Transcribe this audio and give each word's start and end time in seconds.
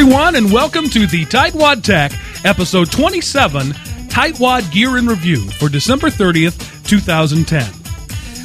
everyone, 0.00 0.36
and 0.36 0.52
welcome 0.52 0.88
to 0.88 1.08
the 1.08 1.24
Tightwad 1.24 1.82
Tech, 1.82 2.12
episode 2.44 2.88
27, 2.92 3.70
Tightwad 4.06 4.70
Gear 4.70 4.96
and 4.96 5.10
Review 5.10 5.50
for 5.50 5.68
December 5.68 6.06
30th, 6.06 6.86
2010. 6.86 7.68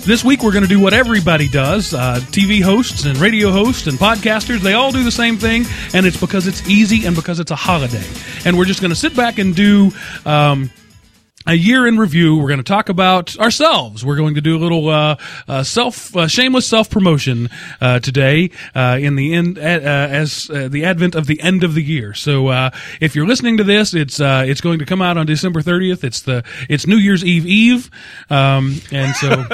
This 0.03 0.23
week, 0.23 0.41
we're 0.41 0.51
going 0.51 0.63
to 0.63 0.67
do 0.69 0.79
what 0.79 0.93
everybody 0.93 1.47
does 1.47 1.93
uh, 1.93 2.15
TV 2.31 2.59
hosts 2.63 3.05
and 3.05 3.19
radio 3.19 3.51
hosts 3.51 3.85
and 3.85 3.99
podcasters. 3.99 4.61
They 4.61 4.73
all 4.73 4.91
do 4.91 5.03
the 5.03 5.11
same 5.11 5.37
thing, 5.37 5.65
and 5.93 6.07
it's 6.07 6.19
because 6.19 6.47
it's 6.47 6.67
easy 6.67 7.05
and 7.05 7.15
because 7.15 7.39
it's 7.39 7.51
a 7.51 7.55
holiday. 7.55 8.03
And 8.45 8.57
we're 8.57 8.65
just 8.65 8.81
going 8.81 8.89
to 8.89 8.95
sit 8.95 9.15
back 9.15 9.37
and 9.37 9.55
do. 9.55 9.91
Um, 10.25 10.71
a 11.45 11.53
year 11.53 11.87
in 11.87 11.97
review. 11.97 12.37
We're 12.37 12.47
going 12.47 12.57
to 12.57 12.63
talk 12.63 12.89
about 12.89 13.37
ourselves. 13.37 14.05
We're 14.05 14.15
going 14.15 14.35
to 14.35 14.41
do 14.41 14.55
a 14.55 14.59
little 14.59 14.89
uh, 14.89 15.17
uh, 15.47 15.63
self 15.63 16.15
uh, 16.15 16.27
shameless 16.27 16.65
self 16.65 16.89
promotion 16.89 17.49
uh, 17.81 17.99
today 17.99 18.51
uh, 18.75 18.97
in 19.01 19.15
the 19.15 19.33
end 19.33 19.57
uh, 19.57 19.61
as 19.61 20.47
the 20.47 20.85
advent 20.85 21.15
of 21.15 21.27
the 21.27 21.39
end 21.41 21.63
of 21.63 21.73
the 21.73 21.83
year. 21.83 22.13
So 22.13 22.71
if 23.01 23.15
you're 23.15 23.27
listening 23.27 23.57
to 23.57 23.63
this, 23.63 23.93
it's 23.93 24.19
it's 24.19 24.61
going 24.61 24.79
to 24.79 24.85
come 24.85 25.01
out 25.01 25.17
on 25.17 25.25
December 25.25 25.61
30th. 25.61 26.03
It's 26.03 26.21
the 26.21 26.43
it's 26.69 26.87
New 26.87 26.97
Year's 26.97 27.23
Eve 27.23 27.45
Eve, 27.45 27.89
um, 28.29 28.81
and 28.91 29.15
so. 29.15 29.45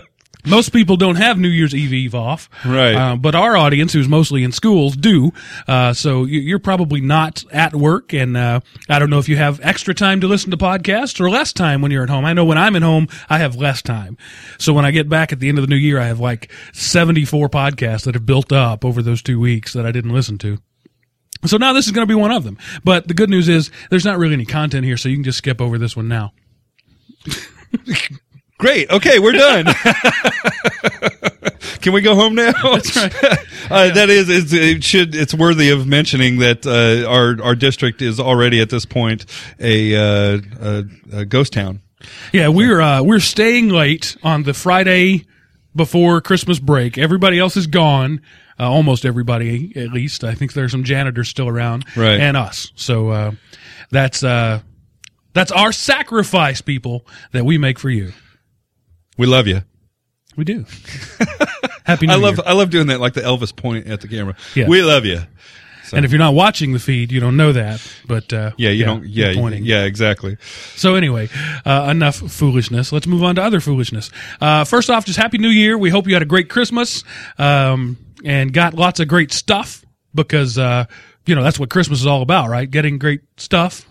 most 0.46 0.72
people 0.72 0.96
don't 0.96 1.16
have 1.16 1.38
New 1.38 1.48
Year's 1.48 1.74
Eve 1.74 1.92
Eve 1.92 2.14
off, 2.14 2.48
right? 2.64 2.94
Uh, 2.94 3.16
but 3.16 3.34
our 3.34 3.56
audience, 3.56 3.92
who's 3.92 4.08
mostly 4.08 4.44
in 4.44 4.52
schools, 4.52 4.96
do. 4.96 5.32
Uh, 5.66 5.92
so 5.92 6.24
you're 6.24 6.58
probably 6.58 7.00
not 7.00 7.44
at 7.50 7.74
work, 7.74 8.12
and 8.12 8.36
uh, 8.36 8.60
I 8.88 8.98
don't 8.98 9.10
know 9.10 9.18
if 9.18 9.28
you 9.28 9.36
have 9.36 9.60
extra 9.62 9.94
time 9.94 10.20
to 10.20 10.26
listen 10.26 10.50
to 10.50 10.56
podcasts 10.56 11.20
or 11.20 11.30
less 11.30 11.52
time 11.52 11.82
when 11.82 11.90
you're 11.90 12.04
at 12.04 12.10
home. 12.10 12.24
I 12.24 12.32
know 12.32 12.44
when 12.44 12.58
I'm 12.58 12.76
at 12.76 12.82
home, 12.82 13.08
I 13.28 13.38
have 13.38 13.56
less 13.56 13.82
time. 13.82 14.16
So 14.58 14.72
when 14.72 14.84
I 14.84 14.90
get 14.90 15.08
back 15.08 15.32
at 15.32 15.40
the 15.40 15.48
end 15.48 15.58
of 15.58 15.62
the 15.62 15.70
new 15.70 15.76
year, 15.76 15.98
I 15.98 16.06
have 16.06 16.20
like 16.20 16.50
74 16.72 17.48
podcasts 17.48 18.04
that 18.04 18.14
have 18.14 18.26
built 18.26 18.52
up 18.52 18.84
over 18.84 19.02
those 19.02 19.22
two 19.22 19.40
weeks 19.40 19.72
that 19.72 19.86
I 19.86 19.92
didn't 19.92 20.12
listen 20.12 20.38
to. 20.38 20.58
So 21.46 21.56
now 21.58 21.72
this 21.72 21.86
is 21.86 21.92
going 21.92 22.06
to 22.06 22.10
be 22.10 22.18
one 22.18 22.30
of 22.30 22.44
them. 22.44 22.58
But 22.84 23.08
the 23.08 23.14
good 23.14 23.28
news 23.28 23.48
is 23.48 23.70
there's 23.90 24.04
not 24.04 24.18
really 24.18 24.34
any 24.34 24.46
content 24.46 24.84
here, 24.84 24.96
so 24.96 25.08
you 25.08 25.16
can 25.16 25.24
just 25.24 25.38
skip 25.38 25.60
over 25.60 25.78
this 25.78 25.96
one 25.96 26.08
now. 26.08 26.32
Great. 28.64 28.90
Okay, 28.90 29.18
we're 29.18 29.32
done. 29.32 29.66
Can 31.82 31.92
we 31.92 32.00
go 32.00 32.14
home 32.14 32.34
now? 32.34 32.52
That's 32.62 32.96
right. 32.96 33.14
uh, 33.70 33.90
That 33.92 34.08
is, 34.08 34.30
it's, 34.30 34.54
it 34.54 34.82
should. 34.82 35.14
It's 35.14 35.34
worthy 35.34 35.68
of 35.68 35.86
mentioning 35.86 36.38
that 36.38 36.64
uh, 36.66 37.06
our 37.06 37.36
our 37.46 37.54
district 37.54 38.00
is 38.00 38.18
already 38.18 38.62
at 38.62 38.70
this 38.70 38.86
point 38.86 39.26
a, 39.60 39.94
uh, 39.94 40.40
a, 40.62 40.84
a 41.12 41.24
ghost 41.26 41.52
town. 41.52 41.82
Yeah, 42.32 42.48
we're 42.48 42.80
uh, 42.80 43.02
we're 43.02 43.20
staying 43.20 43.68
late 43.68 44.16
on 44.22 44.44
the 44.44 44.54
Friday 44.54 45.26
before 45.76 46.22
Christmas 46.22 46.58
break. 46.58 46.96
Everybody 46.96 47.38
else 47.38 47.58
is 47.58 47.66
gone. 47.66 48.22
Uh, 48.58 48.70
almost 48.70 49.04
everybody, 49.04 49.74
at 49.76 49.90
least. 49.92 50.24
I 50.24 50.34
think 50.34 50.54
there's 50.54 50.70
some 50.72 50.84
janitors 50.84 51.28
still 51.28 51.48
around, 51.48 51.84
Right. 51.94 52.18
And 52.18 52.34
us. 52.34 52.72
So 52.76 53.10
uh, 53.10 53.32
that's 53.90 54.24
uh, 54.24 54.60
that's 55.34 55.52
our 55.52 55.70
sacrifice, 55.70 56.62
people, 56.62 57.06
that 57.32 57.44
we 57.44 57.58
make 57.58 57.78
for 57.78 57.90
you. 57.90 58.14
We 59.16 59.26
love 59.26 59.46
you. 59.46 59.62
We 60.36 60.44
do. 60.44 60.64
Happy 61.84 62.06
New 62.06 62.12
I 62.12 62.16
love 62.16 62.36
Year. 62.36 62.44
I 62.46 62.52
love 62.54 62.70
doing 62.70 62.88
that, 62.88 63.00
like 63.00 63.14
the 63.14 63.20
Elvis 63.20 63.54
point 63.54 63.86
at 63.86 64.00
the 64.00 64.08
camera. 64.08 64.34
Yeah. 64.54 64.66
We 64.68 64.82
love 64.82 65.04
you. 65.04 65.20
and 65.92 66.04
if 66.04 66.10
you're 66.10 66.18
not 66.18 66.34
watching 66.34 66.72
the 66.72 66.78
feed, 66.80 67.12
you 67.12 67.20
don't 67.20 67.36
know 67.36 67.52
that. 67.52 67.80
But 68.08 68.32
uh, 68.32 68.50
Yeah, 68.56 68.70
you 68.70 68.84
don't. 68.84 69.06
Yeah, 69.06 69.34
pointing. 69.34 69.64
yeah, 69.64 69.84
exactly. 69.84 70.36
So 70.76 70.94
anyway, 70.96 71.28
uh, 71.64 71.86
enough 71.90 72.16
foolishness. 72.16 72.90
Let's 72.90 73.06
move 73.06 73.22
on 73.22 73.36
to 73.36 73.42
other 73.42 73.60
foolishness. 73.60 74.10
Uh, 74.40 74.64
first 74.64 74.90
off, 74.90 75.04
just 75.04 75.18
happy 75.18 75.38
New 75.38 75.50
Year. 75.50 75.78
We 75.78 75.90
hope 75.90 76.08
you 76.08 76.14
had 76.14 76.22
a 76.22 76.26
great 76.26 76.48
Christmas 76.48 77.04
um, 77.38 77.96
and 78.24 78.52
got 78.52 78.74
lots 78.74 78.98
of 78.98 79.06
great 79.08 79.30
stuff 79.30 79.84
because 80.14 80.58
uh, 80.58 80.86
you 81.26 81.34
know 81.36 81.42
that's 81.44 81.60
what 81.60 81.70
Christmas 81.70 82.00
is 82.00 82.06
all 82.06 82.22
about, 82.22 82.48
right? 82.48 82.68
Getting 82.68 82.98
great 82.98 83.20
stuff. 83.36 83.86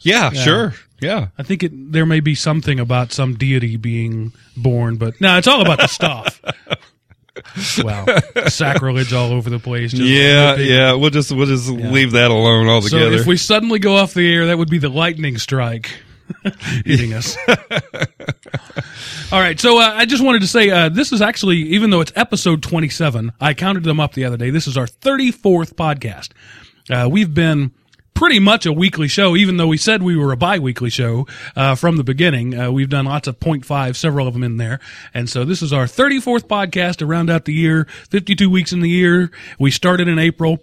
Yeah, 0.00 0.30
sure. 0.30 0.74
Yeah. 1.00 1.28
I 1.38 1.42
think 1.42 1.62
it, 1.62 1.92
there 1.92 2.06
may 2.06 2.20
be 2.20 2.34
something 2.34 2.78
about 2.80 3.12
some 3.12 3.34
deity 3.34 3.76
being 3.76 4.32
born, 4.56 4.96
but 4.96 5.20
no, 5.20 5.36
it's 5.38 5.46
all 5.48 5.60
about 5.60 5.78
the 5.78 5.86
stuff. 5.88 6.40
wow, 7.78 8.06
sacrilege 8.48 9.12
all 9.12 9.32
over 9.32 9.50
the 9.50 9.58
place. 9.58 9.90
Just 9.90 10.02
Yeah, 10.04 10.56
big- 10.56 10.68
yeah. 10.68 10.92
We'll 10.94 11.10
just 11.10 11.32
we'll 11.32 11.46
just 11.46 11.68
leave 11.68 12.12
that 12.12 12.30
alone 12.30 12.68
altogether. 12.68 13.16
So 13.16 13.20
if 13.22 13.26
we 13.26 13.36
suddenly 13.36 13.78
go 13.78 13.96
off 13.96 14.14
the 14.14 14.32
air, 14.32 14.46
that 14.46 14.56
would 14.58 14.70
be 14.70 14.78
the 14.78 14.88
lightning 14.88 15.36
strike 15.38 15.90
hitting 16.84 17.12
us. 17.12 17.36
All 19.32 19.40
right. 19.40 19.58
So 19.58 19.78
uh, 19.80 19.92
I 19.94 20.04
just 20.06 20.22
wanted 20.22 20.42
to 20.42 20.48
say 20.48 20.70
uh, 20.70 20.88
this 20.88 21.12
is 21.12 21.20
actually, 21.20 21.56
even 21.58 21.90
though 21.90 22.00
it's 22.00 22.12
episode 22.14 22.62
27, 22.62 23.32
I 23.40 23.54
counted 23.54 23.82
them 23.84 23.98
up 24.00 24.12
the 24.14 24.24
other 24.24 24.36
day. 24.36 24.50
This 24.50 24.66
is 24.66 24.76
our 24.76 24.86
34th 24.86 25.74
podcast. 25.74 26.30
Uh, 26.88 27.08
we've 27.08 27.32
been 27.34 27.72
pretty 28.14 28.38
much 28.38 28.64
a 28.64 28.72
weekly 28.72 29.08
show, 29.08 29.36
even 29.36 29.56
though 29.56 29.66
we 29.66 29.76
said 29.76 30.02
we 30.02 30.16
were 30.16 30.32
a 30.32 30.36
bi-weekly 30.36 30.90
show 30.90 31.26
uh, 31.56 31.74
from 31.74 31.96
the 31.96 32.04
beginning. 32.04 32.58
Uh, 32.58 32.70
we've 32.70 32.88
done 32.88 33.04
lots 33.06 33.26
of 33.28 33.40
point 33.40 33.64
five, 33.66 33.96
several 33.96 34.26
of 34.28 34.34
them 34.34 34.42
in 34.44 34.56
there. 34.56 34.78
And 35.12 35.28
so 35.28 35.44
this 35.44 35.62
is 35.62 35.72
our 35.72 35.84
34th 35.84 36.46
podcast 36.46 36.96
to 36.96 37.06
round 37.06 37.28
out 37.30 37.44
the 37.44 37.52
year, 37.54 37.86
52 38.10 38.48
weeks 38.48 38.72
in 38.72 38.80
the 38.80 38.88
year. 38.88 39.30
We 39.58 39.70
started 39.70 40.08
in 40.08 40.18
April. 40.18 40.58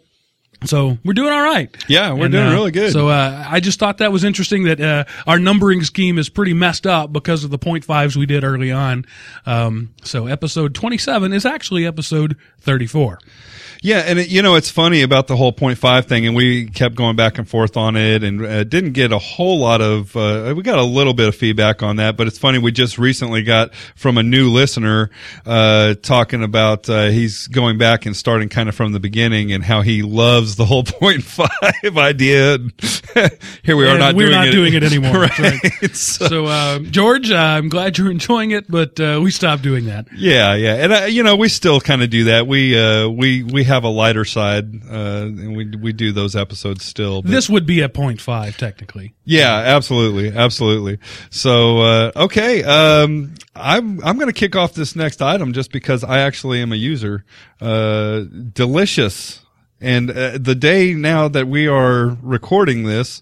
So 0.63 0.99
we're 1.03 1.13
doing 1.13 1.33
all 1.33 1.41
right. 1.41 1.75
Yeah, 1.87 2.13
we're 2.13 2.25
And, 2.25 2.33
doing 2.33 2.47
uh, 2.49 2.51
really 2.53 2.69
good. 2.69 2.91
So 2.93 3.09
uh, 3.09 3.45
I 3.49 3.59
just 3.59 3.79
thought 3.79 3.97
that 3.97 4.11
was 4.11 4.23
interesting 4.23 4.65
that 4.65 4.79
uh, 4.79 5.05
our 5.25 5.39
numbering 5.39 5.83
scheme 5.83 6.19
is 6.19 6.29
pretty 6.29 6.53
messed 6.53 6.85
up 6.85 7.11
because 7.11 7.43
of 7.43 7.49
the 7.49 7.57
point 7.57 7.83
fives 7.83 8.15
we 8.15 8.27
did 8.27 8.43
early 8.43 8.71
on. 8.71 9.05
Um, 9.47 9.95
so 10.03 10.27
episode 10.27 10.75
27 10.75 11.33
is 11.33 11.47
actually 11.47 11.87
episode 11.87 12.37
34. 12.59 13.17
Yeah, 13.83 14.03
and 14.05 14.19
it, 14.19 14.29
you 14.29 14.43
know 14.43 14.53
it's 14.53 14.69
funny 14.69 15.01
about 15.01 15.25
the 15.25 15.35
whole 15.35 15.51
point 15.51 15.79
five 15.79 16.05
thing, 16.05 16.27
and 16.27 16.35
we 16.35 16.67
kept 16.67 16.93
going 16.93 17.15
back 17.15 17.39
and 17.39 17.49
forth 17.49 17.75
on 17.77 17.95
it, 17.95 18.23
and 18.23 18.45
uh, 18.45 18.63
didn't 18.63 18.91
get 18.91 19.11
a 19.11 19.17
whole 19.17 19.57
lot 19.57 19.81
of. 19.81 20.15
Uh, 20.15 20.53
we 20.55 20.61
got 20.61 20.77
a 20.77 20.83
little 20.83 21.15
bit 21.15 21.27
of 21.27 21.33
feedback 21.35 21.81
on 21.81 21.95
that, 21.95 22.15
but 22.15 22.27
it's 22.27 22.37
funny. 22.37 22.59
We 22.59 22.71
just 22.71 22.99
recently 22.99 23.41
got 23.41 23.73
from 23.95 24.19
a 24.19 24.23
new 24.23 24.51
listener 24.51 25.09
uh, 25.47 25.95
talking 25.95 26.43
about 26.43 26.87
uh, 26.89 27.07
he's 27.07 27.47
going 27.47 27.79
back 27.79 28.05
and 28.05 28.15
starting 28.15 28.49
kind 28.49 28.69
of 28.69 28.75
from 28.75 28.91
the 28.91 28.99
beginning, 28.99 29.51
and 29.51 29.63
how 29.63 29.81
he 29.81 30.03
loves 30.03 30.57
the 30.57 30.65
whole 30.65 30.83
point 30.85 31.23
five 31.23 31.97
idea. 31.97 32.59
Here 33.63 33.75
we 33.75 33.85
are, 33.87 33.89
And 33.91 33.99
not 33.99 34.13
we're 34.15 34.27
doing 34.27 34.31
not 34.37 34.47
it. 34.47 34.51
doing 34.51 34.73
it 34.75 34.83
anymore. 34.93 35.21
Right? 35.21 35.39
right. 35.39 35.95
So- 35.95 36.27
So 36.27 36.45
uh, 36.45 36.79
George, 36.79 37.31
uh, 37.31 37.35
I'm 37.35 37.67
glad 37.67 37.97
you're 37.97 38.11
enjoying 38.11 38.51
it, 38.51 38.69
but 38.69 38.99
uh, 38.99 39.19
we 39.23 39.31
stopped 39.31 39.63
doing 39.63 39.85
that. 39.85 40.05
Yeah, 40.15 40.53
yeah, 40.53 40.75
and 40.75 40.93
uh, 40.93 40.97
you 41.05 41.23
know 41.23 41.35
we 41.35 41.49
still 41.49 41.81
kind 41.81 42.03
of 42.03 42.11
do 42.11 42.25
that. 42.25 42.45
We 42.45 42.79
uh, 42.79 43.09
we 43.09 43.41
we 43.41 43.63
have 43.71 43.83
a 43.83 43.89
lighter 43.89 44.25
side, 44.25 44.65
uh, 44.89 45.25
and 45.25 45.55
we 45.57 45.65
we 45.75 45.93
do 45.93 46.11
those 46.11 46.35
episodes 46.35 46.85
still. 46.85 47.21
but- 47.21 47.31
This 47.31 47.49
would 47.49 47.65
be 47.65 47.81
a 47.81 47.89
point 47.89 48.21
five 48.21 48.57
technically. 48.57 49.13
yeah, 49.25 49.53
absolutely, 49.75 50.31
absolutely. 50.35 50.99
So 51.29 51.79
uh, 51.79 52.11
okay, 52.15 52.63
um, 52.63 53.33
I'm 53.55 54.03
I'm 54.05 54.15
going 54.17 54.27
to 54.27 54.39
kick 54.39 54.55
off 54.55 54.73
this 54.73 54.95
next 54.95 55.21
item 55.21 55.53
just 55.53 55.71
because 55.71 56.03
I 56.03 56.19
actually 56.19 56.61
am 56.61 56.71
a 56.71 56.75
user. 56.75 57.23
Uh, 57.59 58.21
delicious, 58.53 59.41
and 59.79 60.11
uh, 60.11 60.37
the 60.39 60.55
day 60.55 60.93
now 60.93 61.27
that 61.27 61.47
we 61.47 61.67
are 61.67 62.17
recording 62.21 62.83
this. 62.83 63.21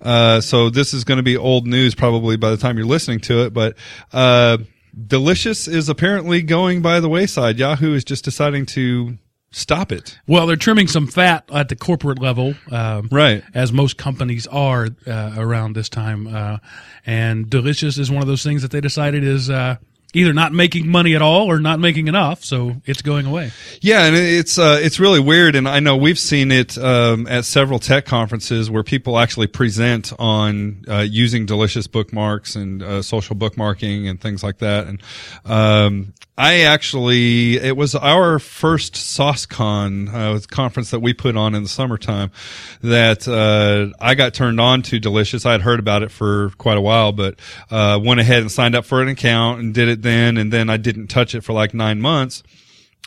Uh, 0.00 0.42
so 0.42 0.68
this 0.68 0.92
is 0.92 1.04
going 1.04 1.16
to 1.16 1.22
be 1.22 1.38
old 1.38 1.66
news 1.66 1.94
probably 1.94 2.36
by 2.36 2.50
the 2.50 2.56
time 2.58 2.76
you're 2.76 2.86
listening 2.86 3.18
to 3.18 3.44
it, 3.46 3.54
but, 3.54 3.74
uh, 4.12 4.58
Delicious 5.06 5.68
is 5.68 5.88
apparently 5.90 6.40
going 6.42 6.80
by 6.80 7.00
the 7.00 7.08
wayside. 7.08 7.58
Yahoo 7.58 7.92
is 7.94 8.02
just 8.04 8.24
deciding 8.24 8.64
to 8.66 9.18
stop 9.50 9.92
it. 9.92 10.18
Well, 10.26 10.46
they're 10.46 10.56
trimming 10.56 10.86
some 10.86 11.06
fat 11.06 11.48
at 11.52 11.68
the 11.68 11.76
corporate 11.76 12.18
level, 12.20 12.54
um, 12.70 13.08
Right. 13.10 13.42
As 13.54 13.72
most 13.72 13.96
companies 13.96 14.46
are 14.46 14.88
uh, 15.06 15.34
around 15.36 15.74
this 15.74 15.88
time, 15.88 16.26
uh, 16.26 16.58
and 17.04 17.48
Delicious 17.48 17.98
is 17.98 18.10
one 18.10 18.22
of 18.22 18.28
those 18.28 18.42
things 18.42 18.62
that 18.62 18.70
they 18.70 18.80
decided 18.80 19.24
is 19.24 19.48
uh, 19.50 19.76
either 20.16 20.32
not 20.32 20.52
making 20.52 20.88
money 20.88 21.14
at 21.14 21.20
all 21.20 21.50
or 21.50 21.60
not 21.60 21.78
making 21.78 22.08
enough, 22.08 22.42
so 22.42 22.76
it's 22.86 23.02
going 23.02 23.26
away. 23.26 23.52
Yeah, 23.82 24.06
and 24.06 24.16
it's 24.16 24.58
uh, 24.58 24.78
it's 24.80 24.98
really 24.98 25.20
weird, 25.20 25.54
and 25.54 25.68
I 25.68 25.80
know 25.80 25.96
we've 25.96 26.18
seen 26.18 26.50
it 26.50 26.78
um, 26.78 27.26
at 27.26 27.44
several 27.44 27.78
tech 27.78 28.06
conferences 28.06 28.70
where 28.70 28.82
people 28.82 29.18
actually 29.18 29.46
present 29.46 30.12
on 30.18 30.84
uh, 30.88 31.00
using 31.00 31.44
delicious 31.44 31.86
bookmarks 31.86 32.56
and 32.56 32.82
uh, 32.82 33.02
social 33.02 33.36
bookmarking 33.36 34.08
and 34.08 34.20
things 34.20 34.42
like 34.42 34.58
that. 34.58 34.86
And 34.86 35.02
um, 35.44 36.14
I 36.38 36.60
actually, 36.62 37.56
it 37.56 37.76
was 37.76 37.94
our 37.94 38.38
first 38.38 38.94
SauceCon 38.94 40.12
uh, 40.12 40.38
conference 40.50 40.90
that 40.90 41.00
we 41.00 41.14
put 41.14 41.34
on 41.34 41.54
in 41.54 41.62
the 41.62 41.68
summertime 41.68 42.30
that 42.82 43.26
uh, 43.26 43.96
I 43.98 44.14
got 44.14 44.34
turned 44.34 44.60
on 44.60 44.82
to 44.82 44.98
Delicious. 44.98 45.46
I 45.46 45.52
had 45.52 45.62
heard 45.62 45.78
about 45.80 46.02
it 46.02 46.10
for 46.10 46.50
quite 46.58 46.76
a 46.76 46.80
while, 46.80 47.12
but 47.12 47.38
uh, 47.70 47.98
went 48.02 48.20
ahead 48.20 48.40
and 48.40 48.52
signed 48.52 48.74
up 48.74 48.84
for 48.84 49.00
an 49.00 49.08
account 49.08 49.60
and 49.60 49.72
did 49.72 49.88
it 49.88 50.02
then, 50.06 50.36
and 50.36 50.52
then 50.52 50.70
I 50.70 50.76
didn't 50.76 51.08
touch 51.08 51.34
it 51.34 51.42
for 51.42 51.52
like 51.52 51.74
nine 51.74 52.00
months. 52.00 52.42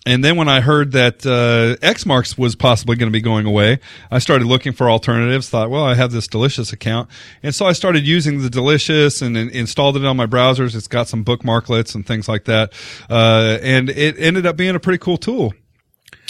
And 0.06 0.24
then 0.24 0.38
when 0.38 0.48
I 0.48 0.62
heard 0.62 0.94
that 0.94 1.26
uh, 1.26 1.76
Xmarks 1.86 2.38
was 2.38 2.56
possibly 2.56 2.96
going 2.96 3.12
to 3.12 3.14
be 3.14 3.22
going 3.22 3.46
away, 3.46 3.80
I 4.10 4.20
started 4.20 4.46
looking 4.46 4.72
for 4.72 4.90
alternatives. 4.90 5.50
Thought, 5.50 5.70
well, 5.70 5.84
I 5.84 5.94
have 5.96 6.12
this 6.12 6.28
Delicious 6.28 6.72
account, 6.72 7.10
and 7.44 7.54
so 7.54 7.66
I 7.66 7.74
started 7.74 8.08
using 8.08 8.42
the 8.42 8.50
Delicious 8.50 9.22
and, 9.22 9.36
and 9.36 9.52
installed 9.52 9.98
it 9.98 10.06
on 10.06 10.16
my 10.16 10.26
browsers. 10.26 10.74
It's 10.76 10.88
got 10.88 11.08
some 11.08 11.26
bookmarklets 11.26 11.96
and 11.96 12.08
things 12.08 12.30
like 12.30 12.46
that, 12.46 12.74
uh, 13.10 13.58
and 13.62 13.90
it 13.90 14.16
ended 14.18 14.46
up 14.46 14.56
being 14.56 14.76
a 14.76 14.80
pretty 14.80 15.00
cool 15.00 15.18
tool. 15.18 15.54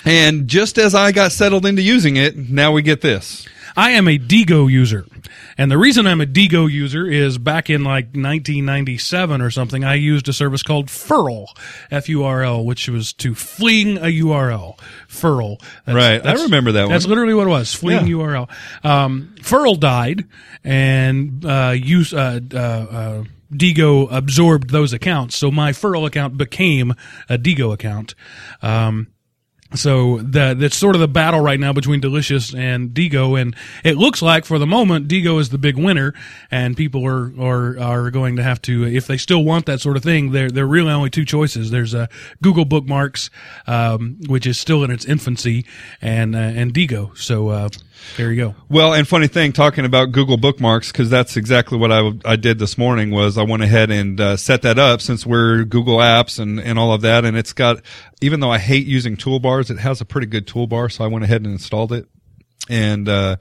And 0.03 0.47
just 0.47 0.77
as 0.77 0.95
I 0.95 1.11
got 1.11 1.31
settled 1.31 1.65
into 1.65 1.81
using 1.81 2.15
it, 2.15 2.35
now 2.37 2.71
we 2.71 2.81
get 2.81 3.01
this. 3.01 3.47
I 3.79 3.91
am 3.91 4.09
a 4.09 4.19
Diigo 4.19 4.69
user. 4.69 5.05
And 5.57 5.71
the 5.71 5.77
reason 5.77 6.05
I'm 6.05 6.19
a 6.19 6.25
Diigo 6.25 6.69
user 6.69 7.07
is 7.07 7.37
back 7.37 7.69
in 7.69 7.85
like 7.85 8.07
1997 8.07 9.41
or 9.41 9.49
something, 9.49 9.85
I 9.85 9.93
used 9.93 10.27
a 10.27 10.33
service 10.33 10.63
called 10.63 10.89
Furl, 10.89 11.45
F-U-R-L, 11.89 12.65
which 12.65 12.89
was 12.89 13.13
to 13.13 13.33
fling 13.33 13.97
a 13.97 14.11
URL. 14.21 14.77
Furl. 15.07 15.61
That's, 15.85 15.95
Right. 15.95 16.25
I 16.25 16.33
remember 16.43 16.73
that 16.73 16.83
one. 16.83 16.91
That's 16.91 17.07
literally 17.07 17.33
what 17.33 17.47
it 17.47 17.51
was. 17.51 17.73
Fling 17.73 18.05
Yeah. 18.05 18.15
URL. 18.15 18.49
Um, 18.83 19.33
Furl 19.41 19.75
died 19.75 20.25
and, 20.65 21.45
uh, 21.45 21.73
use, 21.73 22.13
uh, 22.13 22.41
uh, 22.53 22.57
uh, 22.57 23.23
Diigo 23.53 24.11
absorbed 24.11 24.71
those 24.71 24.91
accounts. 24.91 25.37
So 25.37 25.51
my 25.51 25.71
Furl 25.71 26.05
account 26.05 26.37
became 26.37 26.95
a 27.29 27.37
Diigo 27.37 27.73
account. 27.73 28.13
Um, 28.61 29.07
so 29.75 30.17
that 30.19 30.59
that's 30.59 30.75
sort 30.75 30.95
of 30.95 31.01
the 31.01 31.07
battle 31.07 31.39
right 31.39 31.59
now 31.59 31.73
between 31.73 31.99
Delicious 31.99 32.53
and 32.55 32.89
Diigo, 32.89 33.39
and 33.39 33.55
it 33.83 33.97
looks 33.97 34.21
like 34.21 34.45
for 34.45 34.57
the 34.57 34.65
moment 34.65 35.07
Diigo 35.07 35.39
is 35.39 35.49
the 35.49 35.57
big 35.57 35.77
winner, 35.77 36.13
and 36.49 36.75
people 36.75 37.05
are 37.05 37.31
are 37.39 37.79
are 37.79 38.11
going 38.11 38.35
to 38.37 38.43
have 38.43 38.61
to 38.63 38.85
if 38.85 39.05
they 39.05 39.17
still 39.17 39.43
want 39.43 39.67
that 39.67 39.79
sort 39.79 39.95
of 39.95 40.03
thing. 40.03 40.31
There 40.31 40.49
there 40.49 40.63
are 40.63 40.67
really 40.67 40.91
only 40.91 41.09
two 41.09 41.25
choices. 41.25 41.69
There's 41.69 41.93
uh, 41.93 42.07
Google 42.41 42.65
Bookmarks, 42.65 43.29
um, 43.67 44.17
which 44.27 44.47
is 44.47 44.59
still 44.59 44.83
in 44.83 44.89
its 44.89 45.05
infancy, 45.05 45.65
and 46.01 46.35
uh, 46.35 46.39
and 46.39 46.73
Diigo. 46.73 47.15
So 47.15 47.49
uh, 47.49 47.69
there 48.17 48.31
you 48.31 48.41
go. 48.41 48.55
Well, 48.69 48.93
and 48.93 49.07
funny 49.07 49.27
thing, 49.27 49.51
talking 49.51 49.85
about 49.85 50.11
Google 50.11 50.37
Bookmarks, 50.37 50.91
because 50.91 51.09
that's 51.09 51.37
exactly 51.37 51.77
what 51.77 51.91
I, 51.91 52.11
I 52.25 52.35
did 52.37 52.57
this 52.59 52.77
morning. 52.77 53.11
Was 53.11 53.37
I 53.37 53.43
went 53.43 53.63
ahead 53.63 53.91
and 53.91 54.19
uh, 54.19 54.37
set 54.37 54.63
that 54.63 54.79
up 54.79 55.01
since 55.01 55.25
we're 55.25 55.63
Google 55.63 55.97
Apps 55.97 56.39
and 56.39 56.59
and 56.59 56.79
all 56.79 56.93
of 56.93 57.01
that, 57.01 57.25
and 57.25 57.37
it's 57.37 57.53
got. 57.53 57.81
Even 58.21 58.41
though 58.41 58.51
I 58.51 58.57
hate 58.57 58.85
using 58.85 59.15
toolbars, 59.15 59.58
it 59.67 59.79
has 59.79 59.99
a 59.99 60.05
pretty 60.05 60.27
good 60.27 60.47
toolbar, 60.47 60.91
so 60.91 61.03
I 61.03 61.07
went 61.07 61.23
ahead 61.23 61.41
and 61.43 61.51
installed 61.51 61.91
it. 61.91 62.07
And 62.69 63.09
uh, 63.09 63.37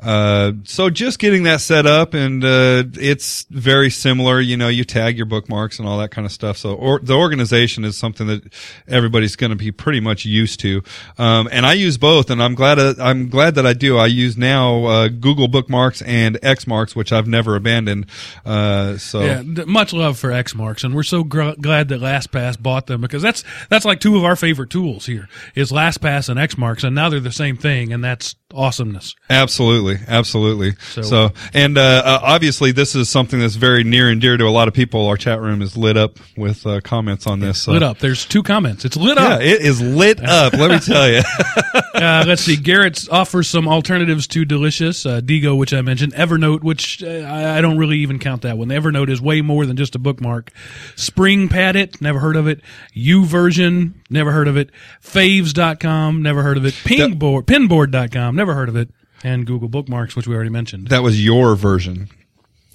uh, 0.00 0.52
so 0.64 0.88
just 0.88 1.18
getting 1.18 1.42
that 1.42 1.60
set 1.60 1.84
up, 1.86 2.14
and 2.14 2.42
uh, 2.42 2.84
it's 2.94 3.44
very 3.50 3.90
similar. 3.90 4.40
You 4.40 4.56
know, 4.56 4.68
you 4.68 4.84
tag 4.84 5.16
your 5.16 5.26
bookmarks 5.26 5.78
and 5.78 5.86
all 5.86 5.98
that 5.98 6.10
kind 6.10 6.24
of 6.24 6.32
stuff. 6.32 6.56
So 6.56 6.74
or, 6.74 6.98
the 6.98 7.14
organization 7.14 7.84
is 7.84 7.98
something 7.98 8.26
that 8.28 8.42
everybody's 8.88 9.36
going 9.36 9.50
to 9.50 9.56
be 9.56 9.72
pretty 9.72 10.00
much 10.00 10.24
used 10.24 10.60
to. 10.60 10.82
Um, 11.18 11.48
and 11.52 11.66
I 11.66 11.74
use 11.74 11.98
both, 11.98 12.30
and 12.30 12.42
I'm 12.42 12.54
glad 12.54 12.78
uh, 12.78 12.94
I'm 12.98 13.28
glad 13.28 13.56
that 13.56 13.66
I 13.66 13.74
do. 13.74 13.98
I 13.98 14.06
use 14.06 14.36
now 14.38 14.84
uh, 14.84 15.08
Google 15.08 15.48
Bookmarks 15.48 16.00
and 16.02 16.40
Xmarks, 16.40 16.96
which 16.96 17.12
I've 17.12 17.28
never 17.28 17.56
abandoned. 17.56 18.06
Uh, 18.44 18.96
so 18.96 19.20
Yeah, 19.20 19.42
much 19.66 19.92
love 19.92 20.18
for 20.18 20.30
Xmarks, 20.30 20.82
and 20.82 20.94
we're 20.94 21.02
so 21.02 21.24
gr- 21.24 21.52
glad 21.60 21.88
that 21.88 22.00
LastPass 22.00 22.60
bought 22.60 22.86
them 22.86 23.02
because 23.02 23.22
that's 23.22 23.44
that's 23.68 23.84
like 23.84 24.00
two 24.00 24.16
of 24.16 24.24
our 24.24 24.36
favorite 24.36 24.70
tools 24.70 25.06
here 25.06 25.28
is 25.54 25.70
LastPass 25.70 26.28
and 26.28 26.40
Xmarks, 26.40 26.84
and 26.84 26.94
now 26.94 27.08
they're 27.08 27.20
the 27.20 27.32
same 27.32 27.56
thing, 27.56 27.92
and 27.92 28.02
that's 28.02 28.34
awesomeness. 28.62 29.14
Absolutely, 29.28 29.98
absolutely. 30.08 30.72
So- 30.92 31.02
So, 31.02 31.32
and 31.52 31.76
uh, 31.76 31.80
uh, 32.04 32.20
obviously, 32.22 32.72
this 32.72 32.94
is 32.94 33.08
something 33.08 33.40
that's 33.40 33.56
very 33.56 33.84
near 33.84 34.08
and 34.08 34.20
dear 34.20 34.36
to 34.36 34.44
a 34.44 34.50
lot 34.50 34.68
of 34.68 34.74
people. 34.74 35.06
Our 35.08 35.16
chat 35.16 35.40
room 35.40 35.60
is 35.62 35.76
lit 35.76 35.96
up 35.96 36.18
with 36.36 36.66
uh, 36.66 36.80
comments 36.80 37.26
on 37.26 37.40
this. 37.40 37.60
So. 37.62 37.72
Lit 37.72 37.82
up. 37.82 37.98
There's 37.98 38.24
two 38.24 38.42
comments. 38.42 38.84
It's 38.84 38.96
lit 38.96 39.18
Yeah, 39.18 39.34
up. 39.34 39.40
it 39.42 39.60
is 39.60 39.80
lit 39.82 40.22
up. 40.24 40.52
let 40.54 40.70
me 40.70 40.78
tell 40.78 41.10
you. 41.10 41.20
uh, 41.94 42.24
let's 42.26 42.42
see. 42.42 42.56
Garrett 42.56 43.06
offers 43.10 43.48
some 43.48 43.66
alternatives 43.68 44.26
to 44.28 44.44
Delicious, 44.44 45.04
uh, 45.04 45.20
Diigo, 45.20 45.56
which 45.58 45.74
I 45.74 45.82
mentioned, 45.82 46.14
Evernote, 46.14 46.62
which 46.62 47.02
uh, 47.02 47.26
I, 47.28 47.60
don't 47.60 47.78
really 47.78 47.98
even 47.98 48.18
count 48.18 48.42
that 48.42 48.56
one. 48.56 48.68
Evernote 48.68 49.08
is 49.10 49.20
way 49.20 49.42
more 49.42 49.66
than 49.66 49.76
just 49.76 49.94
a 49.94 49.98
bookmark. 49.98 50.50
Spring 50.96 51.48
Padlet, 51.48 52.00
never 52.00 52.20
heard 52.20 52.36
of 52.36 52.46
it. 52.46 52.60
YouVersion, 52.96 53.92
never 54.10 54.32
heard 54.32 54.48
of 54.48 54.56
it. 54.56 54.70
Faves.com, 55.02 56.22
never 56.22 56.42
heard 56.42 56.56
of 56.56 56.64
it. 56.64 56.74
Pingboard, 56.84 57.46
pinboard.com, 57.46 58.36
never 58.36 58.51
heard 58.54 58.68
of 58.68 58.76
it. 58.76 58.90
And 59.24 59.46
Google 59.46 59.68
Bookmarks, 59.68 60.16
which 60.16 60.26
we 60.26 60.34
already 60.34 60.50
mentioned. 60.50 60.88
that 60.88 61.02
was 61.02 61.24
your 61.24 61.54
version. 61.54 62.08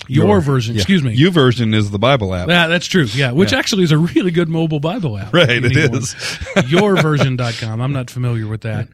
Your, 0.07 0.39
version, 0.39 0.75
Yeah. 0.75 0.81
excuse 0.81 1.03
me. 1.03 1.17
YouVersion 1.17 1.75
is 1.75 1.91
the 1.91 1.99
Bible 1.99 2.33
app. 2.33 2.47
Yeah, 2.47 2.67
that's 2.67 2.85
true. 2.85 3.05
Yeah, 3.13 3.31
which 3.31 3.51
actually 3.51 3.83
is 3.83 3.91
a 3.91 3.97
really 3.97 4.31
good 4.31 4.47
mobile 4.47 4.79
Bible 4.79 5.17
app. 5.17 5.33
Right, 5.33 5.49
it 5.49 5.63
need 5.63 5.73
Yourversion.com. 6.71 7.81
I'm 7.81 7.91
not 7.91 8.09
familiar 8.09 8.47
with 8.47 8.61
that. 8.61 8.87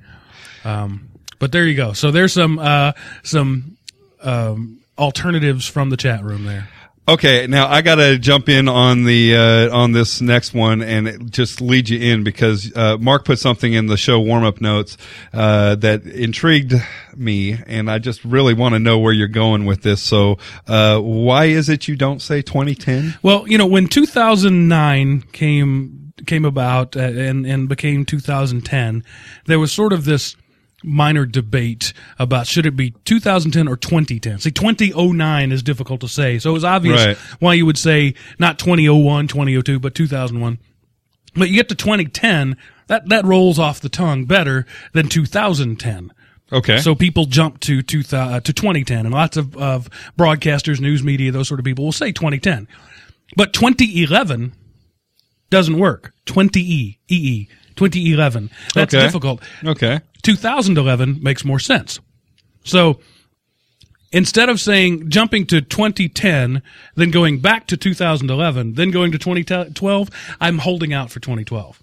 Um, 0.64 1.10
but 1.40 1.52
there 1.52 1.66
you 1.68 1.76
go. 1.76 1.94
So 1.94 2.10
there's 2.12 2.34
some 2.34 2.58
uh, 2.58 2.94
some 3.22 3.78
um, 4.22 4.80
alternatives 4.98 5.68
from 5.68 5.90
the 5.90 5.98
chat 5.98 6.24
room 6.24 6.46
there. 6.46 6.70
Okay, 7.06 7.48
now 7.48 7.68
I 7.68 7.82
got 7.82 7.96
to 7.96 8.18
jump 8.18 8.48
in 8.48 8.70
on 8.70 9.04
the 9.04 9.36
uh, 9.36 9.78
on 9.78 9.92
this 9.92 10.22
next 10.22 10.54
one 10.54 10.82
and 10.82 11.30
just 11.30 11.60
lead 11.60 11.90
you 11.90 12.00
in 12.00 12.24
because 12.24 12.74
uh, 12.78 12.98
Mark 12.98 13.26
put 13.26 13.40
something 13.40 13.74
in 13.74 13.88
the 13.88 13.98
show 13.98 14.22
warm 14.22 14.46
up 14.46 14.62
notes 14.62 14.98
uh, 15.34 15.76
that 15.76 16.06
intrigued 16.06 16.76
me, 17.14 17.62
and 17.68 17.92
I 17.92 18.00
just 18.00 18.24
really 18.24 18.54
want 18.54 18.76
to 18.76 18.80
know 18.80 19.00
where 19.00 19.12
you're 19.12 19.28
going 19.28 19.66
with 19.66 19.82
this. 19.82 20.02
So, 20.02 20.38
uh, 20.66 20.98
why 21.00 21.46
is 21.46 21.68
it 21.68 21.90
you 21.90 21.98
don't 21.98 22.22
say 22.22 22.42
2010? 22.42 23.16
Well, 23.22 23.46
you 23.50 23.58
know, 23.58 23.68
when 23.68 23.88
2009 23.88 25.24
came 25.34 26.14
came 26.26 26.46
about 26.46 26.96
uh, 26.96 27.02
and 27.02 27.46
and 27.46 27.68
became 27.68 28.06
2010, 28.06 29.04
there 29.46 29.60
was 29.60 29.74
sort 29.74 29.92
of 29.92 30.06
this 30.06 30.38
minor 30.84 31.26
debate 31.26 31.94
about 32.20 32.48
should 32.48 32.66
it 32.66 32.76
be 32.76 32.92
2010 33.06 33.68
or 33.68 33.76
2010. 33.78 34.40
See, 34.40 34.52
2009 34.52 35.52
is 35.52 35.64
difficult 35.64 36.02
to 36.02 36.08
say, 36.08 36.40
so 36.40 36.50
it 36.50 36.54
was 36.54 36.64
obvious 36.64 37.06
Right. 37.06 37.18
why 37.40 37.54
you 37.54 37.66
would 37.66 37.78
say 37.78 38.14
not 38.40 38.60
2001, 38.60 39.28
2002, 39.28 39.80
but 39.80 39.96
2001. 39.96 40.60
But 41.36 41.50
you 41.50 41.56
get 41.56 41.70
to 41.70 41.76
2010, 41.76 42.58
that 42.88 43.10
that 43.10 43.26
rolls 43.26 43.58
off 43.58 43.80
the 43.80 43.90
tongue 43.90 44.26
better 44.26 44.66
than 44.94 45.08
2010. 45.10 46.12
Okay, 46.52 46.78
So 46.80 46.94
people 46.94 47.26
jump 47.26 47.60
to 47.62 47.82
thou- 47.82 48.30
uh, 48.36 48.40
to 48.42 48.54
2010, 48.54 49.06
and 49.08 49.14
lots 49.16 49.38
of, 49.38 49.56
of 49.58 49.90
broadcasters, 50.20 50.80
news 50.80 51.02
media, 51.04 51.32
those 51.32 51.48
sort 51.48 51.60
of 51.60 51.64
people 51.64 51.86
will 51.86 51.92
say 51.92 52.12
2010. 52.12 52.68
But 53.36 53.54
2011 53.54 54.54
doesn't 55.50 55.78
work. 55.80 56.14
20E, 56.28 56.98
EE, 57.10 57.48
2011. 57.76 58.50
That's 58.76 58.94
Okay. 58.94 59.06
difficult. 59.06 59.42
okay, 59.66 60.00
2011 60.24 61.20
makes 61.22 61.44
more 61.46 61.60
sense. 61.60 62.00
So 62.64 63.00
instead 64.12 64.50
of 64.50 64.60
saying 64.60 65.10
jumping 65.10 65.46
to 65.48 65.62
2010, 65.62 66.62
then 66.96 67.12
going 67.12 67.40
back 67.40 67.68
to 67.68 67.78
2011, 67.78 68.74
then 68.76 68.92
going 68.92 69.12
to 69.12 69.18
2012, 69.18 70.10
I'm 70.40 70.60
holding 70.60 70.94
out 70.94 71.12
for 71.12 71.20
2012. 71.20 71.82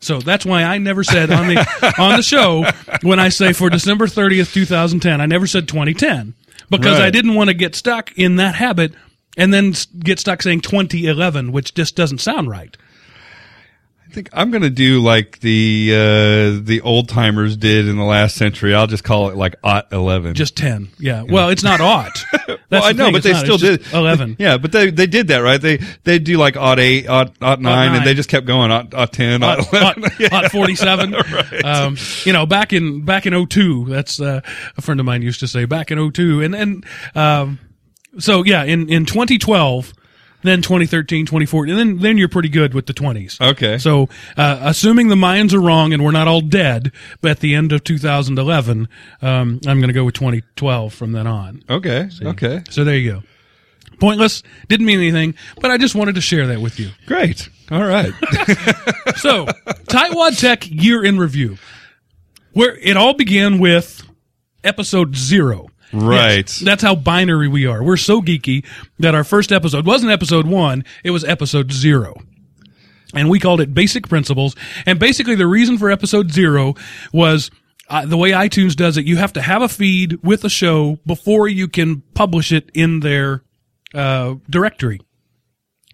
So 0.00 0.20
that's 0.20 0.44
why 0.44 0.62
I 0.64 0.78
never 0.78 1.02
said 1.02 1.30
on 1.30 1.48
the 1.48 1.94
on 1.98 2.16
the 2.16 2.22
show 2.22 2.64
when 3.02 3.18
I 3.18 3.30
say 3.30 3.52
for 3.54 3.70
December 3.70 4.06
30th, 4.06 4.52
2010, 4.52 5.20
I 5.20 5.26
never 5.26 5.46
said 5.46 5.66
2010 5.66 6.34
because 6.70 7.00
I 7.00 7.10
didn't 7.10 7.34
want 7.34 7.48
to 7.48 7.54
get 7.54 7.74
stuck 7.74 8.12
in 8.18 8.36
that 8.36 8.54
habit 8.54 8.92
and 9.36 9.52
then 9.52 9.74
get 9.98 10.18
stuck 10.20 10.42
saying 10.42 10.60
2011, 10.60 11.52
which 11.52 11.72
just 11.74 11.96
doesn't 11.96 12.18
sound 12.18 12.48
right. 12.50 12.76
I 14.14 14.16
think 14.16 14.28
I'm 14.32 14.52
gonna 14.52 14.70
do 14.70 15.00
like 15.00 15.40
the 15.40 15.90
uh, 15.92 16.64
the 16.64 16.82
old 16.84 17.08
timers 17.08 17.56
did 17.56 17.88
in 17.88 17.96
the 17.96 18.04
last 18.04 18.36
century. 18.36 18.72
I'll 18.72 18.86
just 18.86 19.02
call 19.02 19.30
it 19.30 19.36
like 19.36 19.56
ot 19.64 19.88
11. 19.90 20.34
Just 20.34 20.56
10. 20.56 20.90
Yeah. 21.00 21.24
Well, 21.24 21.48
it's 21.48 21.64
not 21.64 21.80
ought. 21.80 22.16
well, 22.70 22.84
I 22.84 22.92
know, 22.92 23.06
thing, 23.06 23.12
but 23.14 23.16
it's 23.16 23.24
they 23.24 23.32
not. 23.32 23.44
still 23.44 23.58
did 23.58 23.84
11. 23.92 24.36
Yeah, 24.44 24.58
but 24.58 24.70
they 24.70 24.92
they 24.92 25.08
did 25.08 25.28
that 25.28 25.38
right. 25.38 25.60
They 25.60 25.78
they 26.04 26.20
do 26.20 26.38
like 26.38 26.56
odd 26.56 26.78
eight, 26.78 27.08
odd 27.08 27.40
nine, 27.40 27.60
nine. 27.62 27.96
and 27.96 28.06
they 28.06 28.14
just 28.14 28.28
kept 28.28 28.46
going 28.46 28.70
odd 28.70 28.92
ten, 29.12 29.42
odd, 29.42 29.66
hot, 29.66 29.96
11. 29.96 30.02
hot, 30.30 30.44
hot 30.44 30.52
47 30.52 31.14
um, 31.64 31.96
you 32.22 32.32
know 32.32 32.46
back 32.46 32.72
in 32.72 33.04
back 33.04 33.26
in 33.26 33.48
02 33.48 33.86
that's 33.86 34.20
uh, 34.20 34.42
a 34.76 34.80
friend 34.80 35.00
of 35.00 35.06
mine 35.06 35.22
used 35.22 35.40
to 35.40 35.48
say 35.48 35.64
back 35.64 35.90
in 35.90 36.12
02 36.12 36.40
and 36.40 36.54
and 36.54 36.86
um, 37.16 37.58
so 38.20 38.44
yeah 38.44 38.62
in 38.62 38.88
in 38.88 39.06
2012 39.06 39.92
then 40.44 40.62
2013 40.62 41.26
2014 41.26 41.70
and 41.76 41.78
then 41.78 41.98
then 42.02 42.16
you're 42.18 42.28
pretty 42.28 42.48
good 42.48 42.72
with 42.74 42.86
the 42.86 42.94
20s 42.94 43.40
Okay. 43.40 43.78
so 43.78 44.08
uh, 44.36 44.58
assuming 44.62 45.08
the 45.08 45.14
Mayans 45.16 45.52
are 45.52 45.60
wrong 45.60 45.92
and 45.92 46.04
we're 46.04 46.10
not 46.12 46.28
all 46.28 46.40
dead 46.40 46.92
but 47.20 47.32
at 47.32 47.40
the 47.40 47.54
end 47.54 47.72
of 47.72 47.82
2011 47.82 48.88
um, 49.22 49.60
I'm 49.66 49.78
going 49.78 49.88
to 49.88 49.92
go 49.92 50.04
with 50.04 50.14
2012 50.14 50.94
from 50.94 51.12
then 51.12 51.26
on 51.26 51.62
Okay. 51.68 52.08
Okay. 52.22 52.62
so 52.70 52.84
there 52.84 52.96
you 52.96 53.12
go 53.14 53.22
pointless 53.98 54.42
didn't 54.68 54.86
mean 54.86 54.98
anything 54.98 55.34
but 55.60 55.70
I 55.70 55.78
just 55.78 55.94
wanted 55.94 56.14
to 56.16 56.20
share 56.20 56.46
that 56.48 56.60
with 56.60 56.78
you 56.78 56.90
Great. 57.06 57.48
All 57.70 57.82
right. 57.84 58.12
So, 59.16 59.46
Tightwad 59.46 60.38
Tech 60.38 60.68
year 60.70 61.02
in 61.04 61.18
review, 61.18 61.56
where 62.52 62.76
it 62.76 62.96
all 62.96 63.14
began 63.14 63.58
with 63.58 64.02
episode 64.62 65.14
zero. 65.16 65.68
Right. 65.94 66.48
Yes, 66.48 66.58
that's 66.58 66.82
how 66.82 66.94
binary 66.96 67.48
we 67.48 67.66
are. 67.66 67.82
We're 67.82 67.96
so 67.96 68.20
geeky 68.20 68.66
that 68.98 69.14
our 69.14 69.24
first 69.24 69.52
episode 69.52 69.86
wasn't 69.86 70.12
episode 70.12 70.46
one, 70.46 70.84
it 71.04 71.10
was 71.12 71.24
episode 71.24 71.72
zero. 71.72 72.20
And 73.14 73.30
we 73.30 73.38
called 73.38 73.60
it 73.60 73.72
Basic 73.72 74.08
Principles. 74.08 74.56
And 74.86 74.98
basically, 74.98 75.36
the 75.36 75.46
reason 75.46 75.78
for 75.78 75.90
episode 75.90 76.32
zero 76.32 76.74
was 77.12 77.50
uh, 77.88 78.06
the 78.06 78.16
way 78.16 78.32
iTunes 78.32 78.74
does 78.74 78.96
it. 78.96 79.06
You 79.06 79.18
have 79.18 79.32
to 79.34 79.42
have 79.42 79.62
a 79.62 79.68
feed 79.68 80.18
with 80.22 80.44
a 80.44 80.48
show 80.48 80.98
before 81.06 81.46
you 81.46 81.68
can 81.68 82.00
publish 82.14 82.50
it 82.50 82.70
in 82.74 83.00
their 83.00 83.44
uh, 83.94 84.34
directory. 84.50 85.00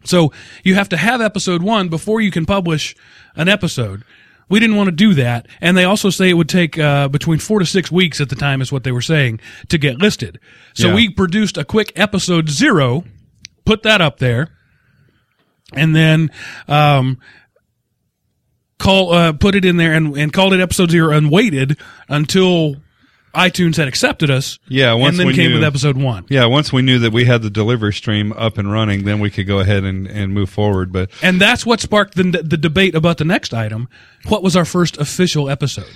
So 0.04 0.32
you 0.64 0.76
have 0.76 0.88
to 0.90 0.96
have 0.96 1.20
episode 1.20 1.62
one 1.62 1.88
before 1.88 2.22
you 2.22 2.30
can 2.30 2.46
publish 2.46 2.96
an 3.36 3.48
episode. 3.48 4.02
We 4.50 4.60
didn't 4.60 4.76
want 4.76 4.88
to 4.88 4.92
do 4.92 5.14
that. 5.14 5.46
And 5.60 5.76
they 5.76 5.84
also 5.84 6.10
say 6.10 6.28
it 6.28 6.34
would 6.34 6.48
take 6.48 6.78
uh, 6.78 7.08
between 7.08 7.38
four 7.38 7.60
to 7.60 7.64
six 7.66 7.90
weeks 7.90 8.20
at 8.20 8.28
the 8.28 8.36
time, 8.36 8.60
is 8.60 8.70
what 8.70 8.84
they 8.84 8.92
were 8.92 9.00
saying, 9.00 9.40
to 9.68 9.78
get 9.78 9.98
listed. 9.98 10.38
So 10.74 10.88
Yeah. 10.88 10.94
we 10.96 11.08
produced 11.10 11.56
a 11.56 11.64
quick 11.64 11.92
episode 11.96 12.50
zero, 12.50 13.04
put 13.64 13.82
that 13.84 14.00
up 14.00 14.18
there, 14.18 14.48
and 15.72 15.94
then 15.94 16.30
um, 16.68 17.18
call 18.78 19.12
uh, 19.12 19.32
put 19.32 19.54
it 19.54 19.64
in 19.64 19.76
there 19.76 19.92
and, 19.94 20.16
and 20.16 20.32
called 20.32 20.52
it 20.52 20.60
episode 20.60 20.90
zero 20.90 21.16
and 21.16 21.30
waited 21.30 21.78
until 22.08 22.76
iTunes 23.34 23.76
had 23.76 23.86
accepted 23.88 24.30
us. 24.30 24.58
Yeah, 24.68 24.92
once 24.94 25.10
and 25.12 25.20
then 25.20 25.26
we 25.28 25.34
came 25.34 25.50
knew- 25.50 25.54
with 25.58 25.64
episode 25.64 25.96
one. 25.96 26.26
Yeah, 26.28 26.46
once 26.46 26.72
we 26.72 26.82
knew 26.82 26.98
that 27.00 27.12
we 27.12 27.24
had 27.24 27.42
the 27.42 27.50
delivery 27.50 27.92
stream 27.92 28.32
up 28.32 28.58
and 28.58 28.70
running, 28.70 29.04
then 29.04 29.20
we 29.20 29.30
could 29.30 29.46
go 29.46 29.60
ahead 29.60 29.84
and, 29.84 30.06
and 30.08 30.34
move 30.34 30.50
forward. 30.50 30.92
But 30.92 31.10
And 31.22 31.40
that's 31.40 31.64
what 31.64 31.80
sparked 31.80 32.16
the, 32.16 32.24
the 32.24 32.56
debate 32.56 32.94
about 32.94 33.18
the 33.18 33.24
next 33.24 33.54
item. 33.54 33.88
What 34.26 34.42
was 34.42 34.56
our 34.56 34.64
first 34.64 34.96
official 34.98 35.48
episode? 35.48 35.86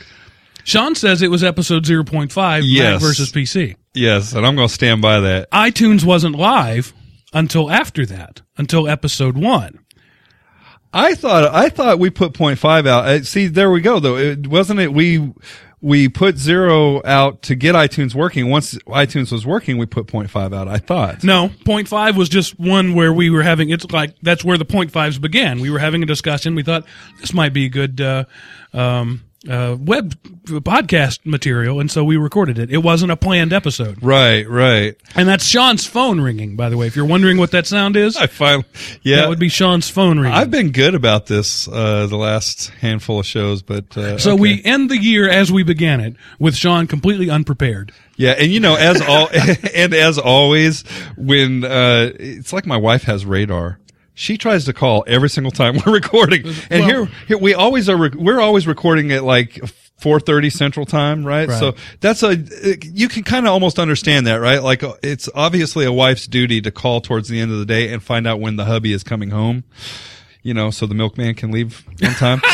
Sean 0.62 0.94
says 0.94 1.20
it 1.22 1.30
was 1.30 1.42
episode 1.44 1.84
0.5 1.84 2.34
Mac 2.36 2.62
Yes. 2.64 3.02
versus 3.02 3.30
PC. 3.32 3.76
yes, 3.94 4.32
and 4.32 4.46
I'm 4.46 4.54
going 4.56 4.68
to 4.68 4.72
stand 4.74 5.02
by 5.02 5.20
that. 5.20 5.50
iTunes 5.50 6.04
wasn't 6.04 6.36
live 6.36 6.92
until 7.32 7.70
after 7.70 8.06
that, 8.06 8.42
until 8.56 8.88
episode 8.88 9.36
one. 9.36 9.80
I 10.92 11.14
thought 11.16 11.52
I 11.52 11.68
thought 11.70 11.98
we 11.98 12.08
put 12.10 12.34
point 12.34 12.58
five 12.60 12.86
out. 12.86 13.04
Uh, 13.06 13.22
see, 13.24 13.48
there 13.48 13.70
we 13.70 13.80
go. 13.80 13.98
Though 13.98 14.16
it 14.16 14.46
wasn't 14.46 14.78
it 14.78 14.92
we 14.92 15.32
we 15.84 16.08
put 16.08 16.38
zero 16.38 17.02
out 17.04 17.42
to 17.42 17.54
get 17.54 17.74
iTunes 17.74 18.14
working. 18.14 18.48
Once 18.48 18.74
iTunes 18.86 19.30
was 19.30 19.44
working, 19.44 19.76
we 19.76 19.84
put 19.84 20.06
point 20.06 20.30
five 20.30 20.54
out. 20.54 20.66
I 20.66 20.78
thought. 20.78 21.22
No, 21.22 21.50
point 21.66 21.88
five 21.88 22.16
was 22.16 22.30
just 22.30 22.58
one 22.58 22.94
where 22.94 23.12
we 23.12 23.28
were 23.28 23.42
having, 23.42 23.68
it's 23.68 23.84
like, 23.92 24.14
that's 24.22 24.42
where 24.42 24.56
the 24.56 24.64
point 24.64 24.90
fives 24.92 25.18
began. 25.18 25.60
We 25.60 25.68
were 25.68 25.78
having 25.78 26.02
a 26.02 26.06
discussion. 26.06 26.54
We 26.54 26.62
thought 26.62 26.86
this 27.20 27.34
might 27.34 27.52
be 27.52 27.66
a 27.66 27.68
good, 27.68 28.00
uh, 28.00 28.24
um, 28.72 29.24
uh, 29.48 29.76
web 29.78 30.14
podcast 30.44 31.20
material. 31.24 31.80
And 31.80 31.90
so 31.90 32.04
we 32.04 32.16
recorded 32.16 32.58
it. 32.58 32.70
It 32.70 32.78
wasn't 32.78 33.12
a 33.12 33.16
planned 33.16 33.52
episode. 33.52 34.02
Right, 34.02 34.48
right. 34.48 34.96
And 35.14 35.28
that's 35.28 35.44
Sean's 35.44 35.86
phone 35.86 36.20
ringing, 36.20 36.56
by 36.56 36.68
the 36.68 36.76
way. 36.76 36.86
If 36.86 36.96
you're 36.96 37.06
wondering 37.06 37.38
what 37.38 37.50
that 37.52 37.66
sound 37.66 37.96
is, 37.96 38.16
I 38.16 38.26
finally, 38.26 38.64
yeah. 39.02 39.16
that 39.16 39.28
would 39.28 39.38
be 39.38 39.48
Sean's 39.48 39.88
phone 39.88 40.18
ringing. 40.18 40.36
I've 40.36 40.50
been 40.50 40.72
good 40.72 40.94
about 40.94 41.26
this 41.26 41.68
uh, 41.68 42.06
the 42.06 42.16
last 42.16 42.68
handful 42.80 43.20
of 43.20 43.26
shows, 43.26 43.62
but 43.62 43.96
uh, 43.96 44.18
so 44.18 44.32
okay. 44.32 44.40
we 44.40 44.64
end 44.64 44.90
the 44.90 44.98
year 44.98 45.28
as 45.28 45.50
we 45.50 45.62
began 45.62 46.00
it 46.00 46.16
with 46.38 46.54
Sean 46.54 46.86
completely 46.86 47.30
unprepared. 47.30 47.92
Yeah, 48.16 48.32
and 48.32 48.52
you 48.52 48.60
know, 48.60 48.76
as 48.76 49.00
all 49.00 49.28
and 49.74 49.92
as 49.94 50.18
always, 50.18 50.82
when 51.16 51.64
uh, 51.64 52.12
it's 52.14 52.52
like 52.52 52.66
my 52.66 52.76
wife 52.76 53.04
has 53.04 53.26
radar. 53.26 53.78
She 54.14 54.38
tries 54.38 54.64
to 54.66 54.72
call 54.72 55.04
every 55.06 55.28
single 55.28 55.50
time 55.50 55.76
we're 55.86 55.92
recording, 55.92 56.46
and 56.70 56.86
Well- 56.86 56.88
here, 56.88 57.08
here 57.26 57.38
we 57.38 57.54
always 57.54 57.88
are. 57.88 57.96
Rec- 57.96 58.14
we're 58.14 58.40
always 58.40 58.66
recording 58.66 59.10
at 59.12 59.24
like 59.24 59.60
four 59.98 60.20
thirty 60.20 60.50
Central 60.50 60.86
Time, 60.86 61.26
right? 61.26 61.48
Right. 61.48 61.58
So 61.58 61.74
that's 62.00 62.22
a 62.22 62.36
you 62.82 63.08
can 63.08 63.24
kind 63.24 63.46
of 63.46 63.52
almost 63.52 63.78
understand 63.78 64.26
that, 64.26 64.36
right? 64.36 64.62
Like 64.62 64.82
it's 65.02 65.28
obviously 65.34 65.84
a 65.84 65.92
wife's 65.92 66.26
duty 66.26 66.60
to 66.62 66.70
call 66.70 67.00
towards 67.00 67.28
the 67.28 67.40
end 67.40 67.52
of 67.52 67.58
the 67.58 67.66
day 67.66 67.92
and 67.92 68.02
find 68.02 68.26
out 68.26 68.40
when 68.40 68.56
the 68.56 68.64
hubby 68.66 68.92
is 68.92 69.02
coming 69.02 69.30
home. 69.30 69.64
You 70.42 70.52
know, 70.52 70.70
so 70.70 70.86
the 70.86 70.94
milkman 70.94 71.34
can 71.34 71.50
leave 71.50 71.82
on 72.04 72.10
time. 72.14 72.40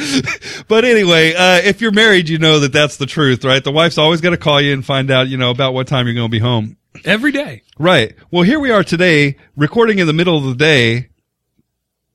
but 0.68 0.84
anyway, 0.84 1.34
uh, 1.34 1.58
if 1.62 1.80
you're 1.82 1.92
married, 1.92 2.28
you 2.30 2.38
know 2.38 2.60
that 2.60 2.72
that's 2.72 2.96
the 2.96 3.06
truth, 3.06 3.44
right? 3.44 3.62
The 3.62 3.70
wife's 3.70 3.98
always 3.98 4.20
got 4.22 4.30
to 4.30 4.38
call 4.38 4.60
you 4.60 4.72
and 4.72 4.84
find 4.84 5.10
out, 5.10 5.28
you 5.28 5.36
know, 5.36 5.50
about 5.50 5.74
what 5.74 5.86
time 5.86 6.06
you're 6.06 6.14
going 6.14 6.28
to 6.28 6.30
be 6.30 6.38
home. 6.38 6.76
Every 7.04 7.32
day. 7.32 7.62
Right. 7.78 8.14
Well, 8.30 8.42
here 8.42 8.60
we 8.60 8.70
are 8.70 8.84
today, 8.84 9.36
recording 9.56 9.98
in 9.98 10.06
the 10.06 10.12
middle 10.12 10.36
of 10.36 10.44
the 10.44 10.54
day, 10.54 11.08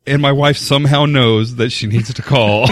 and 0.05 0.22
my 0.22 0.32
wife 0.32 0.58
somehow 0.58 1.05
knows 1.05 1.55
that 1.55 1.72
she 1.72 1.88
needs 1.88 2.13
to 2.13 2.22
call. 2.22 2.67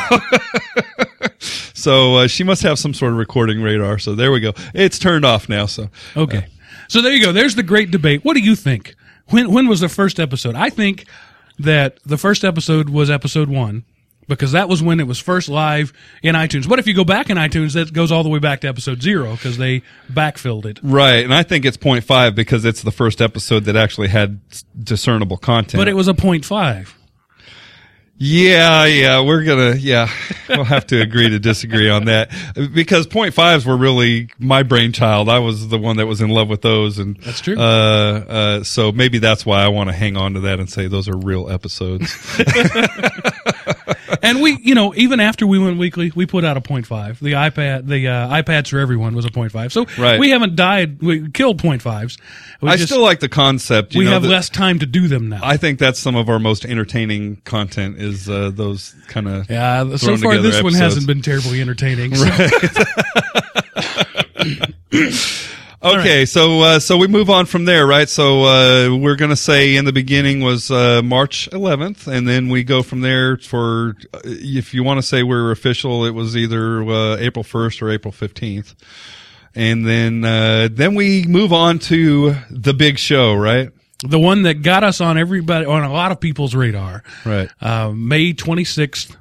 so 1.40 2.16
uh, 2.16 2.28
she 2.28 2.44
must 2.44 2.62
have 2.64 2.78
some 2.78 2.94
sort 2.94 3.14
of 3.14 3.18
recording 3.18 3.62
radar. 3.62 3.98
So 4.00 4.16
there 4.16 4.32
we 4.32 4.40
go. 4.40 4.54
It's 4.74 5.00
turned 5.00 5.26
off 5.26 5.50
now. 5.50 5.66
So 5.66 5.90
Okay. 6.16 6.48
So 6.88 7.02
there 7.02 7.14
you 7.14 7.24
go. 7.24 7.32
There's 7.32 7.56
the 7.56 7.64
great 7.64 7.92
debate. 7.92 8.24
What 8.24 8.36
do 8.36 8.42
you 8.42 8.56
think? 8.56 8.96
When 9.30 9.52
when 9.52 9.68
was 9.68 9.80
the 9.80 9.90
first 9.90 10.20
episode? 10.20 10.56
I 10.56 10.70
think 10.70 11.06
that 11.58 12.00
the 12.06 12.18
first 12.18 12.44
episode 12.44 12.90
was 12.90 13.10
episode 13.10 13.50
one 13.50 13.86
because 14.28 14.54
that 14.54 14.70
was 14.70 14.82
when 14.82 15.00
it 15.00 15.08
was 15.08 15.20
first 15.20 15.50
live 15.50 15.94
in 16.22 16.36
iTunes. 16.36 16.68
But 16.68 16.80
if 16.80 16.88
you 16.88 16.94
go 16.94 17.04
back 17.04 17.30
in 17.30 17.38
iTunes, 17.38 17.74
that 17.74 17.94
goes 17.94 18.12
all 18.12 18.24
the 18.24 18.30
way 18.30 18.40
back 18.40 18.62
to 18.62 18.68
episode 18.68 19.02
zero 19.02 19.32
because 19.32 19.58
they 19.58 19.82
backfilled 20.12 20.66
it. 20.66 20.80
right, 20.84 21.24
and 21.24 21.34
I 21.34 21.44
think 21.44 21.66
it's 21.66 21.78
0.5 21.78 22.36
because 22.36 22.66
it's 22.66 22.82
the 22.82 22.92
first 22.92 23.22
episode 23.22 23.66
that 23.66 23.76
actually 23.76 24.08
had 24.08 24.40
discernible 24.82 25.38
content. 25.38 25.80
But 25.80 25.88
it 25.88 25.96
was 25.96 26.08
a 26.08 26.14
point 26.14 26.46
five. 26.46 26.96
Yeah, 28.16 28.86
yeah, 28.86 29.22
we're 29.22 29.44
gonna, 29.44 29.76
yeah, 29.76 30.08
we'll 30.48 30.64
have 30.64 30.86
to 30.88 31.02
agree 31.02 31.30
to 31.30 31.40
disagree 31.40 31.90
on 31.90 32.06
that 32.06 32.32
because 32.74 33.08
point 33.08 33.34
fives 33.34 33.66
were 33.66 33.76
really 33.76 34.30
my 34.38 34.62
brainchild. 34.62 35.30
I 35.30 35.40
was 35.40 35.68
the 35.68 35.80
one 35.80 35.98
that 35.98 36.06
was 36.06 36.22
in 36.22 36.30
love 36.30 36.48
with 36.48 36.62
those, 36.62 37.00
and 37.00 37.18
That's 37.18 37.42
true. 37.42 37.58
Uh, 37.58 37.62
uh, 37.62 38.64
so 38.64 38.92
maybe 38.92 39.18
that's 39.18 39.46
why 39.46 39.64
I 39.64 39.70
want 39.70 39.90
to 39.90 39.96
hang 39.96 40.16
on 40.16 40.36
to 40.36 40.42
that 40.42 40.60
and 40.60 40.70
say 40.70 40.88
those 40.88 41.10
are 41.10 41.18
real 41.18 41.50
episodes. 41.50 42.16
And 44.22 44.42
we, 44.42 44.58
you 44.62 44.76
know, 44.76 44.94
even 44.96 45.20
after 45.20 45.46
we 45.48 45.58
went 45.60 45.78
weekly, 45.78 46.12
we 46.16 46.26
put 46.26 46.44
out 46.46 46.56
a 46.58 46.62
point 46.62 46.86
five. 46.86 47.20
The 47.20 47.34
iPad, 47.34 47.88
the 47.88 48.08
uh, 48.08 48.30
iPads 48.42 48.70
for 48.70 48.80
everyone 48.80 49.16
was 49.16 49.26
a 49.26 49.32
point 49.32 49.52
five. 49.52 49.74
So 49.74 49.86
Right. 49.98 50.20
we 50.20 50.30
haven't 50.30 50.56
died. 50.56 51.02
We 51.02 51.30
killed 51.32 51.60
point 51.60 51.82
fives. 51.82 52.18
We 52.62 52.70
I 52.70 52.78
just- 52.78 52.90
still 52.90 53.02
like 53.02 53.20
the 53.20 53.30
concept. 53.30 53.94
You 53.96 54.00
we 54.00 54.06
know, 54.06 54.12
have 54.12 54.24
less 54.24 54.50
time 54.50 54.80
to 54.80 54.86
do 54.86 55.08
them 55.08 55.30
now. 55.30 55.40
I 55.44 55.58
think 55.58 55.80
that's 55.80 56.00
some 56.00 56.16
of 56.16 56.30
our 56.30 56.40
most 56.40 56.66
entertaining 56.66 57.38
content 57.46 57.98
is 57.98 58.30
uh, 58.30 58.52
those 58.54 58.96
kind 59.08 59.28
of 59.28 59.50
Yeah, 59.50 59.96
so 59.98 60.16
far 60.18 60.38
this 60.38 60.62
one 60.64 60.74
hasn't 60.74 61.08
been 61.08 61.22
terribly 61.22 61.60
entertaining. 61.62 62.16
so- 62.16 62.26
Okay, 65.84 66.26
so 66.26 66.62
uh, 66.62 66.80
so 66.80 66.98
we 66.98 67.08
move 67.08 67.30
on 67.30 67.46
from 67.46 67.66
there, 67.66 67.86
right? 67.86 68.08
So 68.08 68.44
uh, 68.44 68.98
we're 68.98 69.18
going 69.18 69.32
to 69.32 69.36
say 69.36 69.76
in 69.76 69.86
the 69.86 69.92
beginning 69.92 70.40
was 70.42 70.72
uh, 70.72 71.02
March 71.04 71.50
11th, 71.52 72.08
and 72.08 72.28
then 72.28 72.48
we 72.50 72.64
go 72.64 72.84
from 72.84 73.02
there 73.02 73.38
for 73.38 73.96
uh, 74.14 74.20
if 74.24 74.74
you 74.74 74.84
want 74.84 75.00
to 75.00 75.02
say 75.02 75.24
we're 75.24 75.52
official, 75.52 76.06
it 76.06 76.12
was 76.12 76.38
either 76.38 76.84
uh, 76.84 77.18
April 77.18 77.44
1st 77.44 77.82
or 77.82 77.90
April 77.90 78.14
15th, 78.14 78.76
and 79.56 79.86
then 79.86 80.24
uh, 80.24 80.70
then 80.72 80.96
we 80.96 81.24
move 81.26 81.52
on 81.52 81.80
to 81.80 82.36
the 82.50 82.74
big 82.74 82.98
show, 82.98 83.34
right? 83.34 83.70
the 84.06 84.20
one 84.20 84.42
that 84.44 84.62
got 84.62 84.84
us 84.84 85.00
on 85.02 85.18
everybody 85.18 85.66
on 85.66 85.84
a 85.84 85.92
lot 85.92 86.12
of 86.12 86.20
people's 86.20 86.54
radar. 86.54 87.04
Right. 87.26 87.50
Uh, 87.62 87.92
May 87.92 88.34
twenty 88.34 88.64
sixth, 88.64 89.16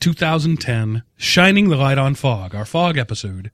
two 0.00 0.12
thousand 0.12 0.58
ten, 0.58 1.02
shining 1.16 1.68
the 1.68 1.76
light 1.76 1.98
on 1.98 2.14
fog, 2.14 2.54
our 2.54 2.64
fog 2.64 2.96
episode. 2.96 3.50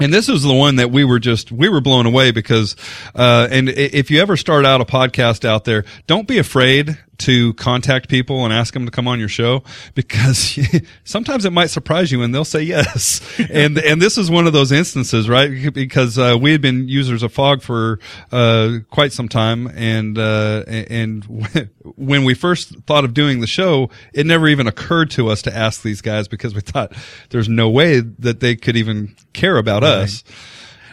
And 0.00 0.12
this 0.12 0.28
was 0.28 0.42
the 0.42 0.52
one 0.52 0.76
that 0.76 0.90
we 0.90 1.04
were 1.04 1.20
just 1.20 1.52
we 1.52 1.68
were 1.68 1.80
blown 1.80 2.06
away 2.06 2.32
because, 2.32 2.74
uh, 3.14 3.48
and 3.50 3.68
if 3.68 4.10
you 4.10 4.20
ever 4.20 4.36
start 4.36 4.64
out 4.64 4.80
a 4.80 4.84
podcast 4.84 5.44
out 5.44 5.64
there, 5.64 5.84
don't 6.06 6.26
be 6.26 6.38
afraid 6.38 6.98
to 7.18 7.54
contact 7.54 8.08
people 8.08 8.44
and 8.44 8.52
ask 8.52 8.74
them 8.74 8.84
to 8.84 8.90
come 8.90 9.06
on 9.06 9.18
your 9.18 9.28
show 9.28 9.62
because 9.94 10.58
sometimes 11.04 11.44
it 11.44 11.52
might 11.52 11.70
surprise 11.70 12.10
you 12.10 12.22
and 12.22 12.34
they'll 12.34 12.44
say 12.44 12.62
yes. 12.62 13.20
and 13.50 13.78
and 13.78 14.00
this 14.00 14.18
is 14.18 14.30
one 14.30 14.46
of 14.46 14.52
those 14.52 14.72
instances, 14.72 15.28
right? 15.28 15.72
Because 15.72 16.18
uh, 16.18 16.36
we 16.40 16.52
had 16.52 16.60
been 16.60 16.88
users 16.88 17.22
of 17.22 17.32
Fog 17.32 17.62
for 17.62 17.98
uh, 18.32 18.78
quite 18.90 19.12
some 19.12 19.28
time, 19.28 19.66
and 19.68 20.18
uh, 20.18 20.64
and 20.66 21.24
when 21.96 22.24
we 22.24 22.34
first 22.34 22.76
thought 22.86 23.04
of 23.04 23.14
doing 23.14 23.40
the 23.40 23.46
show, 23.46 23.90
it 24.12 24.26
never 24.26 24.48
even 24.48 24.66
occurred 24.66 25.10
to 25.12 25.28
us 25.28 25.42
to 25.42 25.56
ask 25.56 25.82
these 25.82 26.00
guys 26.00 26.28
because 26.28 26.54
we 26.54 26.60
thought 26.60 26.92
there's 27.30 27.48
no 27.48 27.68
way 27.68 28.00
that 28.00 28.40
they 28.40 28.56
could 28.56 28.76
even 28.76 29.14
care 29.32 29.56
about 29.56 29.84
us. 29.84 30.24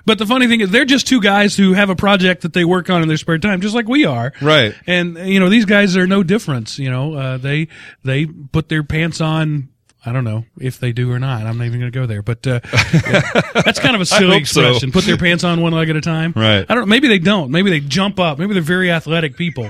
But 0.06 0.18
the 0.18 0.26
funny 0.26 0.48
thing 0.48 0.62
is, 0.62 0.72
they're 0.72 0.86
just 0.86 1.08
two 1.08 1.22
guys 1.22 1.56
who 1.56 1.74
have 1.74 1.90
a 1.90 1.96
project 1.96 2.42
that 2.42 2.54
they 2.54 2.66
work 2.66 2.90
on 2.90 3.02
in 3.02 3.08
their 3.08 3.18
spare 3.18 3.38
time, 3.38 3.62
just 3.62 3.76
like 3.76 3.88
we 3.88 4.06
are. 4.06 4.34
Right. 4.42 4.74
And 4.88 5.18
you 5.18 5.40
know, 5.40 5.50
these 5.50 5.66
guys 5.66 5.96
are 5.98 6.08
no 6.08 6.24
difference. 6.24 6.80
You 6.80 6.90
know, 6.90 7.14
uh, 7.14 7.38
they 7.38 7.68
they 8.04 8.26
put 8.26 8.70
their 8.70 8.84
pants 8.84 9.22
on. 9.22 9.70
I 10.04 10.14
don't 10.14 10.24
know 10.24 10.46
if 10.60 10.80
they 10.80 10.94
do 10.94 11.12
or 11.12 11.20
not. 11.20 11.46
I'm 11.46 11.60
not 11.60 11.66
even 11.66 11.80
going 11.80 11.92
to 11.92 12.00
go 12.00 12.08
there. 12.08 12.24
But 12.24 12.48
uh, 12.48 12.60
yeah, 12.74 13.22
that's 13.54 13.80
kind 13.80 13.94
of 13.94 14.02
a 14.02 14.06
silly 14.06 14.40
hope 14.40 14.48
so. 14.48 14.80
Put 14.92 15.04
their 15.04 15.18
pants 15.18 15.44
on 15.44 15.62
one 15.62 15.74
leg 15.74 15.90
at 15.90 15.96
a 15.96 16.02
time. 16.02 16.34
Right. 16.36 16.66
I 16.68 16.74
don't. 16.74 16.82
Know. 16.82 16.86
Maybe 16.88 17.08
they 17.08 17.20
don't. 17.20 17.52
Maybe 17.52 17.70
they 17.70 17.82
jump 17.82 18.20
up. 18.20 18.40
Maybe 18.40 18.54
they're 18.54 18.64
very 18.64 18.92
athletic 18.92 19.38
people. 19.38 19.70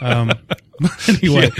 Um, 0.00 0.32
anyway, 1.08 1.50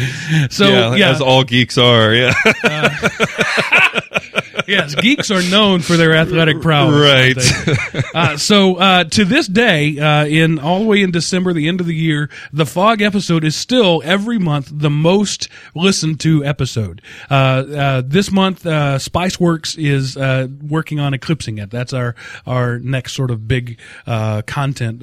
so 0.48 0.68
yeah, 0.68 0.94
yeah, 0.94 1.10
as 1.10 1.20
all 1.20 1.44
geeks 1.44 1.76
are. 1.76 2.14
Yeah, 2.14 2.32
yes, 4.68 4.94
geeks 4.94 5.30
are 5.30 5.42
known 5.50 5.80
for 5.80 5.96
their 5.96 6.14
athletic 6.14 6.60
prowess. 6.60 6.98
Right. 6.98 8.14
uh, 8.14 8.37
so 8.37 8.76
uh, 8.76 9.04
to 9.04 9.25
this 9.25 9.46
day, 9.46 9.98
uh, 9.98 10.26
in 10.26 10.58
all 10.58 10.80
the 10.80 10.87
way 10.87 11.02
in 11.02 11.10
December, 11.10 11.52
the 11.52 11.68
end 11.68 11.80
of 11.80 11.87
the 11.87 11.94
year, 11.94 12.30
the 12.52 12.66
Fog 12.66 13.02
episode 13.02 13.44
is 13.44 13.56
still 13.56 14.02
every 14.04 14.38
month 14.38 14.70
the 14.72 14.90
most 14.90 15.48
listened 15.75 16.20
to 16.20 16.44
episode. 16.44 17.02
Uh, 17.30 17.34
uh, 17.34 18.02
this 18.04 18.30
month, 18.30 18.66
uh, 18.66 18.98
SpiceWorks 18.98 19.76
is 19.78 20.16
uh, 20.16 20.48
working 20.62 21.00
on 21.00 21.14
eclipsing 21.14 21.58
it. 21.58 21.70
That's 21.70 21.92
our 21.92 22.14
our 22.46 22.78
next 22.78 23.14
sort 23.14 23.30
of 23.30 23.48
big 23.48 23.80
uh, 24.06 24.42
content. 24.42 25.02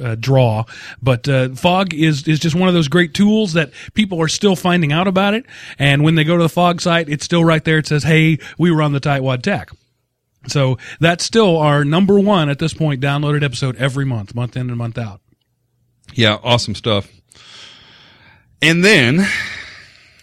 Uh, 0.00 0.14
draw. 0.14 0.64
But 1.02 1.28
uh, 1.28 1.50
Fog 1.50 1.92
is 1.94 2.26
is 2.26 2.38
just 2.38 2.56
one 2.56 2.68
of 2.68 2.74
those 2.74 2.88
great 2.88 3.14
tools 3.14 3.52
that 3.52 3.70
people 3.94 4.20
are 4.20 4.28
still 4.28 4.56
finding 4.56 4.92
out 4.92 5.06
about 5.06 5.34
it. 5.34 5.44
And 5.78 6.02
when 6.02 6.14
they 6.14 6.24
go 6.24 6.36
to 6.36 6.42
the 6.42 6.48
Fog 6.48 6.80
site, 6.80 7.08
it's 7.08 7.24
still 7.24 7.44
right 7.44 7.64
there. 7.64 7.78
It 7.78 7.86
says, 7.86 8.04
"Hey, 8.04 8.38
we 8.58 8.70
were 8.70 8.82
on 8.82 8.92
the 8.92 9.00
Tightwad 9.00 9.42
Tech." 9.42 9.70
So 10.46 10.78
that's 11.00 11.24
still 11.24 11.58
our 11.58 11.84
number 11.84 12.18
one 12.18 12.48
at 12.48 12.58
this 12.58 12.72
point 12.72 13.00
downloaded 13.02 13.42
episode 13.44 13.76
every 13.76 14.06
month, 14.06 14.34
month 14.34 14.56
in 14.56 14.68
and 14.68 14.78
month 14.78 14.96
out. 14.96 15.20
Yeah, 16.14 16.38
awesome 16.42 16.74
stuff. 16.74 17.08
And 18.62 18.82
then 18.84 19.26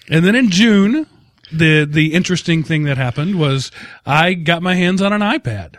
And 0.09 0.25
then 0.25 0.35
in 0.35 0.49
June, 0.49 1.07
the 1.51 1.85
the 1.85 2.13
interesting 2.13 2.63
thing 2.63 2.83
that 2.83 2.97
happened 2.97 3.39
was 3.39 3.71
I 4.05 4.33
got 4.33 4.61
my 4.61 4.75
hands 4.75 5.01
on 5.01 5.13
an 5.13 5.21
iPad. 5.21 5.75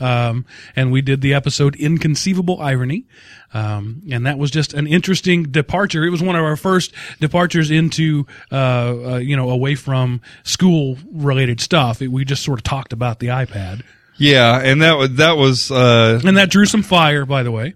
Um, 0.00 0.46
and 0.76 0.92
we 0.92 1.02
did 1.02 1.20
the 1.20 1.34
episode 1.34 1.76
Inconceivable 1.76 2.60
Irony. 2.60 3.06
Um, 3.52 4.02
and 4.10 4.26
that 4.26 4.38
was 4.38 4.50
just 4.50 4.74
an 4.74 4.86
interesting 4.86 5.44
departure. 5.44 6.04
It 6.04 6.10
was 6.10 6.22
one 6.22 6.36
of 6.36 6.44
our 6.44 6.56
first 6.56 6.92
departures 7.20 7.70
into, 7.70 8.26
uh, 8.52 8.54
uh 8.54 9.16
you 9.16 9.36
know, 9.36 9.50
away 9.50 9.74
from 9.74 10.20
school 10.44 10.98
related 11.10 11.60
stuff. 11.60 12.02
It, 12.02 12.08
we 12.08 12.24
just 12.24 12.42
sort 12.42 12.58
of 12.58 12.64
talked 12.64 12.92
about 12.92 13.20
the 13.20 13.28
iPad. 13.28 13.82
yeah, 14.18 14.60
and 14.60 14.82
that 14.82 14.98
was 14.98 15.14
that 15.14 15.36
was 15.36 15.70
uh, 15.70 16.20
And 16.24 16.36
that 16.36 16.50
drew 16.50 16.66
some 16.66 16.82
fire, 16.82 17.24
by 17.24 17.42
the 17.42 17.52
way. 17.52 17.74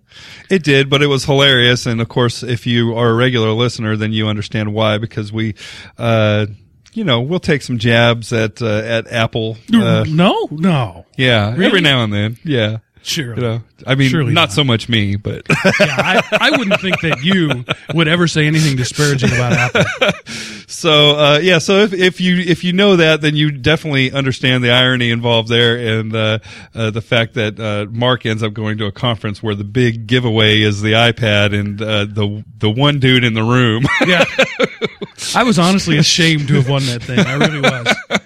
It 0.51 0.63
did, 0.65 0.91
but 0.91 1.01
it 1.01 1.07
was 1.07 1.25
hilarious. 1.25 1.87
And 1.87 2.01
of 2.01 2.09
course, 2.09 2.43
if 2.43 2.67
you 2.67 2.97
are 2.97 3.11
a 3.11 3.15
regular 3.15 3.53
listener, 3.53 3.97
then 3.97 4.13
you 4.13 4.27
understand 4.29 4.75
why, 4.75 4.99
because 4.99 5.33
we, 5.33 5.55
uh, 5.99 6.47
you 6.95 7.05
know, 7.05 7.21
we'll 7.21 7.41
take 7.41 7.63
some 7.63 7.79
jabs 7.79 8.33
at, 8.33 8.61
uh, 8.63 8.67
at 8.67 9.07
Apple. 9.11 9.57
Uh, 9.73 10.05
no, 10.09 10.49
no. 10.51 11.07
yeah, 11.17 11.55
every 11.59 11.81
now 11.81 12.05
and 12.05 12.13
then. 12.13 12.39
Yeah. 12.45 12.79
Sure. 13.03 13.35
You 13.35 13.43
know, 13.43 13.63
I 13.87 13.97
mean, 13.97 14.11
Surely 14.11 14.33
not, 14.33 14.43
not. 14.43 14.53
so 14.53 14.63
much 14.63 14.89
me, 14.89 15.17
but 15.17 15.43
yeah, 15.65 15.73
I, 15.81 16.23
I 16.41 16.51
wouldn't 16.57 16.81
think 16.81 17.01
that 17.01 17.23
you 17.25 17.65
would 17.95 18.07
ever 18.07 18.29
say 18.29 18.47
anything 18.47 18.77
disparaging 18.77 19.31
about 19.33 19.53
Apple. 19.53 20.11
so, 20.69 21.17
uh, 21.19 21.39
yeah, 21.43 21.59
so 21.59 21.79
if, 21.79 21.93
if 21.93 22.21
you, 22.21 22.37
if 22.37 22.63
you 22.63 22.73
know 22.73 22.97
that, 22.97 23.21
then 23.21 23.35
you 23.35 23.51
definitely 23.51 24.13
understand 24.13 24.63
the 24.63 24.71
irony 24.71 25.11
involved 25.11 25.49
there 25.49 25.99
and, 25.99 26.15
uh, 26.15 26.39
uh, 26.75 26.91
the 26.91 27.01
fact 27.01 27.35
that, 27.35 27.59
uh, 27.59 27.87
Mark 27.91 28.25
ends 28.25 28.43
up 28.43 28.53
going 28.53 28.79
to 28.79 28.87
a 28.87 28.93
conference 28.93 29.43
where 29.43 29.57
the 29.57 29.65
big 29.65 30.07
giveaway 30.07 30.61
is 30.61 30.81
the 30.81 30.93
iPad 30.93 31.59
and, 31.59 31.83
uh, 31.83 32.05
the, 32.05 32.45
the 32.59 32.71
one 32.71 33.01
dude 33.01 33.25
in 33.25 33.35
the 33.35 33.43
room. 33.43 33.85
Yeah. 34.07 34.25
I 35.35 35.43
was 35.43 35.59
honestly 35.59 35.99
ashamed 35.99 36.49
to 36.49 36.55
have 36.55 36.69
won 36.69 36.85
that 36.87 37.03
thing. 37.03 37.19
I 37.19 37.35
really 37.35 37.61
was. 37.61 38.21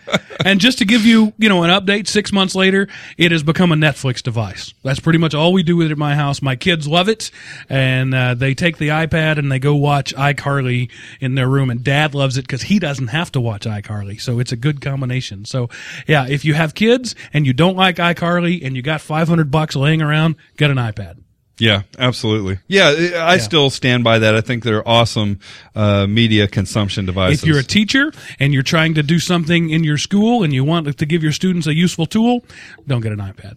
And 0.44 0.60
just 0.60 0.78
to 0.78 0.84
give 0.84 1.04
you, 1.04 1.32
you 1.38 1.48
know, 1.48 1.62
an 1.62 1.70
update, 1.70 2.06
six 2.06 2.32
months 2.32 2.54
later, 2.54 2.88
it 3.16 3.32
has 3.32 3.42
become 3.42 3.72
a 3.72 3.74
Netflix 3.74 4.22
device. 4.22 4.74
That's 4.82 5.00
pretty 5.00 5.18
much 5.18 5.34
all 5.34 5.52
we 5.52 5.62
do 5.62 5.76
with 5.76 5.88
it 5.88 5.92
at 5.92 5.98
my 5.98 6.14
house. 6.14 6.42
My 6.42 6.56
kids 6.56 6.86
love 6.86 7.08
it, 7.08 7.30
and 7.68 8.14
uh, 8.14 8.34
they 8.34 8.54
take 8.54 8.78
the 8.78 8.88
iPad 8.88 9.38
and 9.38 9.50
they 9.50 9.58
go 9.58 9.74
watch 9.74 10.14
iCarly 10.14 10.90
in 11.20 11.34
their 11.34 11.48
room. 11.48 11.70
And 11.70 11.82
Dad 11.82 12.14
loves 12.14 12.36
it 12.36 12.42
because 12.42 12.62
he 12.62 12.78
doesn't 12.78 13.08
have 13.08 13.32
to 13.32 13.40
watch 13.40 13.62
iCarly, 13.62 14.20
so 14.20 14.38
it's 14.38 14.52
a 14.52 14.56
good 14.56 14.80
combination. 14.80 15.44
So, 15.44 15.68
yeah, 16.06 16.26
if 16.28 16.44
you 16.44 16.54
have 16.54 16.74
kids 16.74 17.14
and 17.32 17.46
you 17.46 17.52
don't 17.52 17.76
like 17.76 17.96
iCarly 17.96 18.64
and 18.64 18.76
you 18.76 18.82
got 18.82 19.00
five 19.00 19.28
hundred 19.28 19.50
bucks 19.50 19.76
laying 19.76 20.02
around, 20.02 20.36
get 20.56 20.70
an 20.70 20.76
iPad. 20.76 21.18
Yeah, 21.58 21.82
absolutely. 21.98 22.58
Yeah, 22.68 23.22
I 23.24 23.38
still 23.38 23.70
stand 23.70 24.04
by 24.04 24.18
that. 24.18 24.34
I 24.34 24.42
think 24.42 24.62
they're 24.62 24.86
awesome 24.86 25.40
uh, 25.74 26.06
media 26.06 26.48
consumption 26.48 27.06
devices. 27.06 27.42
If 27.42 27.48
you're 27.48 27.58
a 27.58 27.64
teacher 27.64 28.12
and 28.38 28.52
you're 28.52 28.62
trying 28.62 28.94
to 28.94 29.02
do 29.02 29.18
something 29.18 29.70
in 29.70 29.82
your 29.82 29.96
school 29.96 30.42
and 30.42 30.52
you 30.52 30.64
want 30.64 30.98
to 30.98 31.06
give 31.06 31.22
your 31.22 31.32
students 31.32 31.66
a 31.66 31.74
useful 31.74 32.04
tool, 32.04 32.44
don't 32.86 33.00
get 33.00 33.12
an 33.12 33.18
iPad. 33.18 33.56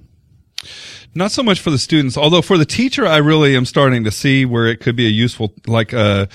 Not 1.15 1.31
so 1.31 1.41
much 1.41 1.59
for 1.59 1.71
the 1.71 1.77
students, 1.79 2.17
although 2.17 2.41
for 2.41 2.57
the 2.57 2.65
teacher, 2.65 3.05
I 3.05 3.17
really 3.17 3.55
am 3.55 3.65
starting 3.65 4.03
to 4.03 4.11
see 4.11 4.45
where 4.45 4.67
it 4.67 4.77
could 4.77 4.95
be 4.95 5.07
a 5.07 5.09
useful, 5.09 5.53
like 5.65 5.93
uh, 5.93 6.27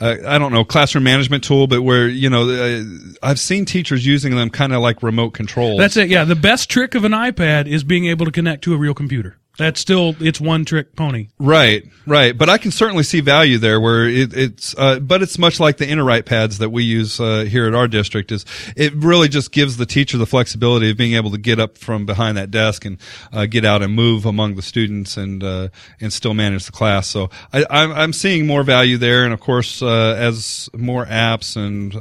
I 0.00 0.38
don't 0.38 0.52
know, 0.52 0.64
classroom 0.64 1.04
management 1.04 1.44
tool, 1.44 1.66
but 1.66 1.82
where 1.82 2.08
you 2.08 2.30
know 2.30 2.48
uh, 2.48 2.82
I've 3.22 3.38
seen 3.38 3.66
teachers 3.66 4.06
using 4.06 4.34
them 4.34 4.48
kind 4.48 4.72
of 4.72 4.80
like 4.80 5.02
remote 5.02 5.30
controls. 5.30 5.78
That's 5.78 5.96
it. 5.98 6.08
Yeah, 6.08 6.24
the 6.24 6.34
best 6.34 6.70
trick 6.70 6.94
of 6.94 7.04
an 7.04 7.12
iPad 7.12 7.66
is 7.66 7.84
being 7.84 8.06
able 8.06 8.24
to 8.24 8.32
connect 8.32 8.64
to 8.64 8.74
a 8.74 8.76
real 8.78 8.94
computer. 8.94 9.36
That's 9.58 9.80
still 9.80 10.16
it's 10.18 10.40
one 10.40 10.64
trick 10.64 10.96
pony. 10.96 11.28
Right, 11.38 11.84
right. 12.06 12.36
But 12.36 12.48
I 12.48 12.56
can 12.56 12.70
certainly 12.70 13.02
see 13.02 13.20
value 13.20 13.58
there 13.58 13.80
where 13.80 14.08
it, 14.08 14.32
it's, 14.34 14.74
uh, 14.78 14.98
but 14.98 15.22
it's 15.22 15.38
much 15.38 15.60
like 15.60 15.76
the 15.76 15.84
InterWrite 15.84 16.24
pads 16.24 16.58
that 16.58 16.70
we 16.70 16.84
use, 16.84 17.20
uh, 17.20 17.44
here 17.44 17.66
at 17.66 17.74
our 17.74 17.86
district 17.86 18.32
is 18.32 18.46
it 18.76 18.94
really 18.94 19.28
just 19.28 19.52
gives 19.52 19.76
the 19.76 19.84
teacher 19.84 20.16
the 20.16 20.26
flexibility 20.26 20.90
of 20.90 20.96
being 20.96 21.14
able 21.14 21.30
to 21.30 21.38
get 21.38 21.60
up 21.60 21.76
from 21.76 22.06
behind 22.06 22.38
that 22.38 22.50
desk 22.50 22.86
and, 22.86 22.98
uh, 23.32 23.44
get 23.44 23.64
out 23.64 23.82
and 23.82 23.94
move 23.94 24.24
among 24.24 24.54
the 24.54 24.62
students 24.62 25.18
and, 25.18 25.44
uh, 25.44 25.68
and 26.00 26.12
still 26.12 26.32
manage 26.32 26.64
the 26.64 26.72
class. 26.72 27.06
So 27.06 27.28
I, 27.52 27.66
I'm, 27.68 27.92
I'm 27.92 28.12
seeing 28.14 28.46
more 28.46 28.62
value 28.62 28.96
there. 28.96 29.24
And 29.24 29.34
of 29.34 29.40
course, 29.40 29.82
uh, 29.82 30.16
as 30.18 30.70
more 30.74 31.04
apps 31.04 31.56
and, 31.56 31.94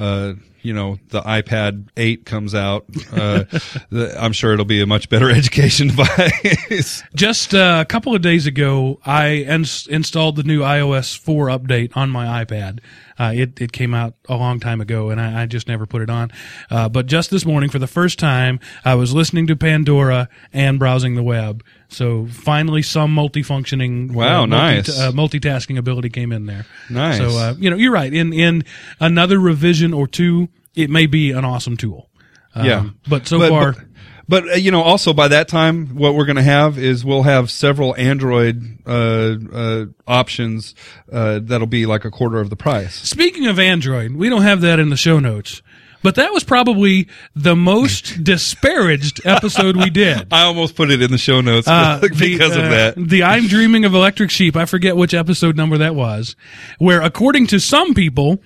uh, 0.00 0.32
you 0.62 0.72
know, 0.72 0.98
the 1.08 1.20
iPad 1.22 1.88
8 1.96 2.24
comes 2.26 2.54
out, 2.54 2.84
uh, 3.12 3.44
the, 3.90 4.14
I'm 4.18 4.32
sure 4.32 4.52
it'll 4.52 4.64
be 4.64 4.80
a 4.80 4.86
much 4.86 5.08
better 5.08 5.30
education 5.30 5.88
device. 5.88 7.02
Just 7.14 7.54
uh, 7.54 7.78
a 7.80 7.84
couple 7.84 8.14
of 8.14 8.22
days 8.22 8.46
ago, 8.46 8.98
I 9.04 9.36
ins- 9.36 9.86
installed 9.86 10.36
the 10.36 10.42
new 10.42 10.60
iOS 10.60 11.16
4 11.18 11.46
update 11.48 11.96
on 11.96 12.10
my 12.10 12.44
iPad. 12.44 12.80
Uh, 13.20 13.32
it, 13.34 13.60
it 13.60 13.70
came 13.72 13.92
out 13.92 14.14
a 14.30 14.36
long 14.36 14.58
time 14.60 14.80
ago, 14.80 15.10
and 15.10 15.20
I, 15.20 15.42
I 15.42 15.46
just 15.46 15.68
never 15.68 15.84
put 15.84 16.00
it 16.00 16.08
on. 16.08 16.30
Uh, 16.70 16.88
but 16.88 17.04
just 17.04 17.30
this 17.30 17.44
morning, 17.44 17.68
for 17.68 17.78
the 17.78 17.86
first 17.86 18.18
time, 18.18 18.58
I 18.82 18.94
was 18.94 19.12
listening 19.12 19.46
to 19.48 19.56
Pandora 19.56 20.28
and 20.54 20.78
browsing 20.78 21.16
the 21.16 21.22
web. 21.22 21.62
So 21.88 22.26
finally, 22.30 22.80
some 22.80 23.14
multifunctioning, 23.14 24.12
Wow, 24.12 24.44
uh, 24.44 24.46
multi- 24.46 24.74
nice. 24.76 24.98
uh, 24.98 25.12
multitasking 25.12 25.76
ability 25.76 26.08
came 26.08 26.32
in 26.32 26.46
there. 26.46 26.64
Nice. 26.88 27.18
So 27.18 27.28
uh, 27.36 27.54
you 27.58 27.68
know, 27.68 27.76
you're 27.76 27.92
right. 27.92 28.12
In 28.12 28.32
in 28.32 28.64
another 29.00 29.38
revision 29.38 29.92
or 29.92 30.06
two, 30.06 30.48
it 30.74 30.88
may 30.88 31.06
be 31.06 31.30
an 31.32 31.44
awesome 31.44 31.76
tool. 31.76 32.08
Um, 32.54 32.64
Yeah. 32.66 32.88
but 33.08 33.26
so 33.26 33.38
but, 33.38 33.48
far. 33.50 33.72
but, 33.72 33.82
but, 34.30 34.48
uh, 34.48 34.52
you 34.54 34.70
know, 34.70 34.80
also 34.82 35.12
by 35.12 35.26
that 35.28 35.48
time, 35.48 35.96
what 35.96 36.14
we're 36.14 36.24
going 36.24 36.36
to 36.36 36.42
have 36.42 36.78
is 36.78 37.04
we'll 37.04 37.24
have 37.24 37.50
several 37.50 37.96
Android 37.96 38.78
uh, 38.86 39.34
uh, 39.52 39.84
options 40.06 40.74
uh, 41.12 41.40
that'll 41.42 41.66
be 41.66 41.84
like 41.84 42.04
a 42.04 42.10
quarter 42.10 42.38
of 42.38 42.48
the 42.48 42.56
price. 42.56 42.94
Speaking 42.94 43.48
of 43.48 43.58
Android, 43.58 44.12
we 44.12 44.28
don't 44.28 44.42
have 44.42 44.60
that 44.60 44.78
in 44.78 44.88
the 44.88 44.96
show 44.96 45.18
notes, 45.18 45.62
but 46.02 46.14
that 46.14 46.32
was 46.32 46.44
probably 46.44 47.08
the 47.34 47.56
most 47.56 48.22
disparaged 48.24 49.20
episode 49.26 49.76
we 49.76 49.90
did. 49.90 50.28
I 50.32 50.42
almost 50.44 50.76
put 50.76 50.90
it 50.92 51.02
in 51.02 51.10
the 51.10 51.18
show 51.18 51.40
notes 51.40 51.66
Uh, 51.66 51.98
because 52.18 52.54
the, 52.54 52.60
of 52.60 52.66
uh, 52.66 52.68
that. 52.68 52.94
The 52.96 53.24
I'm 53.24 53.48
Dreaming 53.48 53.84
of 53.84 53.94
Electric 53.94 54.30
Sheep, 54.30 54.54
I 54.54 54.64
forget 54.64 54.96
which 54.96 55.12
episode 55.12 55.56
number 55.56 55.76
that 55.78 55.96
was, 55.96 56.36
where 56.78 57.02
according 57.02 57.48
to 57.48 57.58
some 57.58 57.94
people, 57.94 58.40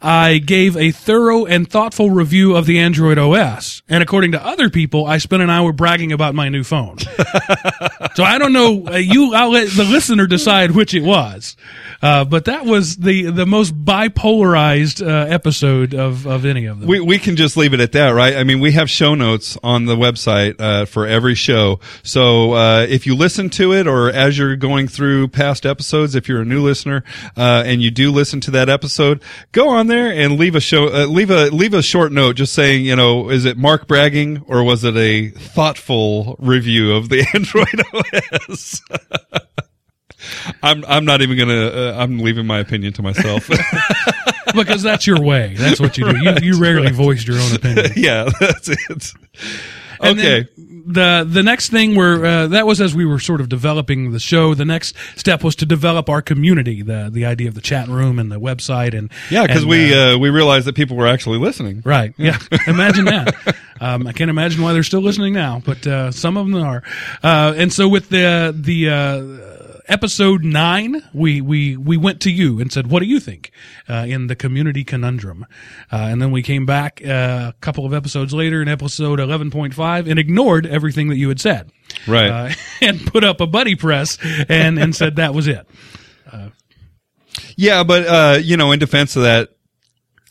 I 0.00 0.38
gave 0.38 0.76
a 0.76 0.92
thorough 0.92 1.44
and 1.44 1.68
thoughtful 1.68 2.10
review 2.10 2.54
of 2.54 2.66
the 2.66 2.78
Android 2.78 3.18
OS. 3.18 3.82
And 3.88 4.02
according 4.02 4.32
to 4.32 4.46
other 4.46 4.70
people, 4.70 5.06
I 5.06 5.18
spent 5.18 5.42
an 5.42 5.50
hour 5.50 5.72
bragging 5.72 6.12
about 6.12 6.34
my 6.34 6.48
new 6.48 6.62
phone. 6.62 6.98
so 8.14 8.22
I 8.22 8.38
don't 8.38 8.52
know, 8.52 8.86
uh, 8.86 8.96
you, 8.96 9.34
I'll 9.34 9.50
let 9.50 9.70
the 9.70 9.84
listener 9.84 10.26
decide 10.28 10.70
which 10.70 10.94
it 10.94 11.02
was. 11.02 11.56
Uh, 12.00 12.24
but 12.24 12.44
that 12.44 12.64
was 12.64 12.96
the, 12.96 13.30
the 13.30 13.44
most 13.44 13.74
bipolarized, 13.74 15.04
uh, 15.04 15.26
episode 15.28 15.94
of, 15.94 16.26
of 16.26 16.44
any 16.44 16.66
of 16.66 16.78
them. 16.78 16.88
We 16.88 17.00
we 17.00 17.18
can 17.18 17.34
just 17.36 17.56
leave 17.56 17.74
it 17.74 17.80
at 17.80 17.92
that, 17.92 18.10
right? 18.10 18.36
I 18.36 18.44
mean, 18.44 18.60
we 18.60 18.72
have 18.72 18.88
show 18.88 19.14
notes 19.14 19.58
on 19.62 19.86
the 19.86 19.96
website 19.96 20.60
uh, 20.60 20.84
for 20.84 21.06
every 21.06 21.34
show. 21.34 21.80
So 22.02 22.52
uh, 22.52 22.86
if 22.88 23.06
you 23.06 23.16
listen 23.16 23.50
to 23.50 23.72
it, 23.72 23.86
or 23.88 24.10
as 24.10 24.38
you're 24.38 24.56
going 24.56 24.86
through 24.86 25.28
past 25.28 25.66
episodes, 25.66 26.14
if 26.14 26.28
you're 26.28 26.42
a 26.42 26.44
new 26.44 26.62
listener 26.62 27.02
uh, 27.36 27.64
and 27.66 27.82
you 27.82 27.90
do 27.90 28.12
listen 28.12 28.40
to 28.42 28.50
that 28.52 28.68
episode, 28.68 29.22
go 29.52 29.68
on 29.68 29.87
there 29.88 30.12
and 30.12 30.38
leave 30.38 30.54
a 30.54 30.60
show, 30.60 30.86
uh, 30.92 31.06
leave 31.06 31.30
a 31.30 31.46
leave 31.50 31.74
a 31.74 31.82
short 31.82 32.12
note, 32.12 32.36
just 32.36 32.52
saying, 32.54 32.84
you 32.86 32.94
know, 32.96 33.28
is 33.30 33.44
it 33.44 33.56
Mark 33.58 33.88
bragging 33.88 34.42
or 34.46 34.62
was 34.62 34.84
it 34.84 34.96
a 34.96 35.28
thoughtful 35.30 36.36
review 36.38 36.94
of 36.94 37.08
the 37.08 37.26
Android 37.34 37.82
OS? 38.52 38.80
I'm 40.62 40.84
I'm 40.86 41.04
not 41.04 41.22
even 41.22 41.38
gonna. 41.38 41.66
Uh, 41.68 41.96
I'm 41.98 42.18
leaving 42.18 42.46
my 42.46 42.58
opinion 42.58 42.92
to 42.94 43.02
myself. 43.02 43.48
because 44.54 44.82
that's 44.82 45.06
your 45.06 45.20
way. 45.20 45.54
That's 45.56 45.80
what 45.80 45.96
you 45.96 46.10
do. 46.12 46.18
You, 46.18 46.34
you 46.54 46.58
rarely 46.60 46.90
voiced 46.90 47.26
your 47.26 47.38
own 47.38 47.54
opinion. 47.54 47.92
yeah, 47.96 48.28
that's 48.40 48.68
it. 48.68 49.12
And 50.00 50.18
Okay. 50.18 50.46
then 50.56 50.67
the 50.88 51.26
the 51.28 51.42
next 51.42 51.68
thing 51.70 51.94
were 51.94 52.24
uh, 52.24 52.46
that 52.48 52.66
was 52.66 52.80
as 52.80 52.94
we 52.94 53.04
were 53.04 53.18
sort 53.18 53.40
of 53.40 53.48
developing 53.48 54.10
the 54.10 54.18
show. 54.18 54.54
The 54.54 54.64
next 54.64 54.96
step 55.16 55.44
was 55.44 55.54
to 55.56 55.66
develop 55.66 56.08
our 56.08 56.22
community. 56.22 56.82
The 56.82 57.10
the 57.12 57.26
idea 57.26 57.48
of 57.48 57.54
the 57.54 57.60
chat 57.60 57.88
room 57.88 58.18
and 58.18 58.32
the 58.32 58.40
website 58.40 58.96
and 58.96 59.10
Yeah, 59.30 59.46
because 59.46 59.66
we 59.66 59.94
uh, 59.94 60.14
uh, 60.14 60.18
we 60.18 60.30
realized 60.30 60.66
that 60.66 60.74
people 60.74 60.96
were 60.96 61.06
actually 61.06 61.38
listening. 61.38 61.82
Right. 61.84 62.14
Yeah. 62.16 62.38
imagine 62.66 63.04
that. 63.06 63.56
Um, 63.80 64.08
I 64.08 64.12
can't 64.12 64.28
imagine 64.28 64.60
why 64.60 64.72
they're 64.72 64.82
still 64.82 65.02
listening 65.02 65.34
now, 65.34 65.62
but 65.64 65.86
uh, 65.86 66.10
some 66.10 66.36
of 66.36 66.46
them 66.46 66.60
are. 66.60 66.82
Uh, 67.22 67.54
and 67.56 67.72
so 67.72 67.88
with 67.88 68.08
the 68.08 68.52
the 68.52 68.90
uh, 68.90 69.47
episode 69.88 70.44
nine, 70.44 71.02
we, 71.12 71.40
we, 71.40 71.76
we 71.76 71.96
went 71.96 72.20
to 72.22 72.30
you 72.30 72.60
and 72.60 72.72
said, 72.72 72.88
what 72.88 73.00
do 73.00 73.06
you 73.06 73.20
think? 73.20 73.50
Uh, 73.88 74.06
in 74.08 74.26
the 74.26 74.36
community 74.36 74.84
conundrum. 74.84 75.46
Uh, 75.92 75.96
and 75.96 76.20
then 76.22 76.30
we 76.30 76.42
came 76.42 76.66
back 76.66 77.00
uh, 77.04 77.52
a 77.52 77.54
couple 77.60 77.86
of 77.86 77.94
episodes 77.94 78.32
later 78.32 78.62
in 78.62 78.68
episode 78.68 79.18
11.5 79.18 80.10
and 80.10 80.18
ignored 80.18 80.66
everything 80.66 81.08
that 81.08 81.16
you 81.16 81.28
had 81.28 81.40
said. 81.40 81.70
Right. 82.06 82.30
Uh, 82.30 82.50
and 82.82 83.04
put 83.06 83.24
up 83.24 83.40
a 83.40 83.46
BuddyPress 83.46 84.46
and, 84.48 84.78
and 84.78 84.94
said 84.94 85.16
that 85.16 85.34
was 85.34 85.48
it. 85.48 85.66
Yeah, 87.56 87.82
but 87.82 88.06
uh, 88.06 88.38
you 88.40 88.56
know, 88.56 88.70
in 88.70 88.78
defense 88.78 89.16
of 89.16 89.22
that, 89.22 89.50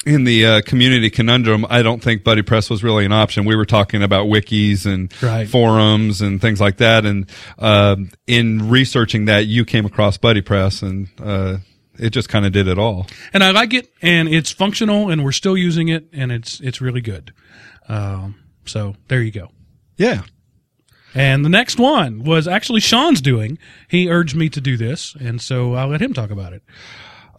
in 0.08 0.24
the 0.24 0.46
uh, 0.46 0.62
community 0.62 1.10
conundrum, 1.10 1.66
I 1.70 1.82
don't 1.82 2.02
think 2.02 2.24
BuddyPress 2.24 2.70
was 2.70 2.84
really 2.84 3.06
an 3.06 3.12
option. 3.12 3.46
We 3.46 3.56
were 3.56 3.66
talking 3.66 4.02
about 4.02 4.28
wikis 4.28 4.86
and 4.86 5.14
Right. 5.22 5.48
forums 5.48 6.22
and 6.22 6.40
things 6.42 6.60
like 6.62 6.78
that, 6.78 7.06
and 7.06 7.30
uh, 7.60 7.96
in 8.26 8.70
researching 8.70 9.26
that, 9.26 9.46
you 9.48 9.66
came 9.66 9.86
across 9.86 10.18
BuddyPress, 10.18 10.82
and 10.82 11.08
uh, 11.22 11.58
it 12.00 12.12
just 12.12 12.30
kind 12.30 12.46
of 12.46 12.52
did 12.52 12.68
it 12.68 12.78
all. 12.80 13.08
and 13.34 13.44
I 13.44 13.52
like 13.52 13.74
it, 13.74 13.92
and 14.02 14.28
it's 14.30 14.52
functional, 14.52 15.10
and 15.10 15.24
we're 15.24 15.32
still 15.32 15.58
using 15.58 15.90
it, 15.90 16.08
and 16.14 16.32
it's 16.32 16.60
it's 16.62 16.80
really 16.82 17.02
good. 17.02 17.34
Um, 17.90 18.36
so 18.66 18.96
there 19.10 19.22
you 19.22 19.32
go. 19.32 19.50
Yeah. 19.98 20.22
And 21.16 21.44
the 21.44 21.50
next 21.50 21.80
one 21.80 22.24
was 22.24 22.48
actually 22.48 22.82
Sean's 22.82 23.22
doing. 23.22 23.58
He 23.88 24.10
urged 24.10 24.36
me 24.36 24.50
to 24.50 24.62
do 24.62 24.78
this, 24.78 25.16
and 25.20 25.42
so 25.42 25.74
I'll 25.74 25.88
let 25.88 26.02
him 26.02 26.14
talk 26.14 26.30
about 26.32 26.54
it. 26.54 26.62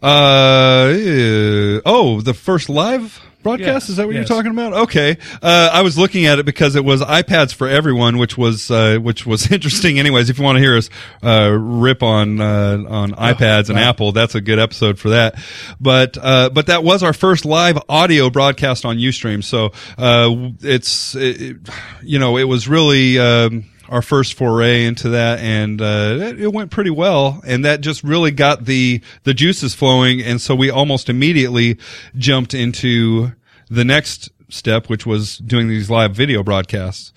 Uh, 0.01 0.05
uh, 0.05 1.81
oh, 1.85 2.21
the 2.21 2.33
first 2.33 2.69
live 2.69 3.21
broadcast 3.43 3.87
Yeah, 3.87 3.91
is 3.91 3.95
that 3.97 4.05
what 4.05 4.15
yes. 4.15 4.27
you're 4.29 4.37
talking 4.37 4.51
about? 4.51 4.73
Okay. 4.73 5.17
Uh, 5.41 5.69
I 5.71 5.81
was 5.81 5.97
looking 5.97 6.25
at 6.25 6.39
it 6.39 6.45
because 6.45 6.75
it 6.75 6.83
was 6.83 7.01
iPads 7.01 7.53
for 7.53 7.67
everyone, 7.67 8.17
which 8.17 8.37
was 8.37 8.69
uh, 8.71 8.97
which 9.01 9.25
was 9.25 9.51
interesting. 9.51 9.99
Anyways, 9.99 10.29
if 10.29 10.37
you 10.37 10.43
want 10.43 10.57
to 10.57 10.61
hear 10.61 10.75
us 10.77 10.89
uh, 11.23 11.49
rip 11.51 12.03
on 12.03 12.39
uh, 12.41 12.83
on 12.87 13.11
iPads 13.13 13.69
and 13.69 13.75
right. 13.77 13.85
Apple, 13.87 14.11
that's 14.11 14.35
a 14.35 14.41
good 14.41 14.59
episode 14.59 14.99
for 14.99 15.09
that. 15.09 15.35
But 15.79 16.17
uh, 16.21 16.49
but 16.49 16.67
that 16.67 16.83
was 16.83 17.03
our 17.03 17.13
first 17.13 17.45
live 17.45 17.77
audio 17.89 18.29
broadcast 18.29 18.85
on 18.85 18.97
UStream. 18.97 19.43
So 19.43 19.71
uh, 19.97 20.51
it's 20.61 21.15
it, 21.15 21.41
it- 21.41 21.57
you 22.03 22.19
know 22.19 22.37
it 22.37 22.45
was 22.45 22.67
really. 22.67 23.19
Um, 23.19 23.65
our 23.89 24.01
first 24.01 24.35
foray 24.35 24.85
into 24.85 25.09
that, 25.09 25.39
and 25.39 25.81
uh, 25.81 26.17
it, 26.19 26.41
it 26.41 26.53
went 26.53 26.71
pretty 26.71 26.89
well. 26.91 27.41
And 27.45 27.65
that 27.65 27.81
just 27.81 28.03
really 28.03 28.31
got 28.31 28.65
the 28.65 29.01
the 29.23 29.33
juices 29.33 29.73
flowing, 29.73 30.21
and 30.21 30.39
so 30.39 30.55
we 30.55 30.69
almost 30.69 31.09
immediately 31.09 31.77
jumped 32.15 32.53
into 32.53 33.31
the 33.69 33.83
next 33.83 34.29
step, 34.49 34.87
which 34.89 35.05
was 35.05 35.37
doing 35.39 35.67
these 35.67 35.89
live 35.89 36.15
video 36.15 36.43
broadcasts. 36.43 37.13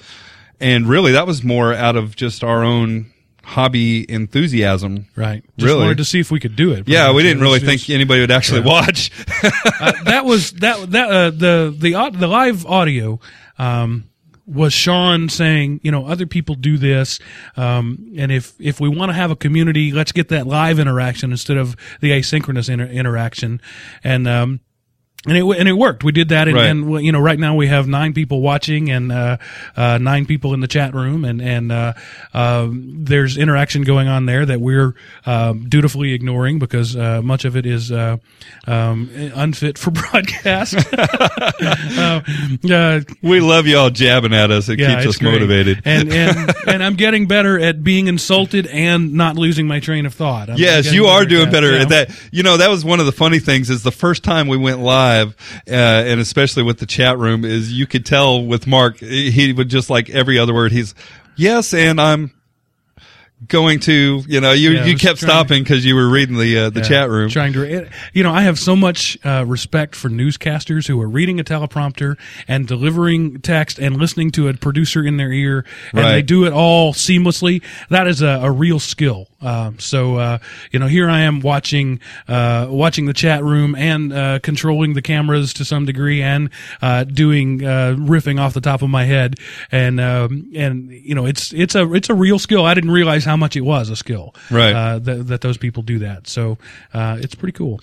And 0.61 0.89
really, 0.89 1.13
that 1.13 1.27
was 1.27 1.43
more 1.43 1.73
out 1.75 1.97
of 1.97 2.15
just 2.17 2.45
our 2.45 2.63
own 2.65 3.07
hobby 3.45 4.09
enthusiasm. 4.09 5.07
Right. 5.17 5.43
Just 5.57 5.67
Really? 5.67 5.81
wanted 5.83 5.97
to 5.99 6.05
see 6.05 6.21
if 6.21 6.31
we 6.31 6.39
could 6.39 6.55
do 6.55 6.73
it. 6.73 6.87
Yeah, 6.89 7.13
we 7.13 7.23
didn't 7.25 7.43
really 7.43 7.59
just- 7.59 7.69
think 7.87 7.91
anybody 7.95 8.21
would 8.21 8.31
actually 8.31 8.61
watch. 8.61 9.11
uh, 9.81 9.93
that 10.05 10.25
was 10.25 10.53
that 10.53 10.91
that 10.93 11.11
uh, 11.11 11.31
the 11.31 11.75
the 11.77 12.11
the 12.17 12.27
live 12.29 12.65
audio 12.67 13.19
um, 13.59 14.05
was 14.53 14.73
Sean 14.73 15.29
saying, 15.29 15.81
you 15.83 15.91
know, 15.91 16.07
other 16.07 16.27
people 16.27 16.55
do 16.55 16.77
this, 16.79 17.19
um, 17.57 18.13
and 18.17 18.31
if 18.31 18.55
if 18.61 18.81
we 18.81 18.89
want 18.89 19.11
to 19.11 19.15
have 19.15 19.31
a 19.31 19.37
community, 19.37 19.93
let's 19.93 20.13
get 20.13 20.29
that 20.29 20.47
live 20.47 20.79
interaction 20.79 21.31
instead 21.31 21.57
of 21.57 21.77
the 22.01 22.11
asynchronous 22.11 22.69
inter- 22.69 22.87
interaction, 22.87 23.61
and. 24.05 24.29
Um, 24.29 24.61
and 25.27 25.37
it 25.37 25.43
and 25.45 25.69
it 25.69 25.75
worked. 25.75 26.03
We 26.05 26.13
did 26.13 26.31
that, 26.31 26.49
and, 26.49 26.57
Right. 26.57 26.67
and 26.67 27.05
you 27.05 27.13
know, 27.13 27.21
right 27.21 27.39
now 27.39 27.55
we 27.55 27.69
have 27.69 27.87
nine 27.87 28.13
people 28.13 28.41
watching 28.41 28.91
and 28.91 29.13
uh, 29.13 29.37
uh, 29.77 29.99
nine 29.99 30.27
people 30.27 30.53
in 30.55 30.61
the 30.61 30.67
chat 30.69 30.95
room, 30.95 31.25
and 31.25 31.41
and 31.41 31.71
uh, 31.71 31.93
um, 32.35 33.05
there's 33.05 33.37
interaction 33.39 33.83
going 33.83 34.09
on 34.09 34.27
there 34.27 34.45
that 34.47 34.61
we're 34.61 34.95
um, 35.27 35.69
dutifully 35.69 36.13
ignoring 36.13 36.59
because 36.59 36.97
uh, 36.97 37.23
much 37.23 37.45
of 37.45 37.57
it 37.57 37.67
is 37.67 37.93
uh, 37.93 38.17
um, 38.67 39.11
unfit 39.35 39.79
for 39.79 39.91
broadcast. 40.11 40.75
uh, 40.93 42.21
uh, 42.71 43.01
we 43.23 43.41
love 43.41 43.67
y'all 43.67 43.91
jabbing 43.91 44.35
at 44.35 44.51
us. 44.51 44.69
It 44.69 44.79
yeah, 44.79 44.95
keeps 44.97 45.07
us 45.09 45.19
great. 45.19 45.33
motivated. 45.33 45.83
and 45.85 46.13
and 46.13 46.55
and 46.67 46.83
I'm 46.83 46.95
getting 46.95 47.27
better 47.27 47.59
at 47.59 47.83
being 47.85 48.07
insulted 48.09 48.67
and 48.67 49.13
not 49.15 49.37
losing 49.37 49.67
my 49.67 49.81
train 49.81 50.07
of 50.07 50.15
thought. 50.15 50.51
I'm 50.51 50.57
Yes, 50.59 50.93
you 50.93 51.07
are 51.07 51.23
at 51.23 51.29
doing 51.29 51.51
better 51.51 51.73
yeah. 51.77 51.83
at 51.83 51.89
that. 51.91 52.11
You 52.33 52.43
know, 52.43 52.57
that 52.57 52.69
was 52.71 52.85
one 52.85 53.01
of 53.01 53.07
the 53.07 53.13
funny 53.13 53.39
things 53.39 53.71
is 53.71 53.83
the 53.83 53.93
first 53.93 54.25
time 54.25 54.49
we 54.49 54.57
went 54.57 54.81
live, 54.81 55.12
uh, 55.21 55.33
and 55.67 56.21
especially 56.21 56.63
with 56.63 56.79
the 56.79 56.87
chat 56.87 57.19
room, 57.19 57.45
is 57.45 57.73
you 57.73 57.87
could 57.87 58.07
tell 58.07 58.45
with 58.45 58.67
Mark, 58.67 58.99
he 58.99 59.53
would 59.53 59.69
just 59.69 59.91
like 59.91 60.11
every 60.11 60.39
other 60.39 60.55
word, 60.55 60.73
he's, 60.73 60.95
yes, 61.37 61.73
and 61.75 62.01
I'm 62.01 62.33
going 63.49 63.81
to, 63.81 64.23
you 64.29 64.41
know, 64.41 64.53
you, 64.53 64.71
Yeah, 64.71 64.85
you 64.87 64.97
kept 64.97 65.19
stopping 65.19 65.63
because 65.63 65.85
you 65.85 65.95
were 65.97 66.09
reading 66.09 66.39
the, 66.39 66.59
uh, 66.59 66.71
the 66.71 66.81
Yeah, 66.81 66.89
chat 66.89 67.11
room. 67.11 67.29
Trying 67.31 67.53
to, 67.55 67.89
you 68.13 68.23
know, 68.23 68.33
I 68.33 68.43
have 68.43 68.59
so 68.59 68.77
much 68.77 69.19
uh, 69.25 69.45
respect 69.47 69.95
for 69.97 70.09
newscasters 70.09 70.87
who 70.87 71.01
are 71.01 71.09
reading 71.09 71.41
a 71.41 71.45
teleprompter 71.45 72.17
and 72.47 72.67
delivering 72.67 73.41
text 73.41 73.79
and 73.79 73.97
listening 73.97 74.31
to 74.33 74.49
a 74.49 74.55
producer 74.55 75.05
in 75.05 75.17
their 75.17 75.33
ear, 75.33 75.65
and 75.93 76.01
Right. 76.01 76.13
they 76.13 76.23
do 76.23 76.45
it 76.45 76.53
all 76.53 76.93
seamlessly. 76.93 77.63
That 77.89 78.07
is 78.07 78.23
a, 78.23 78.41
a 78.43 78.51
real 78.51 78.79
skill. 78.79 79.29
Um, 79.41 79.79
so, 79.81 80.17
uh, 80.17 80.39
you 80.71 80.79
know, 80.79 80.87
here 80.87 81.11
I 81.11 81.21
am 81.21 81.41
watching 81.41 81.99
uh, 82.29 82.69
watching 82.71 83.07
the 83.07 83.13
chat 83.13 83.43
room 83.43 83.75
and 83.75 84.13
uh, 84.13 84.39
controlling 84.41 84.95
the 84.95 85.03
cameras 85.03 85.53
to 85.55 85.65
some 85.65 85.85
degree, 85.85 86.23
and 86.23 86.51
uh, 86.81 87.05
doing 87.05 87.65
uh, 87.65 87.97
riffing 87.99 88.41
off 88.41 88.55
the 88.55 88.61
top 88.61 88.83
of 88.83 88.89
my 88.91 89.05
head, 89.05 89.37
and 89.73 90.01
um, 90.01 90.51
and 90.55 90.91
you 90.93 91.15
know, 91.17 91.27
it's 91.27 91.53
it's 91.53 91.75
a 91.75 91.93
it's 91.93 92.09
a 92.09 92.15
real 92.15 92.39
skill. 92.39 92.65
I 92.65 92.75
didn't 92.75 92.93
realize 92.93 93.25
how 93.25 93.32
much 93.37 93.57
it 93.57 93.63
was 93.63 93.91
a 93.91 93.97
skill. 93.97 94.35
Right. 94.51 94.73
Uh, 94.75 94.99
that, 95.01 95.27
that 95.29 95.41
those 95.41 95.57
people 95.59 95.83
do 95.83 95.99
that. 96.01 96.27
So 96.29 96.59
uh, 96.95 97.19
it's 97.21 97.35
pretty 97.35 97.53
cool. 97.53 97.81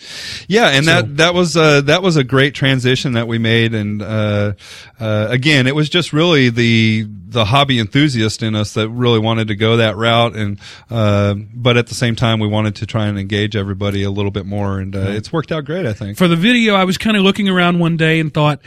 Yeah, 0.48 0.70
and 0.70 0.86
So- 0.86 0.92
that 1.02 1.18
that 1.18 1.34
was 1.34 1.56
uh, 1.58 1.82
that 1.82 2.02
was 2.04 2.16
a 2.18 2.24
great 2.24 2.54
transition 2.56 3.14
that 3.14 3.28
we 3.28 3.38
made, 3.38 3.74
and 3.74 4.02
uh, 4.02 4.54
uh, 5.00 5.28
again, 5.30 5.68
it 5.68 5.76
was 5.76 5.90
just 5.90 6.14
really 6.14 6.50
the 6.50 7.08
the 7.32 7.46
hobby 7.46 7.78
enthusiast 7.80 8.42
in 8.42 8.56
us 8.56 8.74
that 8.74 8.90
really 8.90 9.20
wanted 9.20 9.50
to 9.50 9.56
go 9.56 9.78
that 9.78 9.96
route, 9.96 10.36
and 10.36 10.60
uh, 10.90 11.36
but 11.54 11.78
at 11.78 11.88
the 11.88 11.96
same 11.96 12.16
time, 12.16 12.40
we 12.40 12.48
wanted 12.48 12.76
to 12.78 12.86
try 12.88 13.06
and 13.06 13.20
engage 13.20 13.56
everybody 13.56 14.02
a 14.04 14.10
little 14.10 14.32
bit 14.32 14.46
more, 14.48 14.80
and 14.80 14.96
uh, 14.96 15.00
it's 15.10 15.32
worked 15.32 15.52
out 15.52 15.66
great, 15.66 15.86
I 15.86 15.94
think. 15.94 16.18
For 16.18 16.28
the 16.28 16.36
video, 16.36 16.74
I 16.76 16.86
was 16.86 16.98
kind 16.98 17.16
of 17.16 17.24
looking 17.24 17.48
around 17.48 17.78
one 17.80 17.98
day 17.98 18.20
and 18.20 18.34
thought, 18.34 18.60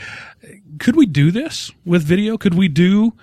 could 0.79 0.95
we 0.95 1.05
do 1.05 1.29
this 1.31 1.71
with 1.85 2.03
video? 2.03 2.37
Could 2.37 2.53
we 2.53 2.67
do, 2.69 3.13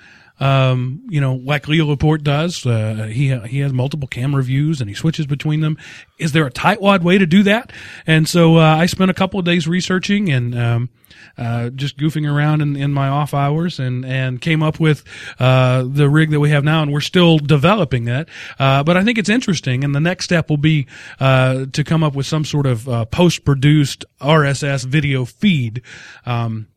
um, 0.40 1.02
you 1.08 1.20
know, 1.20 1.34
like 1.34 1.68
Leo 1.68 1.86
Laporte 1.86 2.24
does? 2.24 2.64
Uh, 2.66 3.08
he 3.12 3.36
he 3.40 3.60
has 3.60 3.72
multiple 3.72 4.08
camera 4.08 4.42
views 4.42 4.80
and 4.80 4.88
he 4.88 4.94
switches 4.94 5.26
between 5.26 5.60
them. 5.60 5.76
Is 6.18 6.32
there 6.32 6.46
a 6.46 6.50
tightwad 6.50 7.02
way 7.02 7.18
to 7.18 7.26
do 7.26 7.42
that? 7.44 7.72
And 8.06 8.28
so 8.28 8.56
uh, 8.56 8.76
I 8.76 8.86
spent 8.86 9.10
a 9.10 9.14
couple 9.14 9.38
of 9.38 9.46
days 9.46 9.68
researching 9.68 10.30
and. 10.30 10.58
Um, 10.58 10.90
uh, 11.38 11.70
just 11.70 11.96
goofing 11.96 12.30
around 12.30 12.60
in, 12.60 12.76
in 12.76 12.92
my 12.92 13.08
off 13.08 13.34
hours 13.34 13.78
and, 13.78 14.04
and 14.04 14.40
came 14.40 14.62
up 14.62 14.80
with 14.80 15.04
uh, 15.38 15.84
the 15.86 16.08
rig 16.08 16.30
that 16.30 16.40
we 16.40 16.50
have 16.50 16.64
now, 16.64 16.82
and 16.82 16.92
we're 16.92 17.00
still 17.00 17.38
developing 17.38 18.04
that. 18.04 18.28
Uh, 18.58 18.82
but 18.82 18.96
I 18.96 19.04
think 19.04 19.16
it's 19.16 19.28
interesting, 19.28 19.84
and 19.84 19.94
the 19.94 20.00
next 20.00 20.24
step 20.24 20.50
will 20.50 20.56
be 20.56 20.86
uh, 21.18 21.66
to 21.72 21.84
come 21.84 22.02
up 22.02 22.14
with 22.14 22.26
some 22.26 22.44
sort 22.44 22.66
of 22.66 23.10
post 23.10 23.44
produced 23.44 24.04
RSS 24.20 24.84
video 24.84 25.24
feed. 25.24 25.82
Um, 26.26 26.68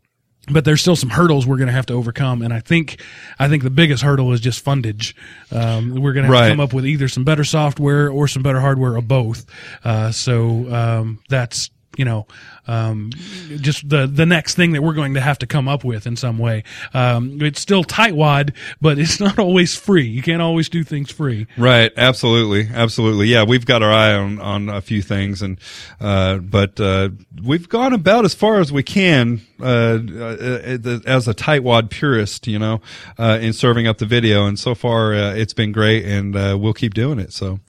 but 0.52 0.66
there's 0.66 0.82
still 0.82 0.96
some 0.96 1.10
hurdles 1.10 1.48
we're 1.48 1.58
going 1.58 1.68
to 1.68 1.74
have 1.74 1.86
to 1.88 1.94
overcome, 1.94 2.42
and 2.42 2.54
I 2.54 2.60
think 2.60 3.02
I 3.40 3.48
think 3.48 3.64
the 3.64 3.70
biggest 3.70 4.04
hurdle 4.04 4.34
is 4.34 4.40
just 4.42 4.64
fundage. 4.64 5.14
Um, 5.52 5.96
we're 5.96 6.14
going 6.14 6.26
to 6.26 6.32
have 6.32 6.42
Right. 6.42 6.48
to 6.50 6.54
come 6.54 6.60
up 6.60 6.74
with 6.74 6.86
either 6.86 7.08
some 7.08 7.24
better 7.24 7.44
software 7.44 8.10
or 8.10 8.28
some 8.28 8.44
better 8.44 8.60
hardware 8.60 8.96
or 8.98 9.02
both. 9.02 9.46
Uh, 9.84 10.12
so 10.12 10.74
um, 10.74 11.20
that's 11.30 11.70
you 11.98 12.06
know 12.06 12.26
um, 12.68 13.12
just 13.58 13.88
the 13.88 14.08
the 14.08 14.26
next 14.26 14.56
thing 14.56 14.72
that 14.72 14.82
we're 14.82 14.94
going 14.94 15.14
to 15.16 15.22
have 15.22 15.38
to 15.40 15.48
come 15.48 15.68
up 15.68 15.84
with 15.84 16.08
in 16.08 16.16
some 16.16 16.38
way. 16.38 16.64
Um, 16.94 17.42
it's 17.42 17.60
still 17.60 17.84
tightwad, 17.84 18.54
but 18.82 18.98
it's 19.00 19.20
not 19.20 19.40
always 19.40 19.76
free. 19.76 20.08
You 20.08 20.22
can't 20.22 20.42
always 20.42 20.70
do 20.70 20.84
things 20.84 21.12
free. 21.12 21.48
Right, 21.58 21.92
absolutely, 21.98 22.70
absolutely. 22.74 23.28
Yeah, 23.28 23.44
we've 23.44 23.66
got 23.66 23.84
our 23.84 23.92
eye 23.92 24.14
on 24.14 24.40
on 24.40 24.70
a 24.70 24.82
few 24.82 25.02
things, 25.02 25.42
and 25.42 25.60
uh, 26.00 26.38
but 26.38 26.80
uh, 26.80 27.10
we've 27.44 27.68
gone 27.68 27.94
about 27.94 28.26
as 28.26 28.34
far 28.34 28.60
as 28.60 28.72
we 28.72 28.84
can 28.84 29.42
uh, 29.62 30.00
uh, 30.20 31.00
as 31.06 31.28
a 31.28 31.34
tightwad 31.34 31.90
purist, 31.90 32.48
you 32.48 32.60
know, 32.60 32.82
uh, 33.18 33.40
in 33.42 33.54
serving 33.54 33.88
up 33.88 33.98
the 33.98 34.06
video. 34.06 34.46
And 34.46 34.58
so 34.58 34.76
far, 34.76 35.14
uh, 35.14 35.34
it's 35.34 35.54
been 35.54 35.72
great, 35.72 36.06
and 36.06 36.36
uh, 36.36 36.58
we'll 36.60 36.74
keep 36.74 36.94
doing 36.94 37.20
it. 37.20 37.34
So, 37.34 37.60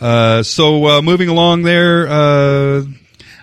uh, 0.00 0.42
so 0.42 0.86
uh, 0.86 1.02
moving 1.02 1.28
along 1.28 1.62
there. 1.62 2.08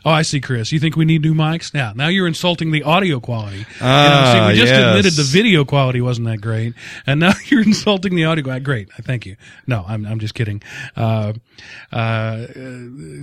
Uh, 0.08 0.12
Oh, 0.12 0.13
I 0.13 0.22
see, 0.22 0.39
Chris. 0.39 0.72
You 0.72 0.80
think 0.80 0.96
we 0.96 1.04
need 1.04 1.22
new 1.22 1.34
mics? 1.34 1.74
Now, 1.74 1.91
now 1.93 2.08
you're 2.08 2.28
insulting 2.28 2.72
the 2.72 2.84
audio 2.84 3.20
quality. 3.20 3.65
Ah, 3.82 4.04
you 4.04 4.10
know, 4.10 4.48
see, 4.48 4.54
we 4.54 4.60
just 4.62 4.72
yes. 4.74 4.88
admitted 4.89 5.13
the 5.13 5.24
video 5.24 5.65
quality 5.65 6.00
wasn't 6.00 6.28
that 6.28 6.39
great, 6.39 6.74
and 7.06 7.20
now 7.20 7.34
you're 7.48 7.62
insulting 7.63 8.15
the 8.15 8.24
audio. 8.24 8.43
quality. 8.43 8.63
Great, 8.63 8.89
thank 9.04 9.26
you. 9.26 9.36
No, 9.67 9.84
I'm 9.88 10.06
I'm 10.06 10.20
just 10.20 10.34
kidding. 10.34 10.63
Uh, 10.96 11.34
uh, 11.91 12.48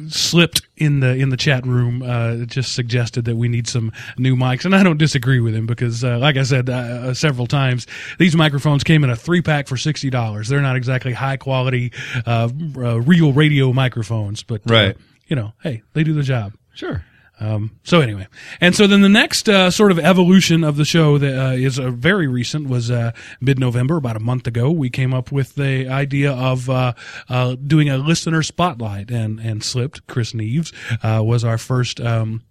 slipped 0.09 0.63
in 0.77 1.01
the 1.01 1.15
in 1.15 1.31
the 1.31 1.37
chat 1.37 1.65
room. 1.67 2.03
Uh, 2.03 2.45
just 2.45 2.75
suggested 2.75 3.25
that 3.25 3.37
we 3.37 3.49
need 3.49 3.67
some 3.67 3.93
new 4.19 4.37
mics, 4.37 4.65
and 4.65 4.75
I 4.77 4.83
don't 4.83 4.99
disagree 4.99 5.41
with 5.41 5.55
him 5.55 5.67
because, 5.67 6.05
uh, 6.05 6.19
like 6.19 6.37
I 6.37 6.43
said 6.43 6.69
uh, 6.69 7.15
several 7.15 7.47
times, 7.47 7.87
these 8.19 8.37
microphones 8.37 8.85
came 8.85 9.05
in 9.05 9.11
a 9.11 9.17
three 9.17 9.41
pack 9.43 9.69
for 9.69 9.77
sixty 9.77 10.11
dollars. 10.11 10.49
They're 10.49 10.61
not 10.61 10.77
exactly 10.77 11.13
high 11.15 11.37
quality, 11.39 11.93
uh, 12.27 12.49
uh, 12.77 13.01
real 13.01 13.33
radio 13.33 13.73
microphones, 13.73 14.43
but 14.43 14.61
uh, 14.71 14.75
Right. 14.75 14.97
you 15.29 15.37
know, 15.37 15.53
hey, 15.63 15.83
they 15.95 16.05
do 16.05 16.13
the 16.13 16.23
job. 16.23 16.53
Sure. 16.75 17.05
Um, 17.41 17.79
so 17.83 18.01
anyway, 18.01 18.29
and 18.61 18.77
so 18.77 18.87
then 18.87 19.01
the 19.01 19.09
next 19.09 19.49
uh, 19.49 19.69
sort 19.69 19.91
of 19.91 19.99
evolution 19.99 20.63
of 20.63 20.77
the 20.77 20.85
show 20.85 21.19
that 21.19 21.37
uh, 21.37 21.53
is 21.53 21.81
uh, 21.81 21.91
very 21.91 22.29
recent 22.29 22.69
was 22.69 22.93
uh, 22.93 23.11
mid-November, 23.41 23.97
about 23.97 24.17
a 24.17 24.21
month 24.21 24.47
ago. 24.47 24.71
We 24.71 24.89
came 24.89 25.13
up 25.13 25.33
with 25.33 25.57
the 25.57 25.89
idea 25.89 26.33
of 26.33 26.71
uh, 26.71 26.93
uh, 27.29 27.57
doing 27.57 27.89
a 27.89 27.99
listener 27.99 28.45
spotlight, 28.45 29.11
and 29.11 29.41
and 29.41 29.65
slipped. 29.65 30.07
Chris 30.07 30.33
Neves 30.33 30.73
uh, 31.03 31.25
was 31.25 31.45
our 31.45 31.59
first. 31.59 32.01
Um, 32.01 32.43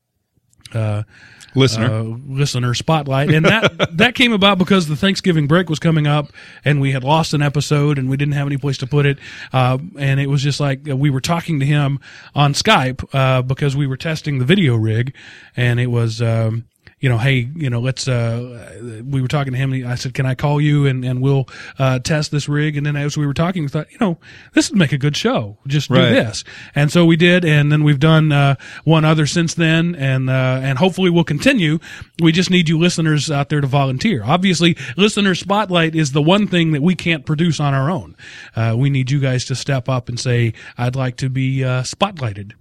uh, 0.73 1.03
Listener. 1.55 1.85
uh, 1.85 2.01
listener 2.27 2.73
spotlight, 2.73 3.29
and 3.29 3.45
that 3.45 3.89
that 3.97 4.15
came 4.15 4.33
about 4.33 4.57
because 4.57 4.87
the 4.87 4.95
Thanksgiving 4.95 5.47
break 5.47 5.69
was 5.69 5.79
coming 5.79 6.07
up, 6.07 6.31
and 6.65 6.81
we 6.81 6.91
had 6.91 7.03
lost 7.03 7.33
an 7.33 7.41
episode, 7.41 7.97
and 7.97 8.09
we 8.09 8.17
didn't 8.17 8.33
have 8.33 8.47
any 8.47 8.57
place 8.57 8.77
to 8.79 8.87
put 8.87 9.05
it, 9.05 9.17
uh, 9.51 9.77
and 9.97 10.19
it 10.19 10.27
was 10.27 10.41
just 10.41 10.59
like 10.59 10.89
uh, 10.89 10.95
we 10.95 11.09
were 11.09 11.21
talking 11.21 11.59
to 11.59 11.65
him 11.65 11.99
on 12.35 12.53
Skype 12.53 13.03
uh, 13.13 13.41
because 13.41 13.75
we 13.75 13.87
were 13.87 13.97
testing 13.97 14.39
the 14.39 14.45
video 14.45 14.75
rig, 14.75 15.13
and 15.55 15.79
it 15.79 15.87
was. 15.87 16.21
Um, 16.21 16.65
you 17.03 17.09
know, 17.09 17.17
hey, 17.17 17.49
you 17.53 17.69
know, 17.69 17.81
let's, 17.81 18.07
uh, 18.07 19.03
we 19.05 19.21
were 19.21 19.27
talking 19.27 19.51
to 19.51 19.59
him. 19.59 19.73
And 19.73 19.85
I 19.85 19.95
said, 19.95 20.13
can 20.13 20.25
I 20.25 20.35
call 20.35 20.61
you 20.61 20.85
and, 20.85 21.03
and 21.03 21.21
we'll, 21.21 21.49
uh, 21.77 21.99
test 21.99 22.31
this 22.31 22.47
rig? 22.47 22.77
And 22.77 22.85
then 22.85 22.95
as 22.95 23.17
we 23.17 23.27
were 23.27 23.33
talking, 23.33 23.63
we 23.63 23.67
thought, 23.67 23.91
you 23.91 23.97
know, 23.99 24.19
this 24.53 24.69
would 24.69 24.79
make 24.79 24.93
a 24.93 24.97
good 24.97 25.17
show. 25.17 25.57
Just 25.67 25.89
do 25.89 25.95
this. 25.95 26.45
And 26.73 26.89
so 26.89 27.05
we 27.05 27.17
did. 27.17 27.43
And 27.43 27.69
then 27.73 27.83
we've 27.83 27.99
done, 27.99 28.31
uh, 28.31 28.55
one 28.85 29.03
other 29.03 29.25
since 29.25 29.53
then. 29.53 29.95
And, 29.95 30.29
uh, 30.29 30.61
and 30.63 30.77
hopefully 30.77 31.09
we'll 31.09 31.25
continue. 31.25 31.79
We 32.21 32.31
just 32.31 32.49
need 32.49 32.69
you 32.69 32.79
listeners 32.79 33.29
out 33.29 33.49
there 33.49 33.59
to 33.59 33.67
volunteer. 33.67 34.23
Obviously, 34.23 34.77
listener 34.95 35.35
spotlight 35.35 35.95
is 35.95 36.13
the 36.13 36.21
one 36.21 36.47
thing 36.47 36.71
that 36.71 36.81
we 36.81 36.95
can't 36.95 37.25
produce 37.25 37.59
on 37.59 37.73
our 37.73 37.91
own. 37.91 38.15
Uh, 38.55 38.75
we 38.77 38.89
need 38.89 39.11
you 39.11 39.19
guys 39.19 39.43
to 39.45 39.55
step 39.55 39.89
up 39.89 40.07
and 40.07 40.17
say, 40.17 40.53
I'd 40.77 40.95
like 40.95 41.17
to 41.17 41.29
be, 41.29 41.65
uh, 41.65 41.81
spotlighted. 41.81 42.53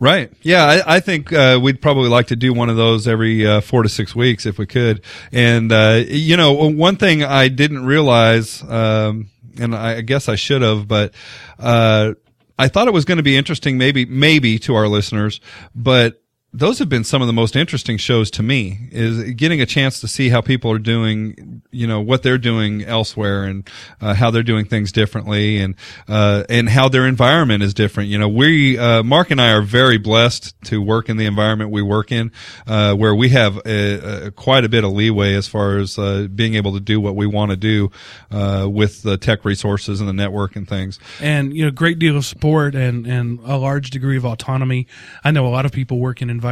Right. 0.00 0.32
Yeah, 0.42 0.64
I, 0.64 0.96
I 0.96 1.00
think 1.00 1.32
uh, 1.32 1.58
we'd 1.62 1.80
probably 1.80 2.08
like 2.08 2.26
to 2.26 2.36
do 2.36 2.52
one 2.52 2.68
of 2.68 2.76
those 2.76 3.06
every 3.06 3.46
uh, 3.46 3.60
four 3.60 3.82
to 3.82 3.88
six 3.88 4.14
weeks 4.14 4.44
if 4.44 4.58
we 4.58 4.66
could. 4.66 5.02
And 5.32 5.70
uh, 5.72 6.02
you 6.06 6.36
know, 6.36 6.52
one 6.52 6.96
thing 6.96 7.22
I 7.22 7.48
didn't 7.48 7.84
realize, 7.86 8.62
um, 8.62 9.30
and 9.58 9.74
I 9.74 10.00
guess 10.00 10.28
I 10.28 10.34
should 10.34 10.62
have, 10.62 10.88
but 10.88 11.14
uh, 11.58 12.14
I 12.58 12.68
thought 12.68 12.88
it 12.88 12.92
was 12.92 13.04
going 13.04 13.18
to 13.18 13.22
be 13.22 13.36
interesting, 13.36 13.78
maybe 13.78 14.04
maybe 14.04 14.58
to 14.60 14.74
our 14.74 14.88
listeners, 14.88 15.40
but 15.74 16.20
those 16.54 16.78
have 16.78 16.88
been 16.88 17.02
some 17.02 17.20
of 17.20 17.26
the 17.26 17.32
most 17.32 17.56
interesting 17.56 17.96
shows 17.96 18.30
to 18.30 18.40
me 18.42 18.88
is 18.92 19.34
getting 19.34 19.60
a 19.60 19.66
chance 19.66 20.00
to 20.00 20.06
see 20.06 20.28
how 20.28 20.40
people 20.40 20.70
are 20.70 20.78
doing 20.78 21.62
you 21.72 21.84
know 21.84 22.00
what 22.00 22.22
they're 22.22 22.38
doing 22.38 22.84
elsewhere 22.84 23.42
and 23.42 23.68
uh, 24.00 24.14
how 24.14 24.30
they're 24.30 24.44
doing 24.44 24.64
things 24.64 24.92
differently 24.92 25.58
and 25.58 25.74
uh, 26.06 26.44
and 26.48 26.68
how 26.68 26.88
their 26.88 27.08
environment 27.08 27.62
is 27.62 27.74
different. 27.74 28.08
You 28.08 28.18
know 28.18 28.28
we 28.28 28.78
uh, 28.78 29.02
mark 29.02 29.32
and 29.32 29.40
i 29.40 29.50
are 29.50 29.62
very 29.62 29.98
blessed 29.98 30.54
to 30.66 30.80
work 30.80 31.08
in 31.08 31.16
the 31.16 31.26
environment 31.26 31.72
we 31.72 31.82
work 31.82 32.12
in 32.12 32.30
uh, 32.68 32.94
where 32.94 33.14
we 33.14 33.30
have 33.30 33.58
a, 33.66 34.26
a, 34.26 34.30
quite 34.30 34.64
a 34.64 34.68
bit 34.68 34.84
of 34.84 34.92
leeway 34.92 35.34
as 35.34 35.48
far 35.48 35.78
as 35.78 35.98
uh, 35.98 36.28
being 36.32 36.54
able 36.54 36.72
to 36.72 36.80
do 36.80 37.00
what 37.00 37.16
we 37.16 37.26
want 37.26 37.50
to 37.50 37.56
do 37.56 37.90
uh, 38.30 38.68
with 38.70 39.02
the 39.02 39.16
tech 39.16 39.44
resources 39.44 39.98
and 40.00 40.08
the 40.08 40.12
network 40.12 40.54
and 40.54 40.68
things. 40.68 41.00
And 41.20 41.52
you 41.56 41.64
know 41.64 41.72
great 41.72 41.98
deal 41.98 42.16
of 42.16 42.24
support 42.24 42.76
and 42.76 43.08
and 43.08 43.40
a 43.44 43.56
large 43.56 43.90
degree 43.90 44.16
of 44.16 44.24
autonomy. 44.24 44.86
I 45.24 45.32
know 45.32 45.44
a 45.44 45.50
lot 45.50 45.66
of 45.66 45.72
people 45.72 45.98
work 45.98 46.22
in 46.22 46.30
environments 46.30 46.43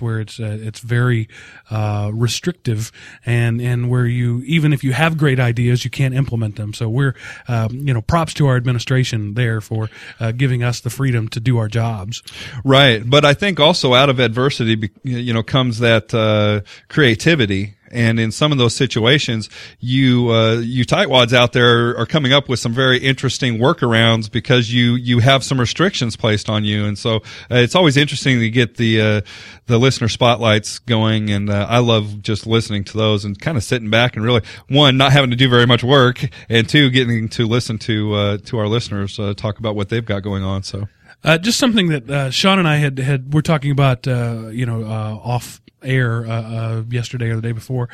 where 0.00 0.20
it's 0.20 0.38
uh, 0.40 0.58
it's 0.60 0.80
very 0.80 1.28
uh, 1.70 2.10
restrictive 2.12 2.92
and 3.26 3.60
and 3.60 3.90
where 3.90 4.06
you 4.06 4.42
even 4.46 4.72
if 4.72 4.84
you 4.84 4.92
have 4.92 5.16
great 5.16 5.40
ideas 5.40 5.84
you 5.84 5.90
can't 5.90 6.14
implement 6.14 6.56
them. 6.56 6.72
So 6.72 6.88
we're 6.88 7.14
um, 7.48 7.70
you 7.86 7.94
know 7.94 8.02
props 8.02 8.34
to 8.34 8.46
our 8.46 8.56
administration 8.56 9.34
there 9.34 9.60
for 9.60 9.88
uh, 10.18 10.32
giving 10.32 10.62
us 10.62 10.80
the 10.80 10.90
freedom 10.90 11.28
to 11.28 11.40
do 11.40 11.58
our 11.58 11.68
jobs. 11.68 12.22
Right, 12.64 13.08
but 13.08 13.24
I 13.24 13.34
think 13.34 13.60
also 13.60 13.94
out 13.94 14.08
of 14.08 14.18
adversity, 14.20 14.90
you 15.02 15.32
know, 15.32 15.42
comes 15.42 15.78
that 15.80 16.14
uh, 16.14 16.60
creativity. 16.88 17.74
And 17.90 18.20
in 18.20 18.30
some 18.30 18.52
of 18.52 18.58
those 18.58 18.74
situations, 18.74 19.50
you 19.80 20.30
uh, 20.30 20.56
you 20.56 20.84
tightwads 20.84 21.32
out 21.32 21.52
there 21.52 21.96
are 21.98 22.06
coming 22.06 22.32
up 22.32 22.48
with 22.48 22.60
some 22.60 22.72
very 22.72 22.98
interesting 22.98 23.58
workarounds 23.58 24.30
because 24.30 24.72
you 24.72 24.94
you 24.94 25.18
have 25.18 25.42
some 25.42 25.58
restrictions 25.58 26.16
placed 26.16 26.48
on 26.48 26.64
you, 26.64 26.84
and 26.84 26.98
so 26.98 27.16
uh, 27.50 27.56
it's 27.56 27.74
always 27.74 27.96
interesting 27.96 28.38
to 28.38 28.50
get 28.50 28.76
the 28.76 29.00
uh, 29.00 29.20
the 29.66 29.78
listener 29.78 30.08
spotlights 30.08 30.78
going. 30.80 31.30
And 31.30 31.50
uh, 31.50 31.66
I 31.68 31.78
love 31.78 32.22
just 32.22 32.46
listening 32.46 32.84
to 32.84 32.96
those 32.96 33.24
and 33.24 33.38
kind 33.40 33.56
of 33.56 33.64
sitting 33.64 33.90
back 33.90 34.16
and 34.16 34.24
really 34.24 34.42
one 34.68 34.96
not 34.96 35.12
having 35.12 35.30
to 35.30 35.36
do 35.36 35.48
very 35.48 35.66
much 35.66 35.82
work, 35.82 36.24
and 36.48 36.68
two 36.68 36.90
getting 36.90 37.28
to 37.30 37.46
listen 37.46 37.78
to 37.78 38.14
uh, 38.14 38.38
to 38.46 38.58
our 38.58 38.68
listeners 38.68 39.18
uh, 39.18 39.34
talk 39.34 39.58
about 39.58 39.74
what 39.74 39.88
they've 39.88 40.04
got 40.04 40.22
going 40.22 40.42
on. 40.42 40.62
So. 40.62 40.88
Uh, 41.22 41.36
just 41.36 41.58
something 41.58 41.88
that 41.88 42.08
uh, 42.08 42.30
Sean 42.30 42.58
and 42.58 42.66
I 42.66 42.76
had 42.76 42.98
had 42.98 43.34
we're 43.34 43.42
talking 43.42 43.70
about, 43.70 44.08
uh, 44.08 44.48
you 44.50 44.64
know, 44.64 44.84
uh, 44.84 45.20
off 45.22 45.60
air 45.82 46.26
uh, 46.26 46.30
uh, 46.30 46.82
yesterday 46.88 47.30
or 47.30 47.36
the 47.36 47.42
day 47.42 47.52
before. 47.52 47.88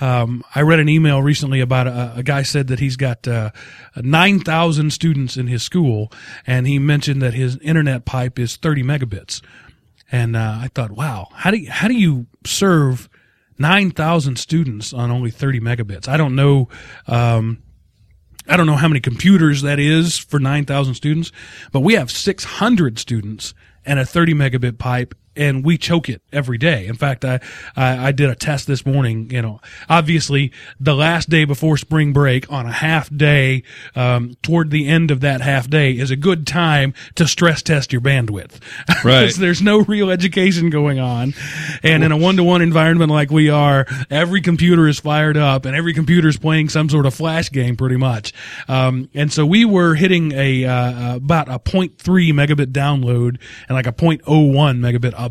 Um, 0.00 0.44
I 0.54 0.62
read 0.62 0.80
an 0.80 0.88
email 0.88 1.22
recently 1.22 1.60
about 1.60 1.86
a, 1.86 2.14
a 2.16 2.22
guy 2.22 2.42
said 2.42 2.68
that 2.68 2.80
he's 2.80 2.96
got 2.96 3.26
uh, 3.26 3.50
nine 3.96 4.40
thousand 4.40 4.92
students 4.92 5.36
in 5.36 5.46
his 5.46 5.62
school, 5.62 6.12
and 6.46 6.66
he 6.66 6.78
mentioned 6.78 7.22
that 7.22 7.34
his 7.34 7.56
internet 7.58 8.04
pipe 8.04 8.38
is 8.38 8.56
thirty 8.56 8.82
megabits. 8.82 9.42
And 10.10 10.36
uh, 10.36 10.58
I 10.62 10.68
thought, 10.74 10.92
wow, 10.92 11.28
how 11.34 11.50
do 11.50 11.58
you, 11.58 11.70
how 11.70 11.88
do 11.88 11.94
you 11.94 12.26
serve 12.46 13.08
nine 13.58 13.90
thousand 13.90 14.36
students 14.36 14.92
on 14.92 15.10
only 15.10 15.30
thirty 15.30 15.60
megabits? 15.60 16.08
I 16.08 16.16
don't 16.16 16.34
know. 16.34 16.68
Um, 17.06 17.62
I 18.50 18.56
don't 18.56 18.66
know 18.66 18.76
how 18.76 18.88
many 18.88 19.00
computers 19.00 19.60
that 19.60 19.78
is 19.78 20.16
for 20.16 20.40
9,000 20.40 20.94
students, 20.94 21.32
but 21.70 21.80
we 21.80 21.92
have 21.94 22.10
600 22.10 22.98
students 22.98 23.52
and 23.84 23.98
a 23.98 24.06
30 24.06 24.32
megabit 24.34 24.78
pipe 24.78 25.14
and 25.38 25.64
we 25.64 25.78
choke 25.78 26.08
it 26.08 26.20
every 26.32 26.58
day. 26.58 26.86
In 26.86 26.96
fact, 26.96 27.24
I, 27.24 27.40
I, 27.76 28.08
I 28.08 28.12
did 28.12 28.28
a 28.28 28.34
test 28.34 28.66
this 28.66 28.84
morning, 28.84 29.30
you 29.30 29.40
know, 29.40 29.60
obviously 29.88 30.52
the 30.80 30.94
last 30.94 31.30
day 31.30 31.44
before 31.44 31.76
spring 31.76 32.12
break 32.12 32.50
on 32.52 32.66
a 32.66 32.72
half 32.72 33.08
day, 33.16 33.62
um, 33.94 34.36
toward 34.42 34.70
the 34.70 34.88
end 34.88 35.10
of 35.10 35.20
that 35.20 35.40
half 35.40 35.70
day 35.70 35.92
is 35.92 36.10
a 36.10 36.16
good 36.16 36.46
time 36.46 36.92
to 37.14 37.26
stress 37.26 37.62
test 37.62 37.92
your 37.92 38.02
bandwidth. 38.02 38.60
Right. 39.04 39.32
there's 39.32 39.62
no 39.62 39.82
real 39.84 40.10
education 40.10 40.70
going 40.70 40.98
on. 40.98 41.32
And 41.84 42.02
in 42.02 42.10
a 42.10 42.16
one 42.16 42.36
to 42.36 42.44
one 42.44 42.62
environment 42.62 43.12
like 43.12 43.30
we 43.30 43.48
are, 43.48 43.86
every 44.10 44.40
computer 44.40 44.88
is 44.88 44.98
fired 44.98 45.36
up 45.36 45.64
and 45.64 45.76
every 45.76 45.94
computer 45.94 46.28
is 46.28 46.36
playing 46.36 46.68
some 46.68 46.88
sort 46.88 47.06
of 47.06 47.14
flash 47.14 47.50
game 47.50 47.76
pretty 47.76 47.96
much. 47.96 48.32
Um, 48.66 49.08
and 49.14 49.32
so 49.32 49.46
we 49.46 49.64
were 49.64 49.94
hitting 49.94 50.32
a, 50.32 50.64
uh, 50.64 51.16
about 51.16 51.48
a 51.48 51.60
0.3 51.60 51.96
megabit 52.32 52.72
download 52.72 53.38
and 53.68 53.76
like 53.76 53.86
a 53.86 53.92
0.01 53.92 54.24
megabit 54.24 55.14
upload. 55.14 55.27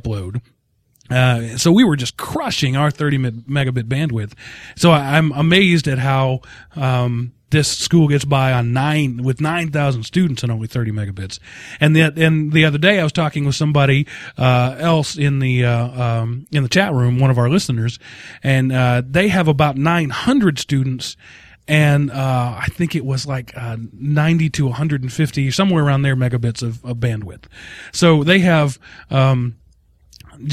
Uh, 1.09 1.57
so 1.57 1.71
we 1.71 1.83
were 1.83 1.95
just 1.95 2.17
crushing 2.17 2.75
our 2.75 2.91
30 2.91 3.17
megabit 3.17 3.83
bandwidth. 3.83 4.33
So 4.75 4.91
I, 4.91 5.17
I'm 5.17 5.31
amazed 5.31 5.87
at 5.87 5.99
how, 5.99 6.41
um, 6.75 7.33
this 7.49 7.77
school 7.77 8.09
gets 8.09 8.25
by 8.25 8.51
on 8.51 8.73
nine 8.73 9.23
with 9.23 9.39
9,000 9.39 10.03
students 10.03 10.43
and 10.43 10.51
only 10.51 10.67
30 10.67 10.91
megabits. 10.91 11.39
And 11.79 11.95
the, 11.95 12.13
and 12.17 12.51
the 12.51 12.65
other 12.65 12.77
day 12.77 12.99
I 12.99 13.03
was 13.03 13.13
talking 13.13 13.45
with 13.45 13.55
somebody, 13.55 14.05
uh, 14.37 14.75
else 14.77 15.17
in 15.17 15.39
the, 15.39 15.63
uh, 15.63 16.03
um, 16.03 16.45
in 16.51 16.63
the 16.63 16.69
chat 16.69 16.91
room, 16.91 17.19
one 17.19 17.31
of 17.31 17.37
our 17.37 17.49
listeners, 17.49 17.99
and, 18.43 18.73
uh, 18.73 19.01
they 19.05 19.29
have 19.29 19.47
about 19.47 19.77
900 19.77 20.59
students 20.59 21.15
and 21.69 22.11
uh, 22.11 22.55
I 22.61 22.67
think 22.67 22.95
it 22.95 23.03
was 23.05 23.27
like 23.27 23.51
uh, 23.57 23.75
90 23.91 24.49
to 24.51 24.65
150, 24.67 25.51
somewhere 25.51 25.83
around 25.83 26.03
there, 26.03 26.15
megabits 26.15 26.63
of, 26.63 26.83
of 26.85 26.97
bandwidth. 26.97 27.43
So 27.91 28.23
they 28.23 28.39
have 28.39 28.79
um, 29.09 29.57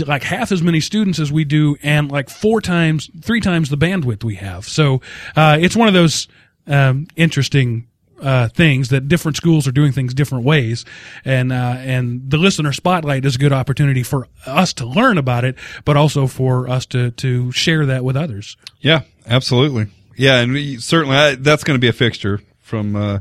like 0.07 0.23
half 0.23 0.53
as 0.53 0.63
many 0.63 0.81
students 0.81 1.19
as 1.19 1.31
we 1.33 1.45
do, 1.45 1.77
and 1.83 2.11
like 2.11 2.31
four 2.31 2.61
times, 2.61 3.11
three 3.21 3.41
times 3.41 3.71
the 3.71 3.77
bandwidth 3.77 4.25
we 4.25 4.37
have. 4.37 4.67
So 4.67 5.01
uh, 5.37 5.59
it's 5.61 5.77
one 5.77 5.89
of 5.89 5.95
those 5.95 6.29
um, 6.67 7.07
interesting. 7.17 7.89
Uh, 8.23 8.49
things 8.49 8.89
that 8.89 9.09
different 9.09 9.37
schools 9.37 9.67
are 9.67 9.73
doing 9.73 9.91
things 9.91 10.15
different 10.15 10.45
ways, 10.45 10.85
and 11.25 11.53
uh, 11.53 11.75
and 11.79 12.31
the 12.31 12.39
listener 12.39 12.73
spotlight 12.73 13.25
is 13.25 13.35
a 13.35 13.39
good 13.39 13.53
opportunity 13.53 14.05
for 14.05 14.29
us 14.47 14.73
to 14.73 14.87
learn 14.87 15.19
about 15.19 15.45
it, 15.45 15.57
but 15.85 15.97
also 15.97 16.29
for 16.29 16.69
us 16.69 16.87
to 16.87 17.11
to 17.11 17.51
share 17.51 17.85
that 17.85 18.05
with 18.05 18.17
others. 18.17 18.57
Yeah, 18.81 19.03
absolutely. 19.27 19.89
Yeah, 20.17 20.39
and 20.41 20.53
we, 20.53 20.77
certainly 20.79 21.17
I, 21.17 21.35
that's 21.35 21.65
going 21.65 21.75
to 21.75 21.81
be 21.81 21.89
a 21.89 21.93
fixture 21.93 22.41
from 22.65 22.97
uh, 22.97 23.19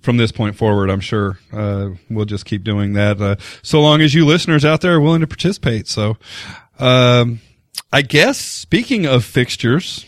from 0.00 0.18
this 0.18 0.30
point 0.30 0.54
forward. 0.54 0.90
I'm 0.90 1.00
sure 1.00 1.38
uh, 1.52 1.90
we'll 2.10 2.26
just 2.26 2.44
keep 2.44 2.62
doing 2.62 2.92
that 2.92 3.20
uh, 3.20 3.36
so 3.62 3.80
long 3.80 4.02
as 4.02 4.14
you 4.14 4.24
listeners 4.26 4.64
out 4.64 4.82
there 4.82 4.92
are 4.92 5.00
willing 5.00 5.22
to 5.22 5.26
participate. 5.26 5.88
So, 5.88 6.18
um, 6.78 7.40
I 7.90 8.02
guess 8.02 8.38
speaking 8.38 9.06
of 9.06 9.24
fixtures, 9.24 10.04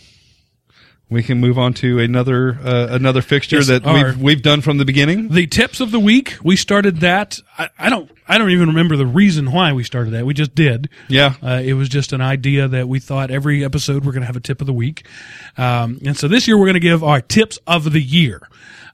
we 1.11 1.23
can 1.23 1.39
move 1.39 1.59
on 1.59 1.75
to 1.75 1.99
another 2.01 2.59
uh, 2.63 2.89
another 2.91 3.23
fixture 3.23 3.57
Yes, 3.57 3.69
that 3.69 3.87
our- 3.87 4.07
we've 4.07 4.21
we've 4.23 4.43
done 4.43 4.61
from 4.63 4.79
the 4.79 4.85
beginning. 4.85 5.29
The 5.29 5.47
tips 5.47 5.81
of 5.81 5.91
the 5.91 6.01
week. 6.01 6.37
We 6.43 6.57
started 6.57 7.01
that. 7.01 7.39
I, 7.59 7.69
I 7.79 7.91
don't. 7.91 8.11
I 8.27 8.39
don't 8.39 8.51
even 8.51 8.69
remember 8.69 8.97
the 8.97 9.07
reason 9.07 9.53
why 9.53 9.73
we 9.75 9.85
started 9.85 10.13
that. 10.15 10.25
We 10.25 10.33
just 10.35 10.55
did. 10.55 10.89
Yeah. 11.09 11.35
Uh, 11.43 11.61
it 11.63 11.75
was 11.75 11.89
just 11.91 12.13
an 12.13 12.21
idea 12.23 12.69
that 12.69 12.89
we 12.89 12.99
thought 13.01 13.31
every 13.31 13.65
episode 13.65 14.05
we're 14.05 14.13
going 14.13 14.23
to 14.23 14.27
have 14.27 14.37
a 14.37 14.41
tip 14.41 14.61
of 14.63 14.67
the 14.67 14.73
week, 14.73 15.07
um, 15.59 15.99
and 16.05 16.17
so 16.17 16.27
this 16.27 16.49
year 16.49 16.57
we're 16.57 16.67
going 16.67 16.75
to 16.75 16.81
give 16.81 17.05
our 17.05 17.21
tips 17.21 17.59
of 17.67 17.93
the 17.93 18.01
year. 18.01 18.41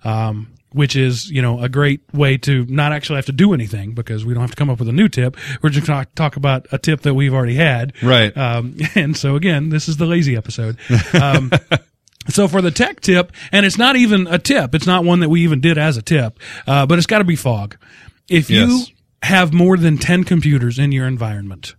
Um, 0.04 0.48
which 0.72 0.94
is, 0.94 1.28
you 1.28 1.42
know, 1.42 1.60
a 1.60 1.68
great 1.68 2.00
way 2.14 2.36
to 2.38 2.64
not 2.66 2.92
actually 2.92 3.16
have 3.16 3.26
to 3.26 3.32
do 3.32 3.52
anything 3.52 3.92
because 3.92 4.24
we 4.24 4.32
don't 4.34 4.40
have 4.42 4.50
to 4.50 4.56
come 4.56 4.70
up 4.70 4.78
with 4.78 4.88
a 4.88 4.92
new 4.92 5.08
tip. 5.08 5.36
We're 5.62 5.70
just 5.70 5.84
going 5.84 6.04
to 6.04 6.10
talk 6.14 6.36
about 6.36 6.68
a 6.70 6.78
tip 6.78 7.00
that 7.00 7.12
we've 7.14 7.34
already 7.34 7.56
had. 7.56 7.92
Right. 8.00 8.34
Um, 8.36 8.76
and 8.94 9.16
so 9.16 9.34
again, 9.34 9.70
this 9.70 9.88
is 9.88 9.96
the 9.96 10.06
lazy 10.06 10.36
episode. 10.36 10.78
Um, 11.20 11.50
so 12.28 12.46
for 12.48 12.60
the 12.60 12.70
tech 12.70 13.00
tip, 13.00 13.32
and 13.50 13.64
it's 13.64 13.78
not 13.78 13.96
even 13.96 14.26
a 14.26 14.38
tip, 14.38 14.74
it's 14.74 14.86
not 14.86 15.04
one 15.04 15.20
that 15.20 15.28
we 15.28 15.42
even 15.42 15.60
did 15.60 15.78
as 15.78 15.96
a 15.96 16.02
tip, 16.02 16.38
uh, 16.66 16.86
but 16.86 16.98
it's 16.98 17.06
got 17.06 17.18
to 17.18 17.24
be 17.24 17.36
fog. 17.36 17.76
If 18.28 18.50
you 18.50 18.84
have 19.22 19.52
more 19.52 19.76
than 19.76 19.98
10 19.98 20.24
computers 20.24 20.78
in 20.78 20.92
your 20.92 21.06
environment, 21.06 21.74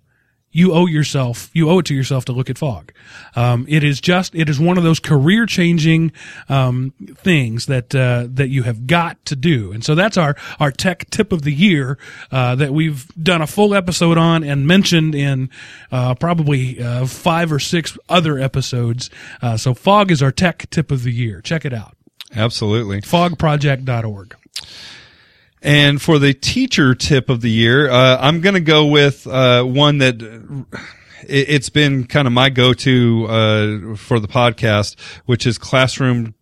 you 0.52 0.74
owe 0.74 0.86
yourself, 0.86 1.50
you 1.54 1.70
owe 1.70 1.80
it 1.80 1.86
to 1.86 1.96
yourself 1.96 2.26
to 2.26 2.32
look 2.32 2.50
at 2.50 2.58
fog. 2.58 2.92
Um, 3.36 3.66
it 3.70 3.84
is 3.84 4.02
just, 4.02 4.36
it 4.36 4.50
is 4.50 4.60
one 4.60 4.78
of 4.78 4.84
those 4.84 5.00
career 5.00 5.46
changing, 5.46 6.12
um, 6.50 6.94
things 7.16 7.68
that, 7.68 7.96
uh, 7.96 8.28
that 8.30 8.50
you 8.50 8.64
have 8.64 8.88
got 8.88 9.24
to 9.26 9.36
do. 9.36 9.72
And 9.72 9.84
so 9.84 9.96
that's 9.96 10.18
our, 10.18 10.36
our 10.60 10.72
tech 10.72 11.10
tip 11.10 11.32
of 11.32 11.44
the 11.44 11.54
year, 11.54 11.98
uh, 12.32 12.56
that 12.56 12.74
we've 12.74 13.08
done 13.22 13.42
a 13.42 13.48
full 13.48 13.74
episode 13.74 14.18
on 14.18 14.44
and 14.44 14.68
mentioned 14.68 15.16
in, 15.16 15.50
uh, 15.92 16.16
probably, 16.16 16.82
uh, 16.82 17.06
five 17.06 17.52
or 17.52 17.60
six 17.60 17.98
other 18.10 18.38
episodes. 18.38 19.10
Uh, 19.42 19.56
so 19.58 19.74
fog 19.74 20.12
is 20.12 20.22
our 20.22 20.32
tech 20.32 20.70
tip 20.70 20.92
of 20.92 21.04
the 21.04 21.12
year. 21.12 21.42
Check 21.42 21.66
it 21.66 21.74
out. 21.74 21.96
Absolutely. 22.36 23.02
Fogproject.org. 23.02 24.36
And 25.62 26.02
for 26.02 26.18
the 26.18 26.34
teacher 26.34 26.96
tip 26.96 27.30
of 27.30 27.42
the 27.42 27.52
year, 27.52 27.90
uh, 27.90 28.18
I'm 28.20 28.42
going 28.42 28.56
to 28.56 28.62
go 28.62 28.88
with 28.88 29.28
uh, 29.28 29.64
one 29.64 30.00
that 30.00 30.22
it, 31.28 31.50
it's 31.50 31.70
been 31.70 32.06
kind 32.06 32.28
of 32.28 32.34
my 32.34 32.50
go-to 32.50 33.26
uh, 33.28 33.96
for 33.96 34.20
the 34.20 34.28
podcast, 34.28 35.00
which 35.26 35.46
is 35.46 35.58
Classroom. 35.58 36.34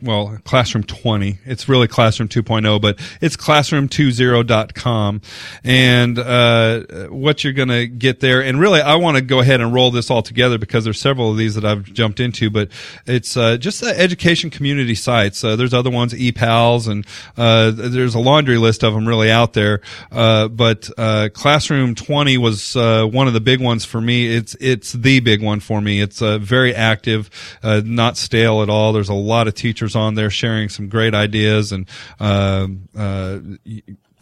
Well, 0.00 0.38
Classroom 0.44 0.84
20. 0.84 1.38
It's 1.44 1.68
really 1.68 1.88
Classroom 1.88 2.28
2.0, 2.28 2.80
but 2.80 3.00
it's 3.20 3.36
classroom20.com. 3.36 5.20
And, 5.64 6.18
uh, 6.20 6.80
what 7.08 7.42
you're 7.42 7.52
going 7.52 7.70
to 7.70 7.88
get 7.88 8.20
there. 8.20 8.40
And 8.40 8.60
really, 8.60 8.80
I 8.80 8.94
want 8.94 9.16
to 9.16 9.22
go 9.22 9.40
ahead 9.40 9.60
and 9.60 9.74
roll 9.74 9.90
this 9.90 10.08
all 10.08 10.22
together 10.22 10.56
because 10.56 10.84
there's 10.84 11.00
several 11.00 11.32
of 11.32 11.36
these 11.36 11.56
that 11.56 11.64
I've 11.64 11.82
jumped 11.92 12.20
into, 12.20 12.48
but 12.48 12.68
it's, 13.06 13.36
uh, 13.36 13.56
just 13.56 13.82
education 13.82 14.50
community 14.50 14.94
sites. 14.94 15.42
Uh, 15.42 15.56
there's 15.56 15.74
other 15.74 15.90
ones, 15.90 16.14
ePals, 16.14 16.86
and, 16.86 17.04
uh, 17.36 17.72
there's 17.72 18.14
a 18.14 18.20
laundry 18.20 18.58
list 18.58 18.84
of 18.84 18.94
them 18.94 19.08
really 19.08 19.32
out 19.32 19.54
there. 19.54 19.80
Uh, 20.12 20.46
but, 20.46 20.90
Classroom 21.34 21.96
20 21.96 22.38
was, 22.38 22.76
one 22.76 23.26
of 23.26 23.32
the 23.32 23.40
big 23.40 23.60
ones 23.60 23.84
for 23.84 24.00
me. 24.00 24.28
It's, 24.28 24.54
it's 24.60 24.92
the 24.92 25.18
big 25.18 25.42
one 25.42 25.58
for 25.58 25.80
me. 25.80 26.00
It's, 26.00 26.20
very 26.20 26.72
active, 26.74 27.30
not 27.64 28.16
stale 28.16 28.62
at 28.62 28.70
all. 28.70 28.92
There's 28.92 29.08
a 29.08 29.14
lot 29.14 29.48
of 29.48 29.54
teachers 29.54 29.87
on 29.96 30.14
there 30.14 30.30
sharing 30.30 30.68
some 30.68 30.88
great 30.88 31.14
ideas 31.14 31.72
and, 31.72 31.88
um, 32.20 32.88
uh, 32.96 33.38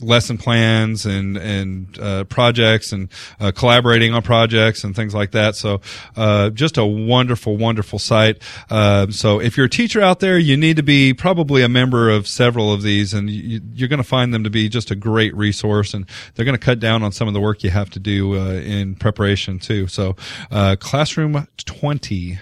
lesson 0.01 0.37
plans 0.37 1.07
and 1.07 1.37
and 1.37 1.99
uh, 1.99 2.25
projects 2.25 2.93
and 2.93 3.09
uh, 3.41 3.51
collaborating 3.53 4.13
on 4.13 4.23
projects 4.23 4.85
and 4.85 4.95
things 4.95 5.15
like 5.15 5.33
that. 5.33 5.57
So 5.57 5.81
uh, 6.17 6.51
just 6.51 6.77
a 6.77 6.85
wonderful, 6.85 7.57
wonderful 7.57 7.99
site. 7.99 8.43
Uh, 8.71 9.09
so 9.11 9.41
if 9.41 9.57
you're 9.57 9.67
a 9.67 9.71
teacher 9.71 10.01
out 10.01 10.21
there, 10.21 10.39
you 10.39 10.57
need 10.57 10.77
to 10.77 10.83
be 10.83 11.15
probably 11.15 11.63
a 11.63 11.69
member 11.69 12.11
of 12.11 12.27
several 12.29 12.73
of 12.73 12.83
these, 12.83 13.15
and 13.15 13.31
you, 13.31 13.61
you're 13.75 13.89
going 13.89 13.99
to 13.99 14.05
find 14.05 14.33
them 14.35 14.45
to 14.45 14.51
be 14.51 14.69
just 14.69 14.91
a 14.91 14.97
great 14.97 15.35
resource. 15.35 15.95
And 15.95 16.07
they're 16.35 16.45
going 16.45 16.59
to 16.59 16.65
cut 16.65 16.81
down 16.81 17.03
on 17.03 17.13
some 17.13 17.29
of 17.29 17.35
the 17.35 17.41
work 17.41 17.65
you 17.65 17.71
have 17.71 17.91
to 17.91 17.99
do 17.99 18.39
uh, 18.39 18.53
in 18.53 18.95
preparation 18.97 19.59
too. 19.59 19.87
So 19.87 20.17
uh, 20.51 20.77
Classroom 20.79 21.49
20. 21.65 22.39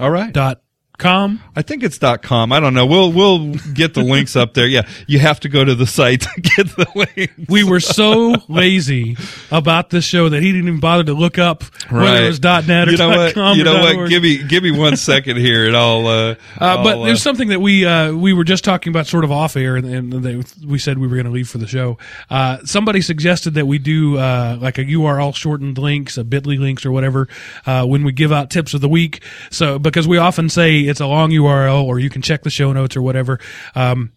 All 0.00 0.10
right. 0.10 0.32
Dot 0.32 0.62
com. 1.02 1.40
I 1.54 1.62
think 1.62 1.82
it's 1.82 1.98
dot 1.98 2.22
com. 2.22 2.52
I 2.52 2.60
don't 2.60 2.74
know. 2.74 2.86
We'll 2.86 3.12
we'll 3.12 3.54
get 3.74 3.94
the 3.94 4.02
links 4.02 4.36
up 4.36 4.54
there. 4.54 4.66
Yeah, 4.66 4.88
you 5.06 5.18
have 5.18 5.40
to 5.40 5.48
go 5.48 5.64
to 5.64 5.74
the 5.74 5.86
site 5.86 6.20
to 6.22 6.40
get 6.40 6.68
the 6.76 6.86
links. 6.94 7.34
We 7.50 7.64
were 7.64 7.80
so 7.80 8.34
lazy 8.48 9.16
about 9.50 9.90
this 9.90 10.04
show 10.04 10.28
that 10.28 10.42
he 10.42 10.52
didn't 10.52 10.68
even 10.68 10.80
bother 10.80 11.04
to 11.04 11.14
look 11.14 11.38
up 11.38 11.64
whether 11.90 12.24
it 12.24 12.28
was 12.28 12.38
dot 12.38 12.66
.net 12.66 12.88
or 12.88 12.92
you 12.92 12.96
know 12.96 13.08
what? 13.08 13.34
.com 13.34 13.58
You 13.58 13.64
know 13.64 13.80
what? 13.80 13.96
.org. 13.96 14.10
Give 14.10 14.22
me 14.22 14.42
give 14.42 14.62
me 14.62 14.70
one 14.70 14.96
second 14.96 15.36
here, 15.36 15.66
and 15.66 15.76
I'll. 15.76 16.06
Uh, 16.06 16.34
Uh, 16.58 16.82
but 16.82 16.96
I'll, 16.96 17.04
there's 17.04 17.18
uh, 17.20 17.22
something 17.22 17.48
that 17.48 17.60
we 17.60 17.84
uh, 17.84 18.12
we 18.12 18.32
were 18.32 18.44
just 18.44 18.64
talking 18.64 18.90
about 18.90 19.06
sort 19.06 19.24
of 19.24 19.32
off 19.32 19.56
air, 19.56 19.76
and, 19.76 19.86
and 19.86 20.12
they, 20.24 20.42
we 20.64 20.78
said 20.78 20.98
we 20.98 21.06
were 21.06 21.16
going 21.16 21.26
to 21.26 21.32
leave 21.32 21.48
for 21.48 21.58
the 21.58 21.66
show. 21.66 21.98
Uh, 22.30 22.58
somebody 22.64 23.00
suggested 23.00 23.54
that 23.54 23.66
we 23.66 23.78
do 23.78 24.16
uh, 24.18 24.56
like 24.60 24.78
a 24.78 24.84
URL 24.84 25.34
shortened 25.34 25.78
links, 25.78 26.16
a 26.18 26.24
Bitly 26.24 26.58
links 26.58 26.86
or 26.86 26.92
whatever, 26.92 27.28
uh, 27.66 27.84
when 27.84 28.04
we 28.04 28.12
give 28.12 28.32
out 28.32 28.50
tips 28.50 28.74
of 28.74 28.80
the 28.80 28.88
week. 28.88 29.22
So 29.50 29.78
because 29.78 30.06
we 30.06 30.18
often 30.18 30.48
say 30.48 30.84
it's 30.92 31.00
a 31.00 31.06
long 31.06 31.30
URL, 31.30 31.82
or 31.82 31.98
you 31.98 32.08
can 32.08 32.22
check 32.22 32.44
the 32.44 32.50
show 32.50 32.72
notes 32.72 32.96
or 32.96 33.02
whatever. 33.02 33.40
Um, 33.74 34.12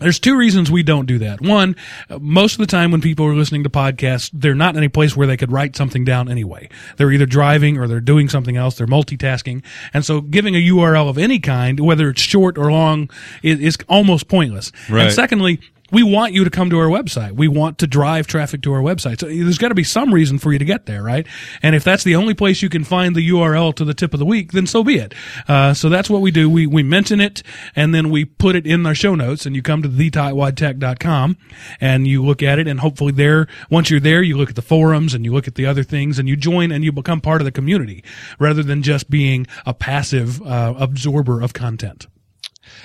there's 0.00 0.18
two 0.18 0.36
reasons 0.36 0.70
we 0.70 0.82
don't 0.82 1.04
do 1.04 1.18
that. 1.18 1.42
One, 1.42 1.76
most 2.18 2.54
of 2.54 2.58
the 2.58 2.66
time 2.66 2.90
when 2.90 3.02
people 3.02 3.26
are 3.26 3.34
listening 3.34 3.64
to 3.64 3.70
podcasts, 3.70 4.30
they're 4.32 4.54
not 4.54 4.74
in 4.74 4.82
a 4.82 4.88
place 4.88 5.14
where 5.14 5.26
they 5.26 5.36
could 5.36 5.52
write 5.52 5.76
something 5.76 6.04
down 6.04 6.30
anyway. 6.30 6.70
They're 6.96 7.12
either 7.12 7.26
driving 7.26 7.76
or 7.76 7.86
they're 7.86 8.00
doing 8.00 8.28
something 8.28 8.56
else. 8.56 8.76
They're 8.76 8.86
multitasking. 8.86 9.62
And 9.92 10.04
so 10.04 10.22
giving 10.22 10.54
a 10.54 10.68
URL 10.68 11.08
of 11.08 11.18
any 11.18 11.38
kind, 11.38 11.78
whether 11.80 12.08
it's 12.08 12.22
short 12.22 12.56
or 12.56 12.72
long, 12.72 13.10
is, 13.42 13.60
is 13.60 13.78
almost 13.88 14.26
pointless. 14.26 14.72
Right. 14.88 15.04
And 15.04 15.12
secondly, 15.12 15.60
we 15.90 16.02
want 16.02 16.32
you 16.32 16.44
to 16.44 16.50
come 16.50 16.70
to 16.70 16.78
our 16.78 16.88
website. 16.88 17.32
We 17.32 17.48
want 17.48 17.78
to 17.78 17.86
drive 17.86 18.26
traffic 18.26 18.62
to 18.62 18.72
our 18.72 18.80
website. 18.80 19.20
So 19.20 19.26
there's 19.26 19.58
got 19.58 19.68
to 19.68 19.74
be 19.74 19.84
some 19.84 20.12
reason 20.14 20.38
for 20.38 20.52
you 20.52 20.58
to 20.58 20.64
get 20.64 20.86
there, 20.86 21.02
right? 21.02 21.26
And 21.62 21.74
if 21.74 21.84
that's 21.84 22.04
the 22.04 22.16
only 22.16 22.34
place 22.34 22.62
you 22.62 22.68
can 22.68 22.84
find 22.84 23.14
the 23.14 23.28
URL 23.28 23.74
to 23.76 23.84
the 23.84 23.94
tip 23.94 24.14
of 24.14 24.20
the 24.20 24.26
week, 24.26 24.52
then 24.52 24.66
so 24.66 24.84
be 24.84 24.96
it. 24.96 25.14
Uh, 25.48 25.74
so 25.74 25.88
that's 25.88 26.08
what 26.08 26.20
we 26.20 26.30
do. 26.30 26.48
We, 26.48 26.66
we 26.66 26.82
mention 26.82 27.20
it 27.20 27.42
and 27.74 27.94
then 27.94 28.10
we 28.10 28.24
put 28.24 28.56
it 28.56 28.66
in 28.66 28.84
our 28.86 28.94
show 28.94 29.14
notes 29.14 29.46
and 29.46 29.56
you 29.56 29.62
come 29.62 29.82
to 29.82 29.88
thetightwadtech.com 29.88 31.36
and 31.80 32.06
you 32.06 32.24
look 32.24 32.42
at 32.42 32.58
it 32.58 32.68
and 32.68 32.80
hopefully 32.80 33.12
there, 33.12 33.46
once 33.70 33.90
you're 33.90 34.00
there, 34.00 34.22
you 34.22 34.36
look 34.36 34.50
at 34.50 34.56
the 34.56 34.62
forums 34.62 35.14
and 35.14 35.24
you 35.24 35.32
look 35.32 35.48
at 35.48 35.54
the 35.54 35.66
other 35.66 35.82
things 35.82 36.18
and 36.18 36.28
you 36.28 36.36
join 36.36 36.70
and 36.70 36.84
you 36.84 36.92
become 36.92 37.20
part 37.20 37.40
of 37.40 37.44
the 37.44 37.52
community 37.52 38.04
rather 38.38 38.62
than 38.62 38.82
just 38.82 39.10
being 39.10 39.46
a 39.66 39.74
passive, 39.74 40.40
uh, 40.42 40.74
absorber 40.78 41.40
of 41.40 41.52
content. 41.52 42.06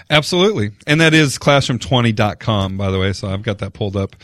Absolutely. 0.09 0.71
And 0.87 1.01
that 1.01 1.13
is 1.13 1.37
classroom20.com, 1.37 2.77
by 2.77 2.91
the 2.91 2.99
way. 2.99 3.13
So 3.13 3.27
I've 3.27 3.41
got 3.41 3.59
that 3.59 3.73
pulled 3.73 3.95
up. 3.95 4.15